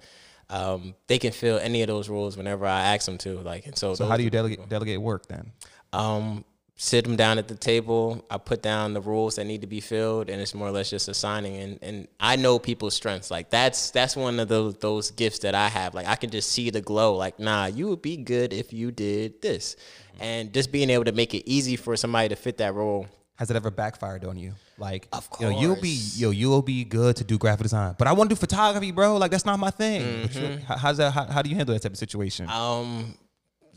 um, 0.49 0.95
they 1.07 1.19
can 1.19 1.31
fill 1.31 1.57
any 1.59 1.81
of 1.81 1.87
those 1.87 2.09
roles 2.09 2.37
whenever 2.37 2.65
I 2.65 2.93
ask 2.95 3.05
them 3.05 3.17
to. 3.19 3.39
Like, 3.39 3.65
and 3.65 3.77
so. 3.77 3.95
So 3.95 4.05
how 4.05 4.17
do 4.17 4.23
you 4.23 4.29
delegate 4.29 4.67
delegate 4.69 5.01
work 5.01 5.27
then? 5.27 5.51
um, 5.93 6.43
sit 6.83 7.05
them 7.05 7.15
down 7.15 7.37
at 7.37 7.47
the 7.47 7.55
table. 7.55 8.25
I 8.29 8.37
put 8.37 8.61
down 8.61 8.93
the 8.93 8.99
rules 8.99 9.35
that 9.37 9.45
need 9.45 9.61
to 9.61 9.67
be 9.67 9.79
filled, 9.79 10.29
and 10.29 10.41
it's 10.41 10.53
more 10.53 10.67
or 10.67 10.71
less 10.71 10.89
just 10.89 11.07
assigning. 11.07 11.55
And 11.57 11.79
and 11.81 12.07
I 12.19 12.35
know 12.35 12.59
people's 12.59 12.93
strengths. 12.93 13.31
Like 13.31 13.49
that's 13.49 13.91
that's 13.91 14.15
one 14.15 14.39
of 14.39 14.47
those 14.49 14.75
those 14.77 15.11
gifts 15.11 15.39
that 15.39 15.55
I 15.55 15.69
have. 15.69 15.93
Like 15.95 16.07
I 16.07 16.15
can 16.15 16.29
just 16.29 16.51
see 16.51 16.69
the 16.69 16.81
glow. 16.81 17.15
Like 17.15 17.39
nah, 17.39 17.65
you 17.67 17.87
would 17.89 18.01
be 18.01 18.17
good 18.17 18.51
if 18.51 18.73
you 18.73 18.91
did 18.91 19.41
this, 19.41 19.75
and 20.19 20.53
just 20.53 20.71
being 20.71 20.89
able 20.89 21.05
to 21.05 21.13
make 21.13 21.33
it 21.33 21.49
easy 21.49 21.75
for 21.77 21.95
somebody 21.95 22.29
to 22.29 22.35
fit 22.35 22.57
that 22.57 22.73
role. 22.73 23.07
Has 23.35 23.49
it 23.49 23.55
ever 23.55 23.71
backfired 23.71 24.25
on 24.25 24.37
you? 24.37 24.53
Like, 24.77 25.07
Of 25.11 25.27
you 25.39 25.49
know, 25.49 25.59
you'll 25.59 25.81
be 25.81 25.97
yo, 26.15 26.29
you'll 26.29 26.61
be 26.61 26.83
good 26.83 27.15
to 27.17 27.23
do 27.23 27.37
graphic 27.37 27.63
design, 27.63 27.95
but 27.97 28.07
I 28.07 28.13
want 28.13 28.29
to 28.29 28.35
do 28.35 28.39
photography, 28.39 28.91
bro. 28.91 29.17
Like 29.17 29.31
that's 29.31 29.45
not 29.45 29.57
my 29.59 29.69
thing. 29.71 30.27
Mm-hmm. 30.27 30.63
how- 30.65 30.77
How's 30.77 30.97
that? 30.97 31.11
How, 31.13 31.25
how 31.25 31.41
do 31.41 31.49
you 31.49 31.55
handle 31.55 31.73
that 31.73 31.81
type 31.81 31.91
of 31.93 31.97
situation? 31.97 32.47
Um, 32.49 33.15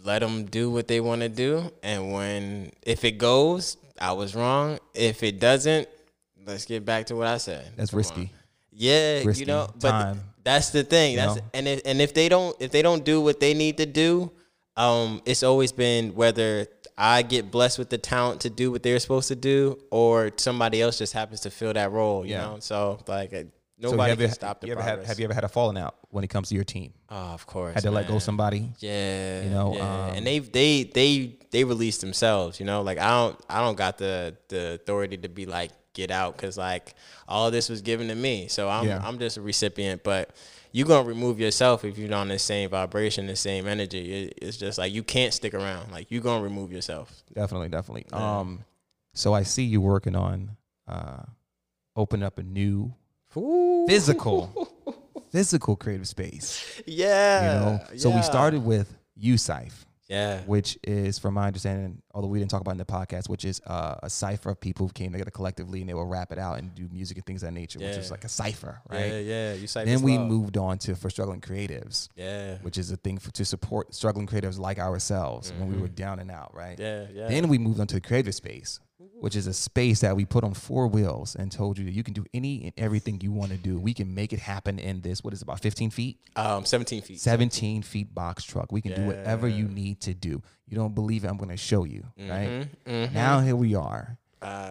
let 0.07 0.21
them 0.21 0.45
do 0.47 0.71
what 0.71 0.87
they 0.89 1.01
want 1.01 1.21
to 1.23 1.29
do, 1.29 1.71
and 1.83 2.13
when 2.13 2.71
if 2.83 3.05
it 3.05 3.19
goes, 3.19 3.77
I 4.01 4.13
was 4.13 4.35
wrong. 4.35 4.79
If 4.95 5.23
it 5.23 5.41
doesn't, 5.41 5.89
let's 6.47 6.65
get 6.65 6.85
back 6.85 7.07
to 7.07 7.17
what 7.17 7.27
I 7.27 7.39
said. 7.39 7.73
That's 7.77 7.91
Come 7.91 7.99
on. 7.99 8.01
risky. 8.01 8.33
Yeah, 8.73 9.23
Risky 9.25 9.41
you 9.41 9.47
know, 9.47 9.69
but 9.81 9.91
time. 9.91 10.21
that's 10.45 10.71
the 10.71 10.85
thing. 10.85 11.13
You 11.13 11.19
That's 11.19 11.37
know? 11.37 11.43
and 11.55 11.67
if 11.67 11.81
and 11.87 12.01
if 12.01 12.13
they 12.15 12.29
don't 12.29 12.55
if 12.61 12.71
they 12.71 12.83
don't 12.83 13.05
do 13.05 13.21
what 13.21 13.41
they 13.41 13.53
need 13.55 13.79
to 13.79 13.87
do, 13.87 14.31
um, 14.77 15.23
it's 15.25 15.43
always 15.43 15.73
been 15.73 16.15
whether 16.15 16.67
I 16.99 17.23
get 17.23 17.51
blessed 17.51 17.79
with 17.79 17.89
the 17.91 17.99
talent 17.99 18.43
to 18.43 18.51
do 18.51 18.71
what 18.71 18.83
they're 18.83 18.99
supposed 19.01 19.29
to 19.29 19.37
do, 19.37 19.79
or 19.91 20.31
somebody 20.37 20.81
else 20.83 20.99
just 20.99 21.15
happens 21.15 21.41
to 21.41 21.51
fill 21.51 21.73
that 21.73 21.91
role. 21.91 22.25
You 22.25 22.33
Yeah. 22.33 22.45
know, 22.45 22.57
so 22.61 23.01
like 23.09 23.33
So 23.81 23.91
nobody 23.91 24.11
have 24.11 24.19
can 24.19 24.29
you, 24.29 24.33
stop 24.33 24.61
the 24.61 24.69
you 24.69 24.73
ever 24.73 24.83
had, 24.83 25.05
have 25.05 25.19
you 25.19 25.25
ever 25.25 25.35
had 25.35 25.45
a 25.45 25.49
falling 25.49 25.77
out 25.77 25.97
when 26.09 26.25
it 26.25 26.29
comes 26.29 26.49
to 26.49 26.55
your 26.55 26.65
team? 26.65 26.95
Oh, 27.11 27.15
of 27.15 27.47
course. 27.47 27.75
Had 27.75 27.83
to 27.83 27.91
let 27.91 28.07
go 28.07 28.15
man. 28.15 28.21
somebody? 28.21 28.71
Yeah, 28.79 29.43
You 29.43 29.51
know, 29.51 29.75
yeah. 29.77 30.07
um, 30.07 30.15
and 30.17 30.27
they 30.27 30.39
they 30.39 30.85
they 30.85 31.37
they 31.51 31.65
release 31.65 31.99
themselves. 31.99 32.59
You 32.59 32.65
know, 32.65 32.81
like 32.81 32.97
I 32.99 33.11
don't 33.11 33.39
I 33.51 33.61
don't 33.61 33.77
got 33.77 33.99
the 33.99 34.35
the 34.49 34.75
authority 34.75 35.19
to 35.19 35.29
be 35.29 35.45
like 35.45 35.73
get 35.93 36.11
out 36.11 36.37
because 36.37 36.57
like 36.57 36.95
all 37.29 37.51
this 37.51 37.69
was 37.69 37.83
given 37.83 38.09
to 38.09 38.15
me. 38.15 38.49
So 38.49 38.69
I'm 38.69 38.87
Yeah. 38.87 39.01
I'm 39.03 39.19
just 39.19 39.37
a 39.37 39.43
recipient, 39.43 40.03
but. 40.03 40.31
You're 40.73 40.87
gonna 40.87 41.09
remove 41.09 41.41
yourself 41.41 41.87
if 41.87 41.97
you're 41.97 42.13
on 42.13 42.29
the 42.29 42.39
same 42.39 42.69
vibration, 42.69 43.27
the 43.29 43.37
same 43.37 43.67
energy. 43.67 44.13
It, 44.25 44.39
it's 44.43 44.59
just 44.59 44.77
like 44.77 44.93
you 44.93 45.03
can't 45.03 45.33
stick 45.33 45.55
around. 45.55 45.91
Like 45.91 46.11
you're 46.11 46.21
gonna 46.21 46.43
remove 46.43 46.71
yourself. 46.71 47.23
Definitely, 47.33 47.71
definitely. 47.71 48.05
Um, 48.13 48.63
so 49.15 49.33
I 49.33 49.43
see 49.43 49.63
you 49.63 49.81
working 49.81 50.15
on 50.15 50.51
uh, 50.87 51.23
open 51.95 52.23
up 52.23 52.37
a 52.37 52.43
new 52.43 52.93
physical, 53.89 54.69
physical 55.31 55.77
creative 55.77 56.09
space. 56.09 56.83
Yeah. 56.87 57.43
You 57.43 57.61
know, 57.95 57.99
so 57.99 58.11
we 58.11 58.23
started 58.23 58.65
with 58.65 58.95
UCipher, 59.21 59.73
Yeah. 60.09 60.41
which 60.43 60.79
is, 60.85 61.19
from 61.19 61.35
my 61.35 61.47
understanding, 61.47 62.03
although 62.15 62.29
we 62.29 62.39
didn't 62.39 62.51
talk 62.51 62.61
about 62.61 62.73
it 62.73 62.75
in 62.75 62.79
the 62.79 62.85
podcast, 62.85 63.29
which 63.29 63.45
is 63.45 63.61
uh, 63.67 63.97
a 64.03 64.11
cipher 64.11 64.51
of 64.51 64.61
people 64.61 64.87
who 64.87 64.93
came 64.93 65.13
together 65.13 65.31
collectively 65.31 65.81
and 65.81 65.89
they 65.89 65.95
will 65.95 66.07
rap 66.07 66.33
it 66.33 66.39
out 66.39 66.59
and 66.59 66.75
do 66.75 66.89
music 66.93 67.17
and 67.17 67.27
things 67.27 67.43
of 67.43 67.49
that 67.49 67.53
nature, 67.55 67.79
which 67.79 67.97
is 67.97 68.11
like 68.11 68.25
a 68.25 68.29
cipher, 68.29 68.81
right? 68.91 69.25
yeah. 69.25 69.55
You 69.55 69.67
say 69.67 69.85
Then 69.85 70.03
we 70.03 70.17
moved 70.19 70.57
on 70.57 70.79
to 70.79 70.95
for 70.97 71.11
struggling 71.11 71.41
creatives, 71.41 72.09
Yeah. 72.15 72.59
which 72.63 72.79
is 72.79 72.91
a 72.91 72.97
thing 72.97 73.19
for, 73.19 73.31
to 73.33 73.45
support 73.45 73.95
struggling 73.95 74.27
creatives 74.27 74.59
like 74.59 74.79
ourselves 74.79 75.53
when 75.59 75.73
we 75.73 75.79
were 75.81 75.89
down 75.89 76.19
and 76.21 76.31
out, 76.31 76.55
right? 76.55 76.79
Mm-hmm. 76.79 77.17
Yeah, 77.17 77.23
yeah. 77.23 77.29
Then 77.29 77.49
we 77.49 77.59
moved 77.59 77.81
on 77.81 77.87
to 77.89 77.95
the 77.97 78.01
creative 78.01 78.35
space, 78.35 78.81
which 79.21 79.35
is 79.37 79.47
a 79.47 79.53
space 79.53 80.01
that 80.01 80.15
we 80.17 80.25
put 80.25 80.45
on 80.45 80.55
four 80.55 80.87
wheels 80.89 81.35
and 81.35 81.51
told 81.51 81.79
you 81.79 81.85
that 81.87 81.93
you 81.93 82.03
can 82.03 82.15
do 82.15 82.25
any 82.35 82.65
and 82.65 82.73
everything 82.77 83.21
you 83.21 83.33
want 83.33 83.51
to 83.53 83.57
do. 83.57 83.79
We 83.79 83.95
can 83.95 84.15
make 84.15 84.33
it 84.33 84.39
happen 84.41 84.79
in 84.79 85.01
this, 85.01 85.23
what 85.25 85.33
is 85.33 85.41
it, 85.41 85.45
about 85.45 85.61
15 85.61 85.91
feet? 85.91 86.19
Um, 86.37 86.65
17 86.65 87.03
feet. 87.03 87.21
17 87.21 87.83
feet 87.83 88.15
box 88.15 88.45
truck. 88.45 88.71
We 88.73 88.81
can 88.81 88.95
do 88.95 89.03
whatever 89.07 89.49
you 89.49 89.67
need 89.69 90.01
to 90.03 90.15
do. 90.15 90.43
You 90.69 90.77
don't 90.77 90.95
believe 90.95 91.25
it, 91.25 91.29
I'm 91.29 91.37
going 91.39 91.51
to 91.51 91.57
show 91.57 91.85
you, 91.85 92.05
right? 92.19 92.69
Mm-hmm, 92.87 93.15
Now 93.15 93.41
here 93.41 93.57
we 93.57 93.75
are 93.75 94.19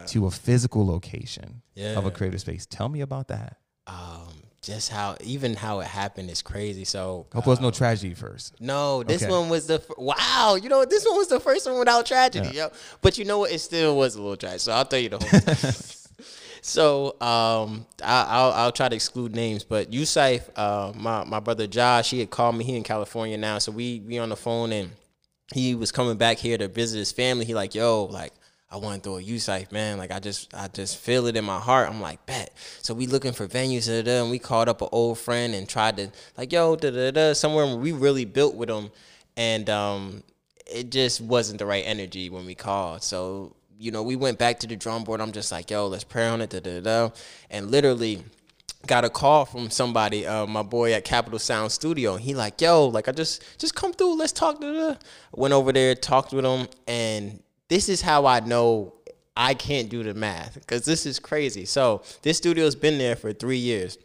to 0.08 0.26
a 0.28 0.32
physical 0.32 0.86
location 0.86 1.62
of 1.78 2.06
Uh, 2.06 2.08
a 2.08 2.12
creative 2.12 2.40
space. 2.42 2.66
Tell 2.66 2.88
me 2.90 3.02
about 3.02 3.28
that. 3.30 3.58
Um, 3.88 4.35
just 4.66 4.90
how 4.90 5.16
even 5.22 5.54
how 5.56 5.80
it 5.80 5.88
happened 5.88 6.30
is 6.32 6.42
crazy. 6.42 6.84
So 6.86 7.28
Hope 7.34 7.46
there's 7.46 7.62
no 7.62 7.72
tragedy 7.72 8.14
first. 8.16 8.60
No, 8.60 9.04
this 9.04 9.22
Okay. 9.22 9.32
one 9.32 9.48
was 9.50 9.68
the 9.68 9.82
wow. 9.98 10.58
You 10.62 10.70
know 10.70 10.80
what? 10.80 10.90
This 10.90 11.06
one 11.06 11.16
was 11.18 11.28
the 11.28 11.40
first 11.40 11.66
one 11.70 11.78
without 11.80 12.06
tragedy, 12.06 12.50
yo. 12.50 12.70
But 13.02 13.18
you 13.18 13.26
know 13.26 13.40
what? 13.40 13.52
It 13.52 13.60
still 13.60 13.96
was 13.96 14.16
a 14.16 14.22
little 14.22 14.36
tragic. 14.38 14.62
So 14.62 14.72
I'll 14.74 14.86
tell 14.86 15.00
you 15.00 15.10
the 15.10 15.20
whole. 15.20 16.26
so 16.62 17.10
um, 17.22 17.86
I, 18.04 18.26
I'll 18.28 18.52
I'll 18.52 18.72
try 18.72 18.90
to 18.90 18.96
exclude 18.96 19.36
names, 19.36 19.64
but 19.64 19.92
UCipher, 19.92 20.50
uh, 20.56 20.94
my 20.96 21.24
my 21.24 21.40
brother 21.40 21.68
Josh, 21.68 22.10
he 22.10 22.20
had 22.20 22.30
called 22.32 22.56
me. 22.56 22.66
He 22.66 22.76
in 22.76 22.84
California 22.84 23.38
now, 23.38 23.60
so 23.60 23.72
we 23.72 24.02
we 24.06 24.18
on 24.18 24.30
the 24.30 24.36
phone 24.36 24.72
and 24.72 24.90
he 25.54 25.76
was 25.76 25.92
coming 25.92 26.18
back 26.18 26.38
here 26.40 26.58
to 26.58 26.68
visit 26.68 26.98
his 26.98 27.12
family. 27.12 27.46
He 27.46 27.54
like, 27.54 27.76
yo, 27.76 28.06
like 28.06 28.34
I 28.76 28.78
want 28.78 29.02
to 29.02 29.10
throw 29.10 29.18
a 29.18 29.24
UCipher, 29.24 29.72
man. 29.72 29.98
Like 29.98 30.12
I 30.12 30.20
just 30.20 30.54
I 30.54 30.68
just 30.68 30.98
feel 30.98 31.28
it 31.28 31.38
in 31.38 31.46
my 31.46 31.60
heart. 31.60 31.90
I'm 31.90 32.02
like, 32.02 32.26
bet. 32.26 32.52
So 32.82 32.94
we 32.94 33.08
looking 33.08 33.32
for 33.32 33.48
venues, 33.48 33.88
da, 33.88 34.02
da, 34.02 34.04
da, 34.04 34.22
and 34.22 34.30
we 34.30 34.38
called 34.38 34.68
up 34.68 34.82
an 34.82 34.90
old 34.92 35.18
friend 35.18 35.56
and 35.56 35.68
tried 35.68 35.96
to 35.96 36.12
like, 36.38 36.52
yo, 36.52 36.76
da 36.76 36.92
da 36.92 37.12
da, 37.12 37.34
somewhere 37.34 37.66
where 37.66 37.78
we 37.78 37.94
really 37.94 38.26
built 38.26 38.54
with 38.54 38.68
them, 38.68 38.92
and 39.38 39.70
um, 39.70 40.24
it 40.70 40.92
just 40.92 41.22
wasn't 41.22 41.60
the 41.60 41.66
right 41.66 41.86
energy 41.86 42.30
when 42.30 42.46
we 42.46 42.54
called. 42.54 43.02
So 43.02 43.56
you 43.80 43.92
know, 43.92 44.04
we 44.04 44.18
went 44.18 44.40
back 44.40 44.60
to 44.60 44.68
the 44.68 44.76
drum 44.76 45.06
board. 45.06 45.22
I'm 45.22 45.32
just 45.32 45.54
like, 45.54 45.72
yo, 45.72 45.88
let's 45.88 46.04
pray 46.04 46.28
on 46.28 46.42
it, 46.42 46.50
da 46.50 46.60
da 46.60 46.82
da, 46.82 47.10
and 47.50 47.72
literally 47.72 48.26
got 48.88 49.06
a 49.06 49.10
call 49.10 49.46
from 49.46 49.70
somebody, 49.70 50.28
uh, 50.28 50.46
my 50.46 50.64
boy 50.64 50.92
at 50.92 51.06
Capital 51.06 51.40
Sound 51.40 51.72
Studio. 51.72 52.18
He 52.18 52.36
like, 52.36 52.60
yo, 52.60 52.88
like 52.88 53.08
I 53.08 53.14
just 53.14 53.42
just 53.58 53.74
come 53.74 53.94
through, 53.94 54.18
let's 54.18 54.34
talk 54.34 54.60
to 54.60 54.66
the 54.66 55.00
went 55.32 55.54
over 55.54 55.72
there, 55.72 55.96
talked 55.96 56.34
with 56.34 56.44
him, 56.44 56.68
and 56.90 57.40
this 57.70 57.90
is 57.90 58.02
how 58.02 58.26
I 58.26 58.40
know 58.42 58.94
I 59.36 59.54
can't 59.54 59.90
do 59.90 60.04
the 60.04 60.14
math 60.14 60.56
because 60.56 60.86
this 60.86 61.06
is 61.06 61.20
crazy. 61.20 61.66
So 61.66 62.04
this 62.22 62.38
studio's 62.38 62.76
been 62.76 62.98
there 62.98 63.16
for 63.16 63.34
three 63.34 63.58
years. 63.58 63.98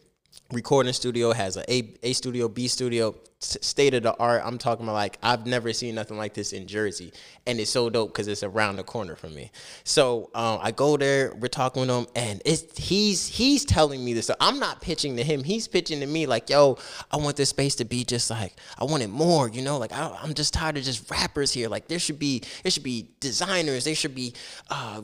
Recording 0.51 0.91
studio 0.91 1.31
has 1.31 1.55
a 1.55 2.05
A, 2.05 2.11
studio, 2.11 2.49
B 2.49 2.67
studio, 2.67 3.15
state 3.39 3.93
of 3.93 4.03
the 4.03 4.13
art. 4.17 4.41
I'm 4.43 4.57
talking 4.57 4.83
about 4.85 4.95
like 4.95 5.17
I've 5.23 5.45
never 5.45 5.71
seen 5.71 5.95
nothing 5.95 6.17
like 6.17 6.33
this 6.33 6.51
in 6.51 6.67
Jersey, 6.67 7.13
and 7.47 7.57
it's 7.57 7.71
so 7.71 7.89
dope 7.89 8.11
because 8.11 8.27
it's 8.27 8.43
around 8.43 8.75
the 8.75 8.83
corner 8.83 9.15
from 9.15 9.33
me. 9.33 9.49
So 9.85 10.29
um, 10.35 10.59
I 10.61 10.71
go 10.71 10.97
there, 10.97 11.33
we're 11.39 11.47
talking 11.47 11.79
with 11.79 11.89
him, 11.89 12.05
and 12.17 12.41
it's 12.43 12.77
he's 12.77 13.27
he's 13.27 13.63
telling 13.63 14.03
me 14.03 14.11
this. 14.11 14.25
So 14.25 14.35
I'm 14.41 14.59
not 14.59 14.81
pitching 14.81 15.15
to 15.15 15.23
him; 15.23 15.45
he's 15.45 15.69
pitching 15.69 16.01
to 16.01 16.05
me 16.05 16.25
like, 16.25 16.49
"Yo, 16.49 16.77
I 17.09 17.15
want 17.15 17.37
this 17.37 17.49
space 17.49 17.75
to 17.75 17.85
be 17.85 18.03
just 18.03 18.29
like 18.29 18.53
I 18.77 18.83
want 18.83 19.03
it 19.03 19.09
more." 19.09 19.47
You 19.47 19.61
know, 19.61 19.77
like 19.77 19.93
I, 19.93 20.17
I'm 20.21 20.33
just 20.33 20.53
tired 20.53 20.75
of 20.75 20.83
just 20.83 21.09
rappers 21.09 21.53
here. 21.53 21.69
Like 21.69 21.87
there 21.87 21.99
should 21.99 22.19
be 22.19 22.43
there 22.63 22.71
should 22.71 22.83
be 22.83 23.07
designers, 23.21 23.85
there 23.85 23.95
should 23.95 24.15
be 24.15 24.33
uh, 24.69 25.01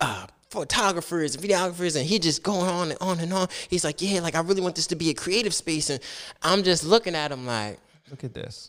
uh 0.00 0.26
photographers 0.56 1.34
and 1.34 1.44
videographers 1.44 1.96
and 1.96 2.06
he 2.06 2.18
just 2.18 2.42
going 2.42 2.68
on 2.68 2.90
and 2.90 2.98
on 3.00 3.20
and 3.20 3.32
on. 3.32 3.46
He's 3.68 3.84
like 3.84 4.00
yeah 4.00 4.20
like 4.20 4.34
i 4.34 4.40
really 4.40 4.62
want 4.62 4.74
this 4.74 4.86
to 4.88 4.96
be 4.96 5.10
a 5.10 5.14
creative 5.14 5.52
space 5.52 5.90
and 5.90 6.00
i'm 6.42 6.62
just 6.62 6.82
looking 6.82 7.14
at 7.14 7.30
him 7.30 7.44
like 7.46 7.78
Look 8.10 8.22
at 8.24 8.32
this. 8.32 8.68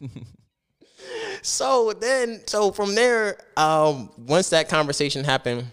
so 1.42 1.92
then 1.92 2.42
so 2.46 2.70
from 2.70 2.94
there 2.94 3.38
um 3.56 4.10
once 4.18 4.50
that 4.50 4.68
conversation 4.68 5.24
happened 5.24 5.64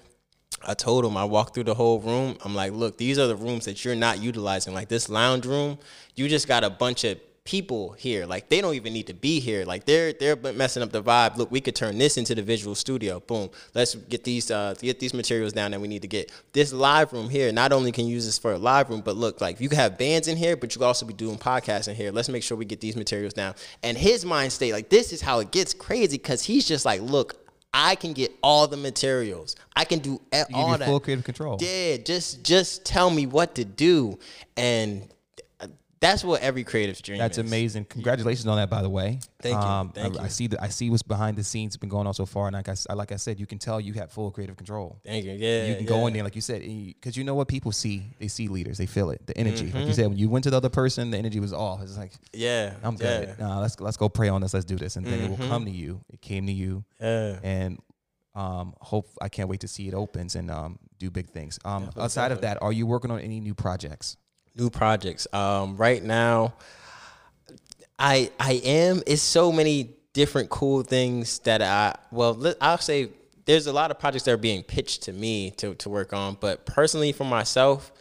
i 0.65 0.73
told 0.73 1.03
him 1.03 1.17
i 1.17 1.25
walked 1.25 1.55
through 1.55 1.65
the 1.65 1.73
whole 1.73 1.99
room. 1.99 2.37
I'm 2.45 2.55
like 2.55 2.71
look 2.71 2.97
these 2.97 3.19
are 3.19 3.27
the 3.27 3.35
rooms 3.35 3.65
that 3.65 3.83
you're 3.83 3.95
not 3.95 4.21
utilizing. 4.21 4.73
Like 4.73 4.87
this 4.87 5.09
lounge 5.09 5.45
room 5.45 5.77
you 6.15 6.29
just 6.29 6.47
got 6.47 6.63
a 6.63 6.69
bunch 6.69 7.03
of 7.03 7.19
people 7.45 7.91
here. 7.93 8.25
Like 8.25 8.49
they 8.49 8.61
don't 8.61 8.75
even 8.75 8.93
need 8.93 9.07
to 9.07 9.13
be 9.13 9.39
here. 9.39 9.65
Like 9.65 9.85
they're 9.85 10.13
they're 10.13 10.35
messing 10.35 10.81
up 10.81 10.91
the 10.91 11.03
vibe. 11.03 11.37
Look 11.37 11.51
we 11.51 11.61
could 11.61 11.75
turn 11.75 11.97
this 11.97 12.17
into 12.17 12.35
the 12.35 12.41
visual 12.41 12.75
studio. 12.75 13.19
Boom. 13.19 13.49
Let's 13.73 13.95
get 13.95 14.23
these 14.23 14.49
uh 14.49 14.75
get 14.79 14.99
these 14.99 15.13
materials 15.13 15.53
down 15.53 15.71
that 15.71 15.81
we 15.81 15.87
need 15.87 16.03
to 16.03 16.07
get. 16.07 16.31
This 16.53 16.71
live 16.71 17.11
room 17.11 17.29
here 17.29 17.51
not 17.51 17.73
only 17.73 17.91
can 17.91 18.05
you 18.07 18.13
use 18.13 18.25
this 18.25 18.37
for 18.37 18.53
a 18.53 18.57
live 18.57 18.89
room 18.89 19.01
but 19.01 19.15
look 19.17 19.41
like 19.41 19.59
you 19.59 19.67
can 19.69 19.77
have 19.77 19.97
bands 19.97 20.27
in 20.27 20.37
here 20.37 20.55
but 20.55 20.73
you 20.73 20.79
can 20.79 20.87
also 20.87 21.05
be 21.05 21.13
doing 21.13 21.37
podcasts 21.37 21.87
in 21.87 21.95
here. 21.95 22.11
Let's 22.11 22.29
make 22.29 22.43
sure 22.43 22.57
we 22.57 22.65
get 22.65 22.79
these 22.79 22.95
materials 22.95 23.33
down. 23.33 23.55
And 23.83 23.97
his 23.97 24.25
mind 24.25 24.53
state 24.53 24.71
like 24.73 24.89
this 24.89 25.11
is 25.11 25.21
how 25.21 25.39
it 25.39 25.51
gets 25.51 25.73
crazy 25.73 26.17
because 26.17 26.43
he's 26.43 26.65
just 26.67 26.85
like 26.85 27.01
look 27.01 27.39
I 27.73 27.95
can 27.95 28.13
get 28.13 28.31
all 28.43 28.67
the 28.67 28.77
materials. 28.77 29.55
I 29.75 29.83
can 29.83 29.97
do 29.99 30.21
You 30.31 30.45
all 30.53 30.71
you 30.73 30.77
that. 30.77 30.85
full 30.85 30.99
creative 30.99 31.25
control. 31.25 31.57
Yeah, 31.59 31.97
just 31.97 32.43
just 32.43 32.85
tell 32.85 33.09
me 33.09 33.25
what 33.25 33.55
to 33.55 33.65
do, 33.65 34.19
and 34.55 35.07
that's 36.03 36.23
what 36.23 36.41
every 36.41 36.63
creative's 36.63 37.01
dream. 37.01 37.17
That's 37.17 37.37
is. 37.37 37.47
amazing. 37.47 37.85
Congratulations 37.85 38.45
on 38.45 38.57
that, 38.57 38.69
by 38.69 38.81
the 38.81 38.89
way. 38.89 39.19
Thank 39.41 39.55
you. 39.55 39.61
Um, 39.61 39.89
Thank 39.89 40.19
I, 40.19 40.25
I 40.25 40.27
see 40.27 40.47
that. 40.47 40.61
I 40.61 40.67
see 40.67 40.89
what's 40.89 41.01
behind 41.01 41.37
the 41.37 41.43
scenes 41.43 41.77
been 41.77 41.89
going 41.89 42.07
on 42.07 42.13
so 42.13 42.25
far, 42.25 42.47
and 42.47 42.53
like 42.53 42.67
I, 42.67 42.93
like 42.93 43.11
I 43.11 43.15
said, 43.15 43.39
you 43.39 43.45
can 43.45 43.57
tell 43.57 43.79
you 43.79 43.93
have 43.93 44.11
full 44.11 44.29
creative 44.29 44.57
control. 44.57 44.99
Thank 45.05 45.25
you. 45.25 45.31
Yeah, 45.31 45.65
you 45.65 45.75
can 45.75 45.83
yeah. 45.83 45.89
go 45.89 46.07
in 46.07 46.13
there, 46.13 46.23
like 46.23 46.35
you 46.35 46.41
said, 46.41 46.61
because 46.61 47.15
you 47.15 47.23
know 47.23 47.35
what 47.35 47.47
people 47.47 47.71
see. 47.71 48.03
They 48.19 48.27
see 48.27 48.47
leaders. 48.47 48.77
They 48.77 48.85
feel 48.85 49.09
it. 49.11 49.25
The 49.25 49.37
energy. 49.37 49.67
Mm-hmm. 49.67 49.77
Like 49.77 49.87
you 49.87 49.93
said, 49.93 50.07
when 50.07 50.17
you 50.17 50.29
went 50.29 50.43
to 50.43 50.49
the 50.49 50.57
other 50.57 50.69
person, 50.69 51.11
the 51.11 51.17
energy 51.17 51.39
was 51.39 51.53
off. 51.53 51.81
It's 51.81 51.97
like 51.97 52.11
Yeah, 52.33 52.75
I'm 52.83 52.95
good. 52.95 53.29
Yeah. 53.29 53.33
Mm-hmm. 53.35 53.41
Nah, 53.41 53.59
let's 53.61 53.79
let's 53.79 53.97
go 53.97 54.09
pray 54.09 54.29
on 54.29 54.41
this. 54.41 54.53
Let's 54.53 54.65
do 54.65 54.75
this, 54.75 54.97
and 54.97 55.05
then 55.05 55.21
it 55.21 55.29
will 55.29 55.47
come 55.47 55.65
to 55.65 55.71
you. 55.71 56.01
It 56.11 56.21
came 56.21 56.45
to 56.47 56.53
you, 56.53 56.83
Yeah. 56.99 57.39
and 57.43 57.79
um, 58.35 58.73
hope 58.81 59.07
I 59.21 59.29
can't 59.29 59.47
wait 59.47 59.61
to 59.61 59.67
see 59.67 59.87
it 59.87 59.93
opens 59.93 60.35
and 60.35 60.49
um, 60.49 60.79
do 60.97 61.09
big 61.11 61.29
things. 61.29 61.59
Um, 61.63 61.89
outside 61.97 62.31
of 62.31 62.41
that, 62.41 62.61
are 62.61 62.73
you 62.73 62.85
working 62.85 63.11
on 63.11 63.19
any 63.19 63.39
new 63.39 63.53
projects? 63.53 64.17
New 64.55 64.69
projects. 64.69 65.27
Um, 65.33 65.77
right 65.77 66.03
now, 66.03 66.53
I 67.97 68.31
I 68.39 68.61
am. 68.63 69.01
It's 69.07 69.21
so 69.21 69.51
many 69.51 69.95
different 70.13 70.49
cool 70.49 70.83
things 70.83 71.39
that 71.39 71.61
I 71.61 71.95
well, 72.11 72.53
I'll 72.61 72.77
say 72.77 73.09
there's 73.45 73.67
a 73.67 73.73
lot 73.73 73.91
of 73.91 73.99
projects 73.99 74.25
that 74.25 74.31
are 74.31 74.37
being 74.37 74.63
pitched 74.63 75.03
to 75.03 75.13
me 75.13 75.51
to 75.51 75.73
to 75.75 75.89
work 75.89 76.13
on, 76.13 76.37
but 76.39 76.65
personally 76.65 77.11
for 77.11 77.25
myself. 77.25 77.91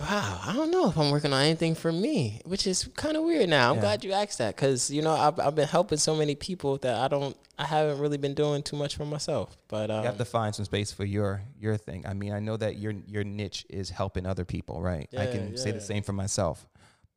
Wow, 0.00 0.40
I 0.44 0.52
don't 0.52 0.70
know 0.70 0.88
if 0.88 0.96
I'm 0.98 1.10
working 1.10 1.32
on 1.32 1.42
anything 1.42 1.74
for 1.74 1.92
me, 1.92 2.40
which 2.44 2.66
is 2.66 2.88
kind 2.96 3.16
of 3.16 3.22
weird 3.22 3.48
now. 3.48 3.70
I'm 3.70 3.76
Yeah. 3.76 3.82
glad 3.82 4.04
you 4.04 4.12
asked 4.12 4.38
that 4.38 4.56
because 4.56 4.90
you 4.90 5.00
know 5.00 5.12
I've, 5.12 5.38
I've 5.38 5.54
been 5.54 5.68
helping 5.68 5.98
so 5.98 6.16
many 6.16 6.34
people 6.34 6.78
that 6.78 6.96
I 6.96 7.08
don't 7.08 7.36
I 7.58 7.66
haven't 7.66 7.98
really 8.00 8.16
been 8.16 8.34
doing 8.34 8.62
too 8.62 8.74
much 8.76 8.96
for 8.96 9.04
myself. 9.04 9.56
But 9.68 9.90
um, 9.90 9.98
You 10.00 10.06
have 10.06 10.16
to 10.18 10.24
find 10.24 10.54
some 10.54 10.64
space 10.64 10.90
for 10.92 11.04
your 11.04 11.42
your 11.60 11.76
thing. 11.76 12.04
I 12.06 12.14
mean, 12.14 12.32
I 12.32 12.40
know 12.40 12.56
that 12.56 12.78
your 12.78 12.92
your 13.06 13.22
niche 13.22 13.64
is 13.68 13.90
helping 13.90 14.26
other 14.26 14.44
people, 14.44 14.82
right? 14.82 15.08
Yeah, 15.12 15.20
I 15.20 15.24
Yeah, 15.24 15.30
can 15.30 15.56
say 15.56 15.70
the 15.70 15.80
same 15.80 16.02
for 16.02 16.12
myself. 16.12 16.66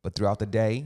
But 0.04 0.14
throughout 0.14 0.38
the 0.38 0.46
day, 0.46 0.84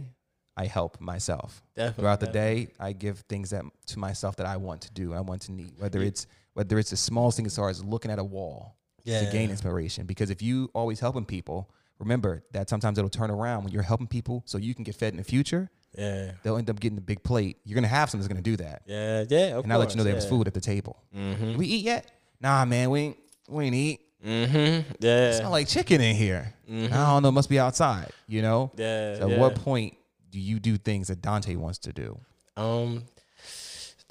I 0.57 0.65
help 0.67 1.01
myself. 1.01 1.63
Definitely, 1.77 2.03
Throughout 2.03 2.21
the 2.21 2.29
day, 2.29 2.69
I 2.79 2.93
give 2.93 3.19
things 3.29 3.51
that 3.51 3.65
to 3.89 3.99
myself 3.99 4.37
that 4.37 4.47
I 4.47 4.57
want 4.57 4.81
to 4.83 4.91
do, 4.93 5.13
I 5.13 5.21
want 5.21 5.43
to 5.43 5.53
need. 5.53 5.73
Whether 5.77 6.01
it's 6.03 6.27
whether 6.55 6.79
it's 6.79 6.91
the 6.91 6.97
smallest 6.97 7.37
thing 7.37 7.47
as 7.47 7.57
far 7.57 7.69
as 7.69 7.85
looking 7.85 8.11
at 8.11 8.19
a 8.19 8.25
wall 8.25 8.77
to 9.05 9.11
Yeah. 9.11 9.31
gain 9.33 9.51
inspiration. 9.51 10.07
Because 10.07 10.31
if 10.31 10.43
you 10.43 10.71
always 10.75 11.01
helping 11.01 11.25
people, 11.25 11.71
remember 11.99 12.43
that 12.53 12.69
sometimes 12.69 12.99
it'll 12.99 13.11
turn 13.11 13.31
around 13.31 13.65
when 13.65 13.73
you're 13.73 13.83
helping 13.83 14.07
people, 14.07 14.43
so 14.47 14.59
you 14.59 14.75
can 14.75 14.85
get 14.85 14.95
fed 14.95 15.13
in 15.13 15.19
the 15.19 15.25
future. 15.25 15.71
yeah, 15.99 16.33
They'll 16.43 16.57
end 16.57 16.71
up 16.71 16.79
getting 16.79 16.99
a 16.99 17.01
big 17.03 17.23
plate. 17.25 17.59
You're 17.65 17.75
gonna 17.75 17.89
have 17.89 18.09
someone 18.11 18.23
that's 18.23 18.33
gonna 18.33 18.43
do 18.43 18.57
that, 18.59 18.83
yeah, 18.87 19.25
yeah. 19.29 19.59
And 19.59 19.73
I'll 19.73 19.79
let 19.81 19.91
you 19.91 19.97
know 19.97 20.05
there 20.05 20.15
was 20.15 20.25
food 20.25 20.47
at 20.47 20.55
the 20.55 20.61
table. 20.61 21.03
Mm-hmm. 21.17 21.57
We 21.59 21.67
eat 21.67 21.85
yet? 21.85 22.11
Nah, 22.41 22.65
man, 22.65 22.91
we 22.91 23.01
ain't 23.01 23.17
we 23.49 23.65
ain't 23.67 23.75
eat. 23.75 24.01
Mm-hmm. 24.25 24.93
Yeah. 25.01 25.33
Smell 25.33 25.51
like 25.51 25.67
chicken 25.67 26.01
in 26.01 26.15
here. 26.15 26.55
I 26.71 26.87
don't 26.89 27.23
know. 27.25 27.33
Must 27.33 27.49
be 27.49 27.59
outside. 27.59 28.11
You 28.29 28.43
know. 28.43 28.71
Yeah, 28.77 29.17
So 29.19 29.27
yeah. 29.29 29.35
at 29.35 29.41
what 29.41 29.55
point 29.57 29.97
do 30.31 30.39
you 30.39 30.61
do 30.61 30.77
things 30.77 31.09
that 31.09 31.21
Dante 31.23 31.57
wants 31.57 31.79
to 31.79 31.93
do? 31.93 32.21
Um, 32.57 33.05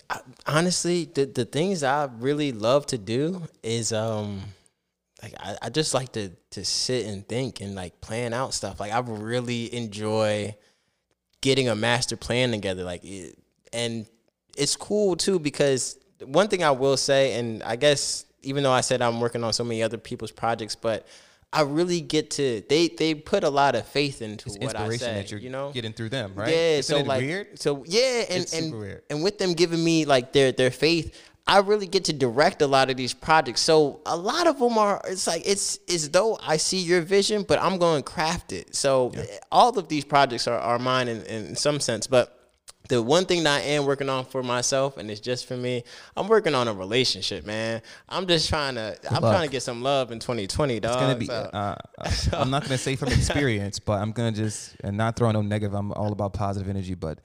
I, 0.10 0.20
honestly, 0.48 1.06
the 1.06 1.26
the 1.26 1.46
things 1.46 1.82
I 1.84 2.10
really 2.20 2.52
love 2.52 2.86
to 2.88 2.98
do 2.98 3.44
is 3.64 3.94
um, 3.94 4.42
like 5.22 5.34
I, 5.40 5.58
I 5.64 5.70
just 5.70 5.94
like 5.94 6.12
to 6.14 6.30
to 6.52 6.66
sit 6.66 7.06
and 7.06 7.28
think 7.28 7.62
and 7.62 7.76
like 7.76 8.00
plan 8.02 8.34
out 8.34 8.54
stuff. 8.54 8.80
Like 8.80 8.92
I 8.92 9.00
really 9.00 9.74
enjoy 9.74 10.56
getting 11.42 11.70
a 11.70 11.76
master 11.76 12.18
plan 12.18 12.52
together. 12.52 12.84
Like, 12.84 13.04
it, 13.04 13.38
and 13.72 14.06
it's 14.58 14.76
cool 14.76 15.16
too 15.16 15.40
because 15.40 15.98
one 16.26 16.48
thing 16.48 16.64
I 16.64 16.72
will 16.72 16.98
say, 16.98 17.40
and 17.40 17.64
I 17.64 17.76
guess 17.76 18.26
even 18.42 18.64
though 18.64 18.72
I 18.72 18.82
said 18.82 19.02
I'm 19.02 19.20
working 19.20 19.44
on 19.44 19.54
so 19.54 19.64
many 19.64 19.84
other 19.84 19.98
people's 19.98 20.32
projects, 20.32 20.76
but 20.76 21.08
I 21.52 21.62
really 21.62 22.02
get 22.02 22.30
to 22.32 22.62
they 22.70 22.90
they 22.90 23.16
put 23.16 23.44
a 23.44 23.50
lot 23.50 23.74
of 23.76 23.86
faith 23.88 24.22
into 24.22 24.50
what 24.50 24.76
I 24.76 24.84
Inspiration 24.86 25.00
say. 25.00 25.14
that 25.16 25.32
you're 25.32 25.40
you 25.40 25.50
know, 25.50 25.72
getting 25.72 25.94
through 25.94 26.10
them, 26.10 26.34
right? 26.36 26.50
yeah, 26.50 26.78
Isn't 26.78 26.98
so 26.98 27.04
like, 27.04 27.22
weird? 27.22 27.60
so 27.60 27.84
yeah, 27.88 28.26
and 28.30 28.44
It's 28.44 28.54
and 28.54 29.02
and 29.10 29.24
with 29.24 29.40
them 29.40 29.54
giving 29.54 29.84
me 29.84 30.06
like 30.06 30.32
their 30.32 30.52
their 30.52 30.70
faith, 30.72 31.20
I 31.50 31.60
really 31.60 31.88
get 31.88 32.06
to 32.06 32.14
direct 32.14 32.62
a 32.62 32.68
lot 32.68 32.90
of 32.92 32.96
these 32.98 33.14
projects. 33.14 33.62
So 33.62 34.02
a 34.06 34.16
lot 34.16 34.46
of 34.48 34.60
them 34.60 34.78
are. 34.78 35.02
It's 35.08 35.26
like 35.26 35.42
it's 35.46 35.80
as 35.90 36.10
though 36.12 36.38
I 36.42 36.58
see 36.58 36.78
your 36.78 37.02
vision, 37.02 37.44
but 37.48 37.60
I'm 37.60 37.80
going 37.80 38.04
to 38.04 38.10
craft 38.10 38.54
it. 38.54 38.76
So 38.76 39.12
all 39.52 39.78
of 39.78 39.88
these 39.88 40.06
projects 40.06 40.48
are 40.48 40.60
are 40.60 40.78
mine 40.78 41.08
in, 41.08 41.24
in 41.24 41.56
some 41.56 41.80
sense, 41.80 42.08
but. 42.08 42.36
The 42.88 43.04
one 43.04 43.26
thing 43.26 43.44
that 43.44 43.62
I 43.62 43.66
am 43.66 43.86
working 43.86 44.10
on 44.10 44.26
for 44.26 44.42
myself, 44.42 44.98
and 44.98 45.12
it's 45.12 45.20
just 45.20 45.46
for 45.46 45.56
me, 45.56 45.84
I'm 46.18 46.28
working 46.28 46.56
on 46.56 46.68
a 46.68 46.74
relationship, 46.74 47.46
man. 47.46 47.84
I'm 48.08 48.26
just 48.26 48.50
trying 48.50 48.76
to, 48.76 48.98
I'm 49.12 49.22
luck. 49.22 49.32
trying 49.32 49.48
to 49.48 49.52
get 49.52 49.62
some 49.62 49.84
love 49.84 50.12
in 50.12 50.18
2020, 50.18 50.80
dog. 50.80 50.92
It's 50.94 51.00
gonna 51.00 51.16
be. 51.16 51.28
So- 51.28 51.50
Uh, 51.54 51.76
uh, 52.00 52.12
I'm 52.34 52.50
not 52.50 52.64
gonna 52.64 52.80
say 52.80 52.96
from 52.96 53.10
experience, 53.20 53.78
but 53.78 54.02
I'm 54.02 54.12
gonna 54.12 54.32
just 54.32 54.76
and 54.84 54.98
not 54.98 55.18
throw 55.18 55.30
no 55.32 55.44
negative. 55.44 55.76
I'm 55.76 55.92
all 55.92 56.12
about 56.12 56.34
positive 56.34 56.68
energy, 56.68 56.96
but 56.96 57.20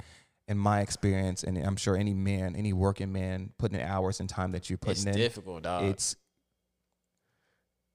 in 0.49 0.59
my 0.59 0.81
experience, 0.81 1.43
and 1.43 1.57
I'm 1.59 1.77
sure 1.77 1.97
any 1.97 2.13
man, 2.15 2.55
any 2.57 2.73
working 2.73 3.13
man, 3.13 3.51
putting 3.59 3.81
in 3.81 3.87
hours 3.87 4.21
and 4.21 4.29
time 4.29 4.53
that 4.53 4.69
you're 4.69 4.79
it's 4.83 5.03
putting 5.03 5.13
in, 5.15 5.19
difficult, 5.19 5.63
dog. 5.63 5.85
it's 5.85 6.17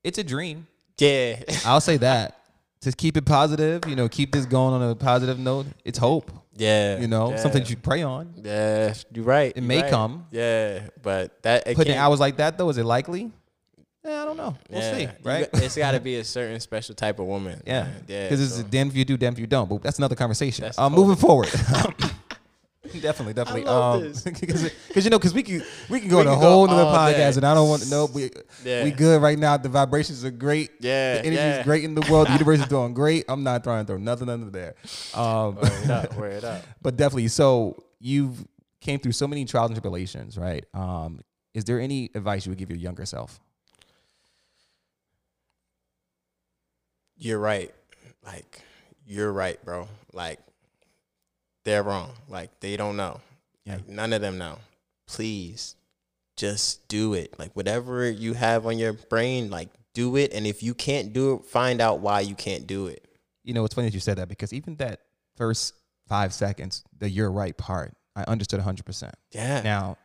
it's 0.04 0.18
a 0.18 0.24
dream. 0.24 0.68
yeah. 0.98 1.42
I'll 1.66 1.82
say 1.82 1.98
that. 1.98 2.36
To 2.84 2.94
keep 2.94 3.18
it 3.18 3.26
positive, 3.26 3.86
you 3.90 3.96
know, 3.98 4.08
keep 4.08 4.32
this 4.32 4.46
going 4.46 4.74
on 4.74 4.82
a 4.90 4.96
positive 4.96 5.38
note. 5.38 5.66
It's 5.84 6.00
hope, 6.00 6.32
Yeah, 6.56 6.98
you 6.98 7.08
know, 7.10 7.32
yeah. 7.32 7.36
something 7.36 7.66
you 7.66 7.76
pray 7.76 8.04
on. 8.04 8.34
Yeah, 8.38 8.94
you're 9.14 9.26
right. 9.26 9.52
It 9.52 9.58
you're 9.58 9.66
may 9.68 9.82
right. 9.82 9.92
come. 9.92 10.28
Yeah, 10.32 10.88
but 11.04 11.44
that 11.44 11.66
Putting 11.76 11.92
in 11.92 12.00
hours 12.00 12.22
like 12.22 12.38
that 12.38 12.58
though, 12.58 12.70
is 12.70 12.78
it 12.78 12.86
likely? 12.86 13.32
Yeah, 14.06 14.22
I 14.22 14.26
don't 14.26 14.38
know. 14.38 14.56
We'll 14.70 14.80
yeah, 14.82 14.98
see, 14.98 15.08
right? 15.24 15.52
got- 15.52 15.62
it's 15.62 15.76
got 15.76 15.92
to 15.92 16.00
be 16.00 16.16
a 16.16 16.24
certain 16.38 16.58
special 16.62 16.96
type 16.96 17.20
of 17.20 17.26
woman. 17.26 17.62
Yeah, 17.68 17.84
man. 17.84 18.04
yeah. 18.08 18.24
Because 18.24 18.42
it's 18.42 18.56
so- 18.56 18.64
damn 18.64 18.88
if 18.88 18.96
you 18.96 19.04
do, 19.04 19.18
damn 19.18 19.34
if 19.34 19.40
you 19.40 19.48
don't. 19.48 19.68
But 19.68 19.84
that's 19.84 19.98
another 19.98 20.16
conversation. 20.16 20.64
That's 20.64 20.80
um, 20.80 20.94
totally- 20.94 21.08
moving 21.10 21.22
forward. 21.22 21.50
definitely, 23.02 23.34
definitely. 23.34 23.64
love 23.66 23.96
um, 23.96 24.04
this. 24.04 24.22
because 24.24 25.04
you 25.04 25.10
know, 25.10 25.18
because 25.20 25.34
we 25.34 25.44
can 25.44 25.64
we 25.90 26.00
can 26.00 26.10
go 26.10 26.18
We 26.18 26.22
on 26.22 26.28
a 26.28 26.36
whole 26.36 26.68
nother 26.68 26.84
all 26.84 26.96
podcast, 26.96 27.14
day. 27.34 27.38
and 27.38 27.46
I 27.46 27.54
don't 27.54 27.70
want 27.70 27.84
to 27.84 27.90
know. 27.90 28.06
We 28.14 28.30
Yeah. 28.64 28.84
we 28.84 28.92
good 28.92 29.22
right 29.22 29.38
now. 29.38 29.58
The 29.58 29.70
vibrations 29.70 30.24
are 30.26 30.32
great. 30.32 30.72
Yeah, 30.80 31.16
the 31.16 31.20
energy 31.26 31.36
yeah. 31.36 31.60
is 31.60 31.66
great 31.66 31.84
in 31.84 31.96
the 31.96 32.08
world. 32.12 32.28
The 32.28 32.32
universe 32.40 32.60
is 32.60 32.68
doing 32.68 32.94
great. 32.94 33.26
I'm 33.30 33.44
not 33.44 33.64
trying 33.64 33.86
to 33.86 33.88
throw 33.88 33.98
nothing 33.98 34.30
under 34.30 34.50
there. 34.50 34.76
Um, 35.14 35.56
Word 35.56 35.92
up, 35.92 36.16
word 36.18 36.44
up. 36.44 36.64
but 36.82 36.96
definitely. 36.98 37.28
So 37.30 37.84
you've 38.00 38.46
came 38.82 39.00
through 39.00 39.12
so 39.12 39.28
many 39.28 39.46
trials 39.46 39.70
and 39.72 39.76
tribulations, 39.76 40.38
right? 40.38 40.66
Um, 40.74 41.20
is 41.54 41.66
there 41.66 41.80
any 41.80 42.10
advice 42.16 42.46
you 42.46 42.52
would 42.52 42.60
give 42.60 42.70
your 42.70 42.80
younger 42.80 43.06
self? 43.06 43.40
You're 47.18 47.40
right. 47.40 47.74
Like, 48.26 48.62
you're 49.06 49.32
right, 49.32 49.64
bro. 49.66 49.88
Like, 50.14 50.40
they're 51.66 51.84
wrong. 51.84 52.12
Like, 52.28 52.60
they 52.60 52.78
don't 52.78 52.98
know. 52.98 53.22
Yeah. 53.66 53.76
Like, 53.76 53.90
none 53.90 54.14
of 54.14 54.22
them 54.22 54.38
know. 54.38 54.60
Please, 55.08 55.76
just 56.38 56.88
do 56.88 57.14
it. 57.14 57.38
Like, 57.40 57.56
whatever 57.56 58.10
you 58.10 58.34
have 58.34 58.66
on 58.66 58.78
your 58.78 58.94
brain, 58.94 59.50
like, 59.50 59.70
do 59.94 60.16
it. 60.16 60.34
And 60.34 60.46
if 60.48 60.62
you 60.64 60.74
can't 60.74 61.14
do 61.14 61.36
it, 61.36 61.46
find 61.46 61.82
out 61.82 62.00
why 62.00 62.22
you 62.22 62.36
can't 62.36 62.68
do 62.68 62.88
it. 62.88 63.06
you 63.44 63.54
know, 63.54 63.66
it's 63.66 63.74
funny 63.74 63.88
that 63.88 63.94
you 63.94 64.00
said 64.00 64.18
that 64.18 64.30
because 64.30 64.54
even 64.54 64.76
that 64.76 65.02
first 65.36 65.74
five 66.08 66.34
seconds, 66.34 66.84
the 66.98 67.10
you're 67.10 67.32
right 67.32 67.58
part, 67.58 67.94
I 68.16 68.24
understood 68.24 68.60
100%. 68.60 69.12
Yeah. 69.32 69.62
Now, 69.62 69.98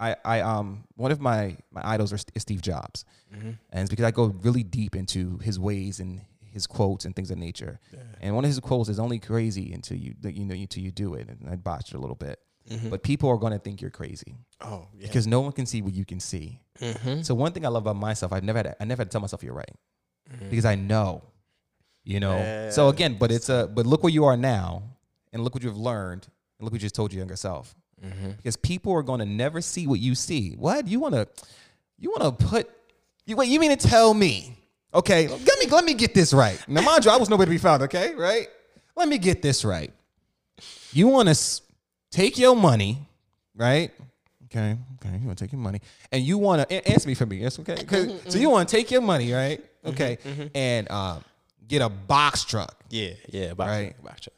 I, 0.00 0.16
I 0.24 0.40
um 0.40 0.84
one 0.96 1.12
of 1.12 1.20
my 1.20 1.56
my 1.70 1.80
idols 1.84 2.12
are, 2.12 2.18
is 2.34 2.42
Steve 2.42 2.60
Jobs, 2.60 3.04
and 3.32 3.56
it's 3.72 3.88
because 3.88 4.04
I 4.04 4.10
go 4.10 4.26
really 4.42 4.64
deep 4.64 4.96
into 4.96 5.38
his 5.38 5.58
ways 5.58 6.00
and 6.00 6.20
his 6.54 6.66
quotes 6.68 7.04
and 7.04 7.14
things 7.14 7.30
of 7.32 7.36
nature. 7.36 7.80
And 8.20 8.34
one 8.34 8.44
of 8.44 8.48
his 8.48 8.60
quotes 8.60 8.88
is 8.88 8.98
only 8.98 9.18
crazy 9.18 9.72
until 9.72 9.98
you 9.98 10.14
that 10.20 10.34
you 10.34 10.44
know 10.44 10.54
until 10.54 10.82
you 10.82 10.92
do 10.92 11.14
it. 11.14 11.28
And 11.28 11.50
I 11.50 11.56
botched 11.56 11.92
it 11.92 11.96
a 11.96 11.98
little 11.98 12.16
bit, 12.16 12.38
mm-hmm. 12.70 12.88
but 12.88 13.02
people 13.02 13.28
are 13.28 13.36
going 13.36 13.52
to 13.52 13.58
think 13.58 13.82
you're 13.82 13.90
crazy 13.90 14.36
oh, 14.60 14.86
yeah. 14.96 15.06
because 15.06 15.26
no 15.26 15.40
one 15.40 15.52
can 15.52 15.66
see 15.66 15.82
what 15.82 15.92
you 15.92 16.04
can 16.04 16.20
see. 16.20 16.60
Mm-hmm. 16.80 17.22
So 17.22 17.34
one 17.34 17.52
thing 17.52 17.66
I 17.66 17.68
love 17.68 17.82
about 17.82 17.96
myself, 17.96 18.32
I've 18.32 18.44
never 18.44 18.58
had 18.60 18.66
to, 18.66 18.82
I 18.82 18.84
never 18.84 19.00
had 19.00 19.10
to 19.10 19.12
tell 19.12 19.20
myself 19.20 19.42
you're 19.42 19.52
right 19.52 19.74
mm-hmm. 20.32 20.48
because 20.48 20.64
I 20.64 20.76
know, 20.76 21.22
you 22.04 22.20
know. 22.20 22.70
So 22.70 22.88
again, 22.88 23.16
but 23.18 23.32
it's 23.32 23.48
a 23.48 23.68
but 23.74 23.84
look 23.84 24.04
where 24.04 24.12
you 24.12 24.24
are 24.24 24.36
now, 24.36 24.84
and 25.32 25.42
look 25.42 25.54
what 25.54 25.64
you've 25.64 25.76
learned, 25.76 26.28
and 26.58 26.64
look 26.64 26.72
what 26.72 26.80
you 26.80 26.86
just 26.86 26.94
told 26.94 27.12
your 27.12 27.18
younger 27.18 27.36
self. 27.36 27.74
Mm-hmm. 28.00 28.30
Because 28.36 28.56
people 28.56 28.92
are 28.92 29.02
going 29.02 29.20
to 29.20 29.26
never 29.26 29.60
see 29.60 29.86
what 29.88 29.98
you 29.98 30.14
see. 30.14 30.52
What 30.52 30.86
you 30.86 31.00
want 31.00 31.14
to, 31.14 31.26
you 31.98 32.10
want 32.10 32.38
to 32.38 32.46
put, 32.46 32.70
you 33.26 33.34
wait. 33.34 33.48
You 33.48 33.58
mean 33.58 33.76
to 33.76 33.88
tell 33.88 34.14
me? 34.14 34.56
Okay, 34.94 35.26
let 35.28 35.58
me 35.58 35.66
let 35.70 35.84
me 35.84 35.94
get 35.94 36.14
this 36.14 36.32
right. 36.32 36.62
Now, 36.68 36.82
mind 36.82 37.04
you, 37.04 37.10
I 37.10 37.16
was 37.16 37.28
nowhere 37.28 37.46
to 37.46 37.50
be 37.50 37.58
found. 37.58 37.82
Okay, 37.82 38.14
right? 38.14 38.46
Let 38.96 39.08
me 39.08 39.18
get 39.18 39.42
this 39.42 39.64
right. 39.64 39.92
You 40.92 41.08
want 41.08 41.28
to 41.28 41.60
take 42.12 42.38
your 42.38 42.54
money, 42.54 42.98
right? 43.56 43.90
Okay, 44.44 44.76
okay. 45.04 45.18
You 45.18 45.26
want 45.26 45.36
to 45.38 45.44
take 45.44 45.52
your 45.52 45.60
money, 45.60 45.80
and 46.12 46.22
you 46.22 46.38
want 46.38 46.68
to 46.68 46.88
answer 46.88 47.08
me 47.08 47.14
for 47.14 47.26
me. 47.26 47.38
Yes, 47.38 47.58
okay. 47.58 47.74
'Cause- 47.84 48.06
mm-hmm, 48.06 48.28
so 48.30 48.38
you 48.38 48.50
want 48.50 48.68
to 48.68 48.76
take 48.76 48.90
your 48.92 49.00
money, 49.00 49.32
right? 49.32 49.58
Mm-hmm, 49.60 49.88
okay, 49.88 50.18
mm-hmm. 50.24 50.46
and 50.54 50.86
uh, 50.88 51.18
get 51.66 51.82
a 51.82 51.88
box 51.88 52.44
truck, 52.44 52.76
Yeah, 52.88 53.10
yeah. 53.30 53.46
About 53.46 53.66
Right. 53.68 53.88
you, 53.88 53.94
about 54.00 54.24
you. 54.26 54.32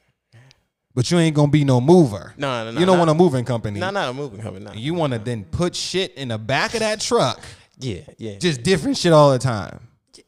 but 0.95 1.11
you 1.11 1.19
ain't 1.19 1.37
gonna 1.37 1.51
be 1.53 1.65
no 1.65 1.83
mover. 1.83 2.33
No, 2.39 2.65
no, 2.65 2.71
no, 2.71 2.81
You 2.81 2.87
don't 2.87 2.95
no. 2.97 3.01
want 3.01 3.11
a 3.11 3.15
moving 3.15 3.45
company. 3.45 3.79
No, 3.79 3.91
not 3.91 4.09
a 4.09 4.15
moving 4.15 4.41
company. 4.41 4.65
No. 4.65 4.73
You 4.73 4.95
want 4.95 5.13
to 5.13 5.19
then 5.19 5.45
put 5.45 5.77
shit 5.77 6.15
in 6.15 6.29
the 6.29 6.39
back 6.39 6.73
of 6.73 6.81
that 6.81 7.01
truck, 7.03 7.43
Yeah, 7.79 8.01
yeah. 8.17 8.39
just 8.39 8.63
different 8.63 8.97
shit 8.97 9.13
all 9.13 9.31
the 9.33 9.39
time. 9.39 9.86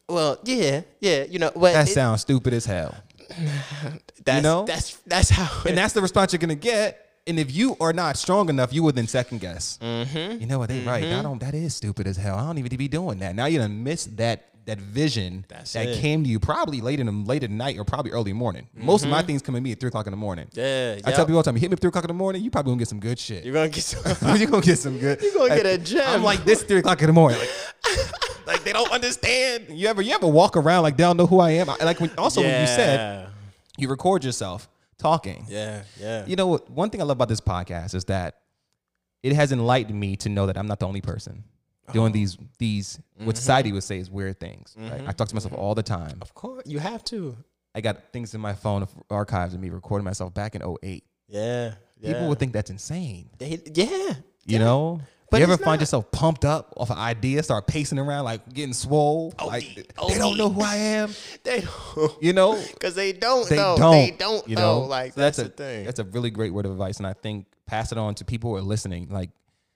Well, 0.08 0.38
yeah, 0.44 0.82
yeah. 1.00 1.24
You 1.24 1.38
know, 1.38 1.50
but 1.54 1.72
That 1.72 1.88
it- 1.88 1.92
sounds 1.92 2.22
stupid 2.22 2.52
as 2.54 2.66
hell. 2.66 2.94
that's, 4.24 4.42
know? 4.42 4.64
that's 4.64 4.96
that's 5.06 5.30
how. 5.30 5.60
It, 5.64 5.70
And 5.70 5.78
that's 5.78 5.92
the 5.92 6.00
response 6.02 6.32
you're 6.32 6.38
gonna 6.38 6.54
get. 6.54 7.04
And 7.26 7.38
if 7.38 7.54
you 7.54 7.76
are 7.78 7.92
not 7.92 8.16
strong 8.16 8.48
enough, 8.48 8.72
you 8.72 8.82
will 8.82 8.92
then 8.92 9.06
second 9.06 9.40
guess. 9.40 9.78
Mm-hmm. 9.82 10.40
You 10.40 10.46
know 10.46 10.58
what? 10.58 10.70
They 10.70 10.80
right. 10.80 11.04
I 11.04 11.22
don't. 11.22 11.38
That 11.40 11.54
is 11.54 11.74
stupid 11.74 12.06
as 12.06 12.16
hell. 12.16 12.36
I 12.36 12.46
don't 12.46 12.52
even 12.56 12.64
need 12.64 12.70
to 12.70 12.78
be 12.78 12.88
doing 12.88 13.18
that. 13.18 13.34
Now 13.34 13.44
you 13.44 13.58
done 13.58 13.84
missed 13.84 14.16
that 14.16 14.48
that 14.64 14.78
vision 14.78 15.46
That's 15.48 15.72
that 15.72 15.88
it. 15.88 15.98
came 15.98 16.22
to 16.24 16.28
you 16.28 16.38
probably 16.38 16.82
late 16.82 17.00
in 17.00 17.06
the 17.06 17.12
late 17.12 17.42
at 17.42 17.50
night 17.50 17.78
or 17.78 17.84
probably 17.84 18.12
early 18.12 18.34
morning. 18.34 18.68
Most 18.74 19.02
of 19.02 19.10
my 19.10 19.22
things 19.22 19.40
come 19.40 19.54
to 19.54 19.60
me 19.62 19.72
at 19.72 19.80
three 19.80 19.88
o'clock 19.88 20.06
in 20.06 20.10
the 20.10 20.16
morning. 20.18 20.46
Mm-hmm. 20.48 20.60
yeah, 20.60 20.92
I 21.04 21.08
yep. 21.08 21.16
tell 21.16 21.24
people 21.24 21.36
all 21.36 21.42
the 21.42 21.50
time, 21.50 21.56
hit 21.56 21.70
me 21.70 21.72
at 21.72 21.80
three 21.80 21.88
o'clock 21.88 22.04
in 22.04 22.08
the 22.08 22.14
morning, 22.14 22.42
you 22.42 22.50
probably 22.50 22.72
gonna 22.72 22.78
get 22.78 22.88
some 22.88 23.00
good 23.00 23.18
shit. 23.18 23.44
you're 23.44 23.54
gonna 23.54 23.68
get 23.70 23.82
some. 23.84 24.36
You're 24.38 24.46
gonna 24.50 24.62
get 24.62 24.78
some 24.78 24.98
good. 24.98 25.20
You're 25.22 25.32
gonna 25.32 25.48
like, 25.48 25.62
get 25.62 25.66
a 25.66 25.78
gem. 25.78 26.06
I'm 26.06 26.22
like 26.22 26.44
this 26.44 26.62
three 26.62 26.78
o'clock 26.78 27.00
in 27.00 27.06
the 27.08 27.12
morning. 27.12 27.40
Like, 27.84 28.27
like 28.48 28.64
they 28.64 28.72
don't 28.72 28.90
understand. 28.90 29.66
You 29.70 29.86
ever 29.88 30.02
you 30.02 30.12
ever 30.14 30.26
walk 30.26 30.56
around 30.56 30.82
like 30.82 30.96
they 30.96 31.04
don't 31.04 31.16
know 31.16 31.26
who 31.26 31.38
I 31.40 31.50
am? 31.52 31.70
I, 31.70 31.76
like 31.84 32.00
when, 32.00 32.10
also 32.18 32.40
when 32.40 32.60
you 32.60 32.66
said 32.66 33.28
you 33.76 33.88
record 33.88 34.24
yourself 34.24 34.68
talking. 34.98 35.44
yeah, 35.48 35.82
yeah, 36.00 36.26
You 36.26 36.34
know 36.34 36.48
what? 36.48 36.68
One 36.68 36.90
thing 36.90 37.00
I 37.00 37.04
love 37.04 37.16
about 37.18 37.28
this 37.28 37.40
podcast 37.40 37.94
is 37.94 38.04
that 38.06 38.38
it 39.22 39.32
has 39.34 39.52
enlightened 39.52 39.98
me 39.98 40.16
to 40.16 40.28
know 40.28 40.46
that 40.46 40.58
I'm 40.58 40.66
not 40.66 40.80
the 40.80 40.86
only 40.88 41.00
person 41.00 41.44
doing 41.92 42.12
these 42.12 42.36
these 42.58 42.98
Mm-hmm. 42.98 43.26
what 43.26 43.36
society 43.36 43.72
would 43.72 43.82
say 43.82 43.98
is 43.98 44.08
weird 44.10 44.38
things. 44.38 44.76
Right? 44.78 45.02
I 45.08 45.12
talk 45.12 45.26
to 45.28 45.34
myself 45.34 45.52
all 45.54 45.74
the 45.74 45.82
time. 45.82 46.18
of 46.22 46.34
course, 46.34 46.62
you 46.66 46.78
have 46.78 47.02
to. 47.04 47.36
I 47.74 47.80
got 47.80 48.12
things 48.12 48.32
in 48.34 48.40
my 48.40 48.54
phone 48.54 48.82
of 48.82 48.90
archives 49.10 49.54
of 49.54 49.60
me 49.60 49.70
recording 49.70 50.04
myself 50.04 50.32
back 50.34 50.54
in 50.54 50.62
08. 50.62 51.04
Yeah, 51.28 51.74
yeah. 52.00 52.12
People 52.12 52.28
would 52.28 52.38
think 52.38 52.52
that's 52.52 52.70
insane. 52.70 53.28
They, 53.38 53.60
yeah, 53.74 54.14
You 54.46 54.58
know? 54.60 55.00
But 55.30 55.38
you 55.38 55.44
ever 55.44 55.58
find 55.58 55.80
yourself 55.80 56.10
pumped 56.10 56.44
up 56.44 56.72
off 56.76 56.90
an 56.90 56.96
idea, 56.96 57.42
start 57.42 57.66
pacing 57.66 57.98
around 57.98 58.24
like 58.24 58.52
getting 58.52 58.72
swole? 58.72 59.34
Oh, 59.38 59.46
like 59.46 59.92
oh, 59.98 60.08
they 60.08 60.18
don't 60.18 60.38
know 60.38 60.48
who 60.48 60.62
I 60.62 60.76
am. 60.76 61.10
they 61.44 61.60
don't. 61.60 62.22
You 62.22 62.32
know? 62.32 62.62
Because 62.72 62.94
they 62.94 63.12
don't 63.12 63.48
They 63.48 63.56
know. 63.56 63.76
don't. 63.76 63.92
They 63.92 64.10
don't 64.12 64.48
you 64.48 64.56
know. 64.56 64.80
know? 64.80 64.86
Like 64.86 65.12
So 65.12 65.20
that's, 65.20 65.38
a, 65.38 65.44
the 65.44 65.48
thing. 65.50 65.84
That's 65.84 65.98
a 65.98 66.04
really 66.04 66.30
great 66.30 66.52
word 66.54 66.64
of 66.64 66.72
advice, 66.72 66.98
and 66.98 67.06
I 67.06 67.12
think 67.12 67.46
pass 67.66 67.92
it 67.92 67.98
on 67.98 68.14
to 68.16 68.24
people 68.24 68.50
who 68.50 68.56
are 68.56 68.62
listening. 68.62 69.08
Like, 69.10 69.30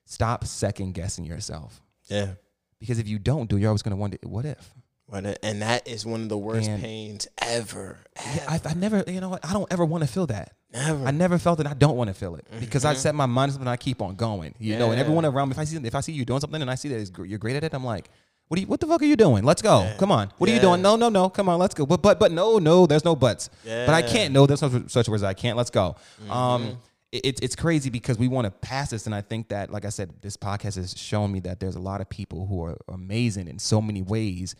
stop 0.07 0.45
second 0.45 0.93
guessing 0.95 1.25
yourself 1.25 1.81
yeah. 2.09 2.33
because 2.81 2.99
if 2.99 3.09
you 3.09 3.19
don't 3.19 3.49
do, 3.49 3.57
you're 3.57 3.69
always 3.69 3.83
going 3.83 3.95
to 3.95 4.01
wonder, 4.01 4.19
what 4.23 4.45
if? 4.45 4.73
And 5.11 5.63
that 5.63 5.87
is 5.87 6.07
one 6.07 6.23
of 6.23 6.29
the 6.29 6.39
worst 6.39 6.69
And- 6.69 6.83
pains 6.83 7.29
ever. 7.39 7.99
Yeah, 8.35 8.45
I, 8.49 8.61
I 8.65 8.75
never, 8.75 9.05
you 9.07 9.21
know 9.21 9.29
what? 9.31 9.45
I 9.45 9.53
don't 9.53 9.71
ever 9.73 9.85
want 9.85 10.05
to 10.05 10.09
feel 10.09 10.27
that. 10.29 10.53
Never. 10.73 11.07
I 11.07 11.11
never 11.11 11.39
felt 11.39 11.61
it. 11.61 11.67
I 11.67 11.75
don't 11.75 11.97
want 11.97 12.09
to 12.09 12.15
feel 12.15 12.35
it 12.35 12.47
because 12.59 12.87
I 12.87 12.95
set 12.95 13.15
my 13.15 13.27
mind 13.27 13.51
to 13.51 13.53
something. 13.55 13.69
I 13.69 13.77
keep 13.77 14.01
on 14.01 14.15
going. 14.15 14.55
You 14.59 14.79
know, 14.79 14.91
and 14.91 14.99
everyone 14.99 15.27
around 15.27 15.49
me. 15.49 15.53
If 15.53 15.59
I 15.59 15.65
see, 15.65 15.77
if 15.77 15.95
I 15.95 16.01
see 16.01 16.13
you 16.13 16.25
doing 16.25 16.41
something 16.41 16.63
and 16.63 16.71
I 16.71 16.77
see 16.77 16.89
that 16.89 17.27
you're 17.29 17.39
great 17.39 17.57
at 17.57 17.65
it, 17.65 17.75
I'm 17.75 17.85
like, 17.85 18.09
what 18.49 18.57
do 18.57 18.63
you? 18.63 18.67
What 18.67 18.81
the 18.81 18.87
fuck 18.87 19.03
are 19.03 19.05
you 19.07 19.17
doing? 19.17 19.45
Let's 19.45 19.61
go. 19.61 19.91
Come 19.99 20.11
on. 20.11 20.33
What 20.39 20.49
are 20.49 20.53
you 20.55 20.61
doing? 20.61 20.81
No, 20.81 20.97
no, 20.97 21.11
no. 21.11 21.29
Come 21.29 21.51
on. 21.51 21.59
Let's 21.59 21.75
go. 21.75 21.85
But 21.85 22.01
but 22.01 22.19
but 22.19 22.33
no, 22.33 22.59
no. 22.59 22.87
There's 22.87 23.05
no 23.05 23.15
buts. 23.15 23.51
But 23.65 23.91
I 23.91 24.01
can't. 24.01 24.33
No, 24.33 24.47
there's 24.47 24.63
no 24.63 24.85
such 24.87 25.09
words. 25.11 25.23
I 25.23 25.35
can't. 25.35 25.59
Let's 25.59 25.71
go. 25.71 25.97
Um, 26.31 26.79
it's 27.13 27.41
it's 27.43 27.55
crazy 27.55 27.91
because 27.91 28.19
we 28.19 28.29
want 28.29 28.47
to 28.47 28.51
pass 28.51 28.91
this, 28.91 29.05
and 29.05 29.15
I 29.15 29.21
think 29.21 29.49
that, 29.49 29.71
like 29.71 29.85
I 29.85 29.91
said, 29.91 30.11
this 30.23 30.39
podcast 30.39 30.77
has 30.77 30.97
shown 30.97 31.31
me 31.33 31.41
that 31.41 31.61
there's 31.61 31.77
a 31.77 31.81
lot 31.81 32.01
of 32.01 32.09
people 32.09 32.47
who 32.47 32.65
are 32.65 32.79
amazing 32.89 33.49
in 33.49 33.59
so 33.59 33.83
many 33.83 34.01
ways 34.01 34.55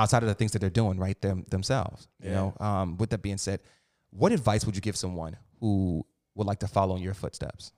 outside 0.00 0.22
of 0.22 0.28
the 0.28 0.34
things 0.34 0.52
that 0.52 0.60
they're 0.60 0.70
doing 0.70 0.98
right 0.98 1.20
them 1.20 1.44
themselves. 1.50 2.08
You 2.22 2.30
know. 2.30 2.54
Um, 2.60 2.96
with 2.96 3.10
that 3.10 3.22
being 3.22 3.38
said, 3.38 3.60
what 4.10 4.32
advice 4.32 4.64
would 4.66 4.74
you 4.74 4.80
give 4.80 4.96
someone 4.96 5.36
who 5.60 6.04
would 6.34 6.46
like 6.46 6.60
to 6.60 6.68
follow 6.68 6.96
in 6.96 7.02
your 7.02 7.14
footsteps? 7.14 7.72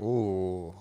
Ooh. 0.00 0.74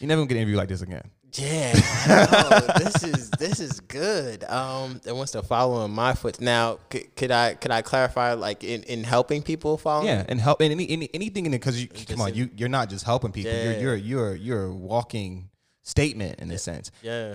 You 0.00 0.08
never 0.08 0.20
gonna 0.20 0.28
get 0.28 0.34
an 0.34 0.42
interview 0.42 0.56
like 0.56 0.68
this 0.68 0.82
again. 0.82 1.10
Yeah, 1.34 1.72
know. 2.08 2.60
this 2.78 3.04
is 3.04 3.30
this 3.30 3.60
is 3.60 3.80
good. 3.80 4.44
Um, 4.44 5.00
it 5.06 5.14
wants 5.14 5.32
to 5.32 5.42
follow 5.42 5.84
in 5.84 5.90
my 5.92 6.12
foot. 6.12 6.40
Now, 6.40 6.78
could, 6.90 7.14
could 7.16 7.30
I 7.30 7.54
could 7.54 7.70
I 7.70 7.80
clarify 7.80 8.34
like 8.34 8.64
in, 8.64 8.82
in 8.82 9.04
helping 9.04 9.42
people 9.42 9.78
follow? 9.78 10.04
Yeah, 10.04 10.24
and 10.28 10.40
help 10.40 10.60
and 10.60 10.72
any, 10.72 10.90
any 10.90 11.08
anything 11.14 11.46
in 11.46 11.54
it 11.54 11.58
because 11.58 11.80
you 11.80 11.88
come 11.88 12.20
on, 12.20 12.30
in- 12.30 12.34
you 12.34 12.50
you're 12.56 12.68
not 12.68 12.90
just 12.90 13.04
helping 13.04 13.32
people. 13.32 13.52
Yeah. 13.52 13.78
You're 13.78 13.80
you're 13.80 13.96
you're 13.96 14.34
you're 14.34 14.64
a 14.66 14.74
walking 14.74 15.48
statement 15.82 16.40
in 16.40 16.50
a 16.50 16.58
sense, 16.58 16.90
yeah, 17.02 17.34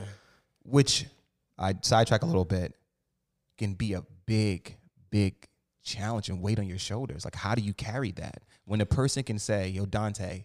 which 0.68 1.06
I 1.58 1.74
sidetrack 1.82 2.22
a 2.22 2.26
little 2.26 2.46
bit 2.46 2.76
can 3.58 3.74
be 3.74 3.94
a 3.94 4.04
big 4.26 4.76
big 5.10 5.34
challenge 5.84 6.30
and 6.30 6.42
weight 6.42 6.60
on 6.60 6.68
your 6.68 6.78
shoulders. 6.78 7.24
Like, 7.26 7.34
how 7.36 7.56
do 7.56 7.62
you 7.62 7.74
carry 7.74 8.12
that 8.14 8.44
when 8.66 8.82
a 8.82 8.86
person 8.86 9.24
can 9.24 9.40
say, 9.40 9.70
"Yo, 9.70 9.86
Dante, 9.86 10.44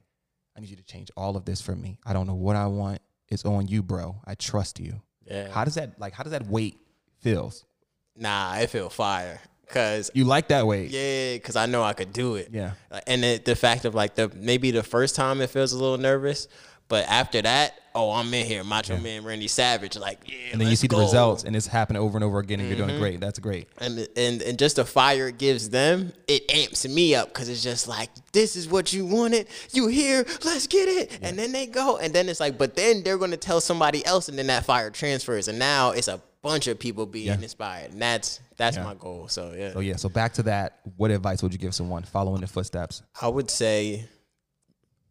I 0.57 0.61
need 0.61 0.71
you 0.71 0.77
to 0.77 0.85
change 0.85 1.11
all 1.17 1.37
of 1.37 1.45
this 1.45 1.61
for 1.61 1.75
me. 1.75 1.99
I 2.07 2.13
don't 2.13 2.27
know 2.27 2.35
what 2.35 2.57
I 2.57 2.67
want. 2.69 3.01
It's 3.29 3.45
on 3.45 3.67
you, 3.69 3.83
bro. 3.83 4.21
I 4.25 4.35
trust 4.35 4.79
you." 4.81 5.03
yeah. 5.29 5.49
How 5.51 5.65
does 5.65 5.75
that 5.75 5.99
like? 5.99 6.13
How 6.15 6.23
does 6.23 6.33
that 6.33 6.47
weight 6.47 6.79
feels? 7.21 7.65
Nah, 8.17 8.51
I 8.53 8.67
feel 8.67 8.89
fire 8.91 9.41
because 9.67 10.11
You 10.15 10.25
like 10.25 10.49
that 10.49 10.67
weight? 10.67 10.91
yeah, 10.91 11.35
because 11.37 11.57
I 11.57 11.65
know 11.67 11.83
I 11.83 11.95
could 11.95 12.13
do 12.13 12.35
it. 12.35 12.51
Yeah. 12.53 12.73
And 13.07 13.23
the, 13.23 13.39
the 13.39 13.57
fact 13.57 13.87
of 13.87 13.95
like 13.95 14.15
the 14.17 14.31
maybe 14.35 14.71
the 14.71 14.83
first 14.83 15.15
time 15.17 15.41
it 15.41 15.49
feels 15.49 15.73
a 15.73 15.79
little 15.79 15.97
nervous, 15.99 16.47
but 16.93 17.09
after 17.09 17.41
that, 17.41 17.73
oh, 17.95 18.11
I'm 18.13 18.33
in 18.35 18.45
here, 18.47 18.63
Macho 18.65 18.99
Man 18.99 19.25
Randy 19.25 19.49
Savage, 19.49 19.97
like 19.97 20.19
yeah. 20.27 20.53
And 20.53 20.61
then 20.61 20.69
you 20.69 20.77
see 20.77 20.89
the 20.89 20.99
results, 20.99 21.45
and 21.45 21.57
it's 21.57 21.67
happening 21.67 22.03
over 22.03 22.19
and 22.19 22.23
over 22.25 22.39
again, 22.39 22.61
and 22.61 22.69
you're 22.69 22.77
Mm-hmm. 22.77 22.87
doing 22.89 23.01
great. 23.01 23.21
That's 23.21 23.39
great. 23.39 23.67
and 23.79 24.07
and 24.15 24.43
and 24.43 24.59
just 24.59 24.77
the 24.77 24.85
fire 24.85 25.29
it 25.29 25.39
gives 25.39 25.71
them, 25.71 26.13
it 26.29 26.43
amps 26.53 26.87
me 26.87 27.15
up 27.15 27.29
because 27.29 27.49
it's 27.49 27.63
just 27.63 27.89
like 27.89 28.11
this 28.33 28.57
is 28.57 28.69
what 28.69 28.93
you 28.93 29.07
wanted. 29.07 29.47
You 29.73 29.87
here? 29.89 30.27
Let's 30.45 30.67
get 30.67 30.87
it. 30.87 31.19
And 31.23 31.39
then 31.39 31.53
they 31.53 31.65
go, 31.67 31.97
and 31.97 32.13
then 32.15 32.29
it's 32.29 32.41
like, 32.41 32.59
but 32.59 32.77
then 32.77 33.03
they're 33.03 33.17
gonna 33.19 33.39
tell 33.39 33.63
somebody 33.63 34.05
else, 34.05 34.29
and 34.29 34.39
then 34.39 34.49
that 34.49 34.67
fire 34.67 34.91
transfers, 34.91 35.49
and 35.49 35.59
now 35.59 35.93
it's 35.93 36.09
a 36.09 36.21
bunch 36.43 36.67
of 36.67 36.79
people 36.79 37.07
being 37.07 37.29
Yeah. 37.29 37.35
inspired, 37.41 37.93
and 37.93 38.03
that's 38.03 38.41
that's 38.59 38.77
Yeah. 38.77 38.85
my 38.85 38.95
goal. 38.95 39.29
So 39.29 39.55
yeah, 39.57 39.73
So 39.73 39.81
yeah, 39.81 39.97
so 39.97 40.11
back 40.11 40.35
to 40.35 40.43
that. 40.43 40.81
What 40.99 41.11
advice 41.11 41.43
would 41.43 41.55
you 41.55 41.59
give 41.59 41.75
someone 41.75 42.03
following 42.03 42.43
the 42.43 42.47
footsteps? 42.47 43.03
I 43.21 43.29
would 43.29 43.51
say, 43.51 44.05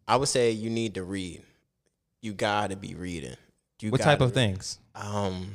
I 0.08 0.16
would 0.18 0.30
say 0.30 0.52
you 0.52 0.70
need 0.70 0.94
to 0.96 1.04
read. 1.04 1.42
You 2.22 2.34
gotta 2.34 2.76
be 2.76 2.94
reading. 2.96 3.36
You 3.82 3.90
What 3.92 4.02
type 4.02 4.22
of 4.22 4.34
things? 4.34 4.78
um, 4.96 5.54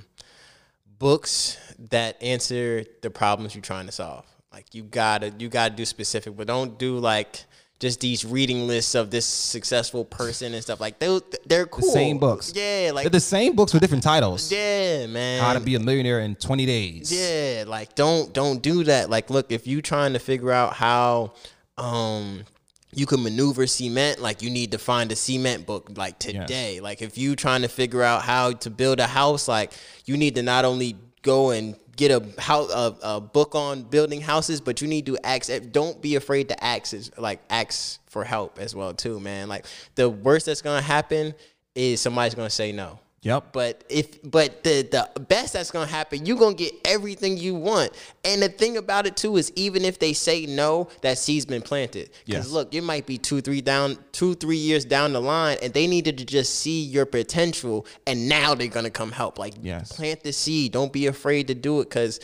books 0.99 1.59
that 1.91 2.21
answer 2.23 2.85
the 3.03 3.11
problems 3.11 3.55
you're 3.55 3.63
trying 3.63 3.87
to 3.87 3.93
solve. 3.93 4.25
Like 4.53 4.75
you 4.75 4.83
gotta 4.83 5.33
you 5.39 5.49
gotta 5.49 5.75
do 5.75 5.85
specific, 5.85 6.37
but 6.37 6.47
don't 6.47 6.79
do 6.79 6.99
like 6.99 7.45
just 7.79 8.01
these 8.01 8.25
reading 8.25 8.67
lists 8.67 8.95
of 8.95 9.11
this 9.11 9.27
successful 9.27 10.03
person 10.05 10.55
and 10.55 10.63
stuff 10.63 10.81
like 10.81 10.99
they 10.99 11.21
they're 11.47 11.67
cool. 11.67 11.83
same 11.91 12.19
books. 12.19 12.53
Yeah, 12.55 12.91
like 12.95 13.05
They're 13.05 13.11
the 13.11 13.21
same 13.21 13.55
books 13.55 13.75
with 13.75 13.83
different 13.83 14.03
titles. 14.03 14.51
yeah, 14.51 15.07
man. 15.07 15.43
How 15.43 15.53
to 15.53 15.61
be 15.61 15.75
a 15.75 15.81
millionaire 15.81 16.21
in 16.21 16.35
20 16.37 16.65
days. 16.65 17.13
Yeah, 17.13 17.65
like 17.67 17.95
don't 17.95 18.33
don't 18.33 18.63
do 18.63 18.83
that. 18.85 19.11
Like 19.11 19.29
look, 19.29 19.53
if 19.53 19.67
you 19.67 19.83
trying 19.83 20.15
to 20.15 20.19
figure 20.19 20.51
out 20.53 20.73
how 20.73 21.35
um 21.77 22.45
you 22.93 23.07
can 23.07 23.23
maneuver 23.23 23.67
cement, 23.67 24.21
like 24.21 24.43
you 24.43 24.51
need 24.51 24.73
to 24.73 24.79
find 24.79 25.11
a 25.13 25.17
cement 25.17 25.67
book 25.67 25.91
like 25.97 26.19
today. 26.19 26.81
Like 26.81 27.03
if 27.03 27.19
you 27.19 27.37
trying 27.37 27.63
to 27.63 27.69
figure 27.69 28.03
out 28.03 28.23
how 28.23 28.53
to 28.53 28.71
build 28.71 29.01
a 29.01 29.07
house, 29.07 29.49
like 29.49 29.73
you 30.05 30.17
need 30.17 30.35
to 30.37 30.43
not 30.43 30.65
only 30.65 30.97
go 31.23 31.51
and 31.51 31.77
get 31.97 32.11
a 32.11 32.41
house 32.41 32.71
a, 32.73 32.97
a 33.03 33.21
book 33.21 33.55
on 33.55 33.83
building 33.83 34.21
houses, 34.21 34.61
but 34.61 34.81
you 34.81 34.89
need 34.89 35.07
to 35.07 35.19
ask 35.25 35.51
eh, 35.51 35.59
don't 35.59 36.01
be 36.01 36.15
afraid 36.15 36.49
to 36.49 36.65
ask 36.65 36.95
is 36.95 37.11
like 37.19 37.41
ask 37.51 38.01
for 38.07 38.25
help 38.25 38.59
as 38.59 38.75
well 38.75 38.95
too, 38.95 39.19
man. 39.21 39.49
Like 39.49 39.67
the 39.95 40.09
worst 40.09 40.47
that's 40.47 40.63
gonna 40.63 40.83
happen 40.83 41.35
is 41.75 42.01
somebody's 42.01 42.35
gonna 42.35 42.51
say 42.51 42.73
no. 42.73 42.99
Yep. 43.27 43.53
But 43.53 43.83
if 43.89 44.23
but 44.23 44.63
the 44.63 44.87
the 45.15 45.21
best 45.21 45.53
that's 45.55 45.73
gonna 45.73 45.87
happen, 45.87 46.25
you're 46.25 46.39
gonna 46.39 46.55
get 46.55 46.73
everything 46.85 47.37
you 47.37 47.57
want. 47.57 47.91
And 48.25 48.41
the 48.41 48.49
thing 48.49 48.77
about 48.77 49.05
it 49.07 49.17
too 49.17 49.37
is 49.37 49.53
even 49.57 49.85
if 49.85 49.99
they 49.99 50.13
say 50.13 50.47
no, 50.47 50.89
that 51.03 51.19
seed's 51.19 51.45
been 51.45 51.63
planted. 51.63 52.11
Because 52.25 52.47
Yes. 52.47 52.51
look, 52.51 52.73
it 52.73 52.83
might 52.83 53.05
be 53.05 53.19
two, 53.19 53.41
three 53.41 53.61
down, 53.61 53.99
two, 54.13 54.35
three 54.37 54.57
years 54.57 54.85
down 54.85 55.13
the 55.13 55.21
line, 55.21 55.59
and 55.61 55.75
they 55.75 55.89
needed 55.89 56.19
to 56.19 56.25
just 56.25 56.55
see 56.55 56.85
your 56.85 57.05
potential, 57.05 57.85
and 58.07 58.29
now 58.29 58.55
they're 58.55 58.69
gonna 58.69 58.91
come 58.91 59.11
help. 59.11 59.39
Like 59.39 59.55
Yes. 59.61 59.91
plant 59.93 60.23
the 60.23 60.33
seed. 60.33 60.71
Don't 60.71 60.93
be 60.93 61.09
afraid 61.09 61.49
to 61.49 61.55
do 61.55 61.81
it, 61.81 61.89
because 61.89 62.21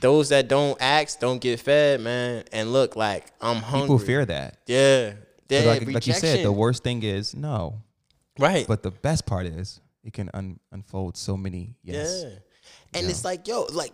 those 0.00 0.30
that 0.30 0.48
don't 0.48 0.76
ask 0.80 1.20
don't 1.20 1.40
get 1.40 1.60
fed, 1.60 2.00
man. 2.00 2.42
And 2.50 2.72
look, 2.72 2.96
like 2.96 3.26
I'm 3.40 3.56
hungry. 3.62 3.86
People 3.86 3.98
fear 3.98 4.24
that. 4.26 4.56
Yeah. 4.66 5.12
Like, 5.48 5.86
like 5.86 6.06
you 6.06 6.14
said, 6.14 6.44
the 6.44 6.50
worst 6.52 6.82
thing 6.82 7.02
is 7.02 7.36
no. 7.36 7.82
right. 8.38 8.66
But 8.66 8.82
the 8.82 8.90
best 8.90 9.26
part 9.26 9.46
is 9.46 9.80
it 10.04 10.12
can 10.12 10.30
un- 10.34 10.60
unfold 10.72 11.16
so 11.16 11.36
many 11.36 11.74
yes. 11.82 12.24
Yeah. 12.24 12.30
And 12.94 13.08
it's 13.08 13.24
like, 13.24 13.46
yo, 13.46 13.64
like, 13.72 13.92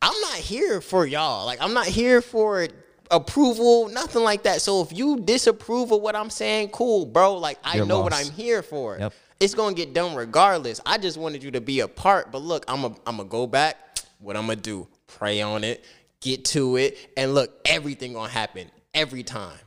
I'm 0.00 0.20
not 0.20 0.34
here 0.36 0.80
for 0.80 1.06
y'all. 1.06 1.44
Like, 1.46 1.60
I'm 1.60 1.74
not 1.74 1.86
here 1.86 2.22
for 2.22 2.66
approval, 3.10 3.88
nothing 3.88 4.22
like 4.22 4.44
that. 4.44 4.62
So 4.62 4.82
if 4.82 4.92
you 4.92 5.20
disapprove 5.20 5.92
of 5.92 6.00
what 6.00 6.16
I'm 6.16 6.30
saying, 6.30 6.70
cool, 6.70 7.06
bro. 7.06 7.34
Like, 7.36 7.58
I 7.64 7.76
You're 7.76 7.86
know 7.86 8.00
what. 8.00 8.14
I'm 8.14 8.30
here 8.30 8.62
for. 8.62 8.98
Yep. 8.98 9.12
It's 9.38 9.54
gonna 9.54 9.74
get 9.74 9.92
done 9.92 10.14
regardless. 10.14 10.80
I 10.86 10.96
just 10.98 11.18
wanted 11.18 11.42
you 11.42 11.50
to 11.52 11.60
be 11.60 11.80
a 11.80 11.88
part. 11.88 12.32
But 12.32 12.40
look, 12.42 12.64
I'm 12.68 12.84
a, 12.84 12.88
I'm 13.06 13.18
gonna 13.18 13.24
go 13.24 13.46
back. 13.46 13.76
What 14.18 14.36
I'm 14.36 14.46
gonna 14.46 14.56
do? 14.56 14.88
Pray 15.06 15.42
on 15.42 15.62
it, 15.62 15.84
get 16.20 16.46
to 16.46 16.76
it, 16.76 17.12
and 17.16 17.34
look, 17.34 17.60
everything 17.66 18.14
gonna 18.14 18.30
happen 18.30 18.70
every 18.94 19.22
time. 19.22 19.58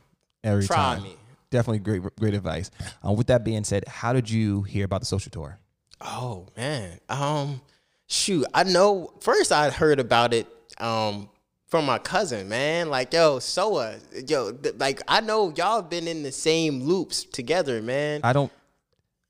Every 0.42 0.66
Try 0.66 0.76
time. 0.76 1.02
me. 1.04 1.16
Definitely 1.50 1.80
great, 1.80 2.02
great 2.18 2.34
advice. 2.34 2.70
Uh, 3.06 3.12
with 3.12 3.26
that 3.26 3.44
being 3.44 3.64
said, 3.64 3.84
how 3.88 4.12
did 4.12 4.30
you 4.30 4.62
hear 4.62 4.84
about 4.84 5.00
the 5.00 5.06
social 5.06 5.30
tour? 5.30 5.58
Oh 6.00 6.46
man. 6.56 6.98
Um 7.08 7.60
shoot, 8.06 8.46
I 8.54 8.64
know 8.64 9.12
first 9.20 9.52
I 9.52 9.70
heard 9.70 10.00
about 10.00 10.32
it 10.32 10.46
um 10.78 11.28
from 11.66 11.86
my 11.86 11.98
cousin, 11.98 12.48
man. 12.48 12.90
Like, 12.90 13.12
yo, 13.12 13.38
Soa, 13.38 13.96
yo, 14.26 14.50
th- 14.52 14.74
like 14.78 15.02
I 15.06 15.20
know 15.20 15.52
y'all 15.56 15.82
been 15.82 16.08
in 16.08 16.22
the 16.22 16.32
same 16.32 16.82
loops 16.82 17.22
together, 17.24 17.80
man. 17.80 18.20
I 18.24 18.32
don't. 18.32 18.50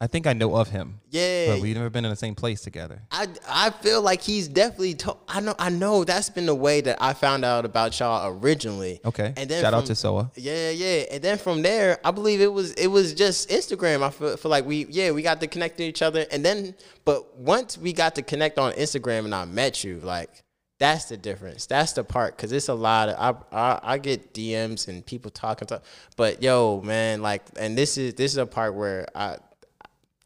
I 0.02 0.06
think 0.06 0.26
I 0.26 0.32
know 0.32 0.56
of 0.56 0.70
him. 0.70 1.00
Yeah. 1.10 1.52
But 1.52 1.60
we've 1.60 1.76
never 1.76 1.90
been 1.90 2.06
in 2.06 2.10
the 2.10 2.16
same 2.16 2.34
place 2.34 2.62
together. 2.62 3.02
I 3.10 3.28
I 3.46 3.68
feel 3.68 4.00
like 4.00 4.22
he's 4.22 4.48
definitely 4.48 4.94
to- 4.94 5.16
I 5.28 5.40
know 5.40 5.54
I 5.58 5.68
know 5.68 6.04
that's 6.04 6.30
been 6.30 6.46
the 6.46 6.54
way 6.54 6.80
that 6.80 6.96
I 7.02 7.12
found 7.12 7.44
out 7.44 7.66
about 7.66 7.98
y'all 8.00 8.32
originally. 8.42 9.00
Okay. 9.04 9.34
And 9.36 9.50
then 9.50 9.62
Shout 9.62 9.74
out 9.74 9.84
to 9.86 9.94
Soa. 9.94 10.30
Yeah, 10.36 10.70
yeah. 10.70 11.04
And 11.10 11.22
then 11.22 11.36
from 11.36 11.60
there, 11.60 11.98
I 12.02 12.12
believe 12.12 12.40
it 12.40 12.50
was 12.50 12.72
it 12.74 12.86
was 12.86 13.12
just 13.12 13.50
Instagram. 13.50 14.02
I 14.02 14.08
feel, 14.08 14.38
feel 14.38 14.50
like 14.50 14.64
we 14.64 14.86
yeah, 14.88 15.10
we 15.10 15.20
got 15.20 15.38
to 15.42 15.46
connect 15.46 15.76
to 15.78 15.84
each 15.84 16.00
other. 16.00 16.24
And 16.32 16.42
then 16.42 16.74
but 17.04 17.36
once 17.36 17.76
we 17.76 17.92
got 17.92 18.14
to 18.14 18.22
connect 18.22 18.58
on 18.58 18.72
Instagram 18.72 19.26
and 19.26 19.34
I 19.34 19.44
met 19.44 19.84
you, 19.84 20.00
like 20.00 20.30
that's 20.78 21.04
the 21.10 21.18
difference. 21.18 21.66
That's 21.66 21.92
the 21.92 22.04
part 22.04 22.38
cuz 22.38 22.52
it's 22.52 22.68
a 22.68 22.74
lot 22.74 23.10
of 23.10 23.44
I, 23.52 23.74
I 23.74 23.80
I 23.82 23.98
get 23.98 24.32
DMs 24.32 24.88
and 24.88 25.04
people 25.04 25.30
talking 25.30 25.68
to 25.68 25.82
but 26.16 26.42
yo, 26.42 26.80
man, 26.80 27.20
like 27.20 27.42
and 27.58 27.76
this 27.76 27.98
is 27.98 28.14
this 28.14 28.32
is 28.32 28.38
a 28.38 28.46
part 28.46 28.74
where 28.74 29.06
I 29.14 29.36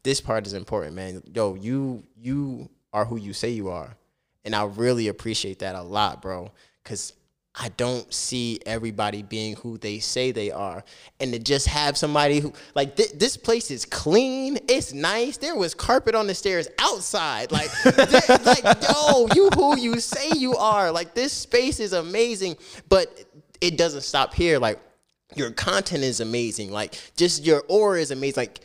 this 0.05 0.21
part 0.21 0.45
is 0.45 0.53
important, 0.53 0.95
man. 0.95 1.23
Yo, 1.33 1.55
you 1.55 2.03
you 2.15 2.69
are 2.93 3.03
who 3.03 3.17
you 3.17 3.33
say 3.33 3.49
you 3.49 3.69
are. 3.69 3.97
And 4.45 4.55
I 4.55 4.63
really 4.63 5.07
appreciate 5.07 5.59
that 5.59 5.75
a 5.75 5.81
lot, 5.81 6.21
bro. 6.21 6.51
Cause 6.85 7.13
I 7.57 7.69
don't 7.69 8.13
see 8.13 8.59
everybody 8.65 9.23
being 9.23 9.55
who 9.55 9.77
they 9.79 9.97
say 9.99 10.31
they 10.31 10.51
are. 10.51 10.83
And 11.19 11.33
to 11.33 11.39
just 11.39 11.67
have 11.67 11.97
somebody 11.97 12.39
who 12.39 12.53
like 12.75 12.95
thi- 12.95 13.15
this 13.15 13.35
place 13.35 13.71
is 13.71 13.83
clean, 13.83 14.59
it's 14.67 14.93
nice. 14.93 15.37
There 15.37 15.55
was 15.55 15.73
carpet 15.73 16.13
on 16.13 16.27
the 16.27 16.35
stairs 16.35 16.67
outside. 16.79 17.51
Like, 17.51 17.71
th- 17.83 18.29
like, 18.45 18.63
yo, 18.63 19.27
you 19.33 19.49
who 19.55 19.79
you 19.79 19.99
say 19.99 20.37
you 20.37 20.55
are. 20.55 20.91
Like 20.91 21.15
this 21.15 21.33
space 21.33 21.79
is 21.79 21.93
amazing, 21.93 22.57
but 22.89 23.25
it 23.59 23.77
doesn't 23.77 24.01
stop 24.01 24.35
here. 24.35 24.59
Like 24.59 24.79
your 25.35 25.49
content 25.49 26.03
is 26.03 26.19
amazing. 26.19 26.71
Like 26.71 26.95
just 27.17 27.43
your 27.43 27.63
aura 27.67 27.99
is 27.99 28.11
amazing. 28.11 28.41
Like 28.41 28.59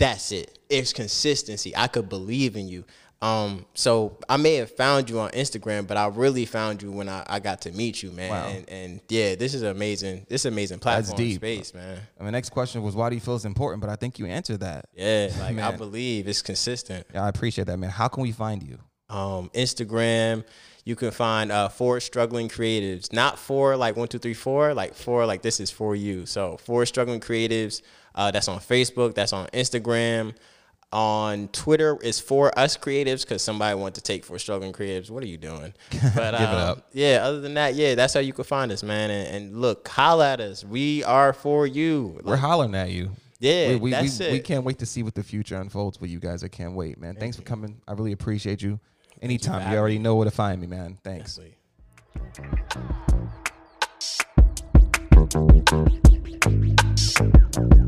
that's 0.00 0.32
it. 0.32 0.58
It's 0.68 0.92
consistency. 0.92 1.76
I 1.76 1.86
could 1.86 2.08
believe 2.08 2.56
in 2.56 2.68
you. 2.68 2.84
Um, 3.22 3.66
so 3.74 4.16
I 4.30 4.38
may 4.38 4.54
have 4.54 4.70
found 4.70 5.10
you 5.10 5.20
on 5.20 5.30
Instagram, 5.32 5.86
but 5.86 5.98
I 5.98 6.06
really 6.06 6.46
found 6.46 6.82
you 6.82 6.90
when 6.90 7.06
I, 7.06 7.22
I 7.28 7.38
got 7.38 7.60
to 7.62 7.72
meet 7.72 8.02
you, 8.02 8.10
man. 8.10 8.30
Wow. 8.30 8.48
And, 8.48 8.70
and 8.70 9.00
yeah, 9.10 9.34
this 9.34 9.52
is 9.52 9.62
amazing. 9.62 10.24
This 10.30 10.42
is 10.42 10.46
amazing 10.46 10.78
platform 10.78 11.18
deep. 11.18 11.36
space, 11.36 11.74
man. 11.74 11.98
And 12.16 12.24
my 12.24 12.30
next 12.30 12.48
question 12.48 12.82
was, 12.82 12.96
why 12.96 13.10
do 13.10 13.14
you 13.14 13.20
feel 13.20 13.36
it's 13.36 13.44
important? 13.44 13.82
But 13.82 13.90
I 13.90 13.96
think 13.96 14.18
you 14.18 14.24
answered 14.24 14.60
that. 14.60 14.86
Yeah, 14.94 15.30
like 15.38 15.58
I 15.58 15.76
believe 15.76 16.28
it's 16.28 16.40
consistent. 16.40 17.06
Yeah, 17.12 17.24
I 17.24 17.28
appreciate 17.28 17.66
that, 17.66 17.78
man. 17.78 17.90
How 17.90 18.08
can 18.08 18.22
we 18.22 18.32
find 18.32 18.62
you? 18.62 18.78
um, 19.10 19.50
Instagram. 19.54 20.44
You 20.84 20.96
can 20.96 21.10
find 21.10 21.52
uh, 21.52 21.68
for 21.68 22.00
struggling 22.00 22.48
creatives, 22.48 23.12
not 23.12 23.38
four 23.38 23.76
like 23.76 23.96
one, 23.96 24.08
two, 24.08 24.18
three, 24.18 24.34
four, 24.34 24.72
like 24.72 24.94
four, 24.94 25.26
like 25.26 25.42
this 25.42 25.60
is 25.60 25.70
for 25.70 25.94
you. 25.94 26.24
So 26.24 26.56
for 26.56 26.86
struggling 26.86 27.20
creatives. 27.20 27.82
Uh, 28.20 28.30
that's 28.30 28.48
on 28.48 28.58
Facebook. 28.58 29.14
That's 29.14 29.32
on 29.32 29.46
Instagram. 29.46 30.34
On 30.92 31.48
Twitter 31.48 31.96
is 32.02 32.20
for 32.20 32.56
us 32.58 32.76
creatives 32.76 33.22
because 33.22 33.40
somebody 33.40 33.74
wanted 33.74 33.94
to 33.94 34.02
take 34.02 34.26
for 34.26 34.38
struggling 34.38 34.74
creatives. 34.74 35.08
What 35.08 35.22
are 35.22 35.26
you 35.26 35.38
doing? 35.38 35.72
But 35.90 36.32
Give 36.32 36.42
it 36.42 36.54
um, 36.54 36.54
up. 36.54 36.90
Yeah. 36.92 37.20
Other 37.22 37.40
than 37.40 37.54
that, 37.54 37.76
yeah, 37.76 37.94
that's 37.94 38.12
how 38.12 38.20
you 38.20 38.34
can 38.34 38.44
find 38.44 38.70
us, 38.72 38.82
man. 38.82 39.10
And, 39.10 39.34
and 39.34 39.60
look, 39.62 39.88
holla 39.88 40.34
at 40.34 40.40
us. 40.40 40.62
We 40.62 41.02
are 41.04 41.32
for 41.32 41.66
you. 41.66 42.20
We're 42.22 42.36
hollering 42.36 42.74
at 42.74 42.90
you. 42.90 43.12
Yeah, 43.38 43.70
we, 43.70 43.76
we, 43.76 43.90
that's 43.92 44.18
we, 44.18 44.26
it. 44.26 44.32
we 44.32 44.40
can't 44.40 44.64
wait 44.64 44.80
to 44.80 44.86
see 44.86 45.02
what 45.02 45.14
the 45.14 45.22
future 45.22 45.56
unfolds 45.58 45.96
for 45.96 46.04
you 46.04 46.18
guys. 46.20 46.44
I 46.44 46.48
can't 46.48 46.74
wait, 46.74 47.00
man. 47.00 47.16
Thanks 47.16 47.38
for 47.38 47.42
coming. 47.42 47.80
I 47.88 47.94
really 47.94 48.12
appreciate 48.12 48.60
you. 48.60 48.78
Anytime. 49.22 49.60
You, 49.60 49.60
having 49.60 49.78
already 49.78 49.98
know 49.98 50.16
where 50.16 50.26
to 50.26 50.30
find 50.30 50.60
me, 50.60 50.66
man. 50.66 50.98
Thanks. 51.02 51.40
Definitely. 57.24 57.79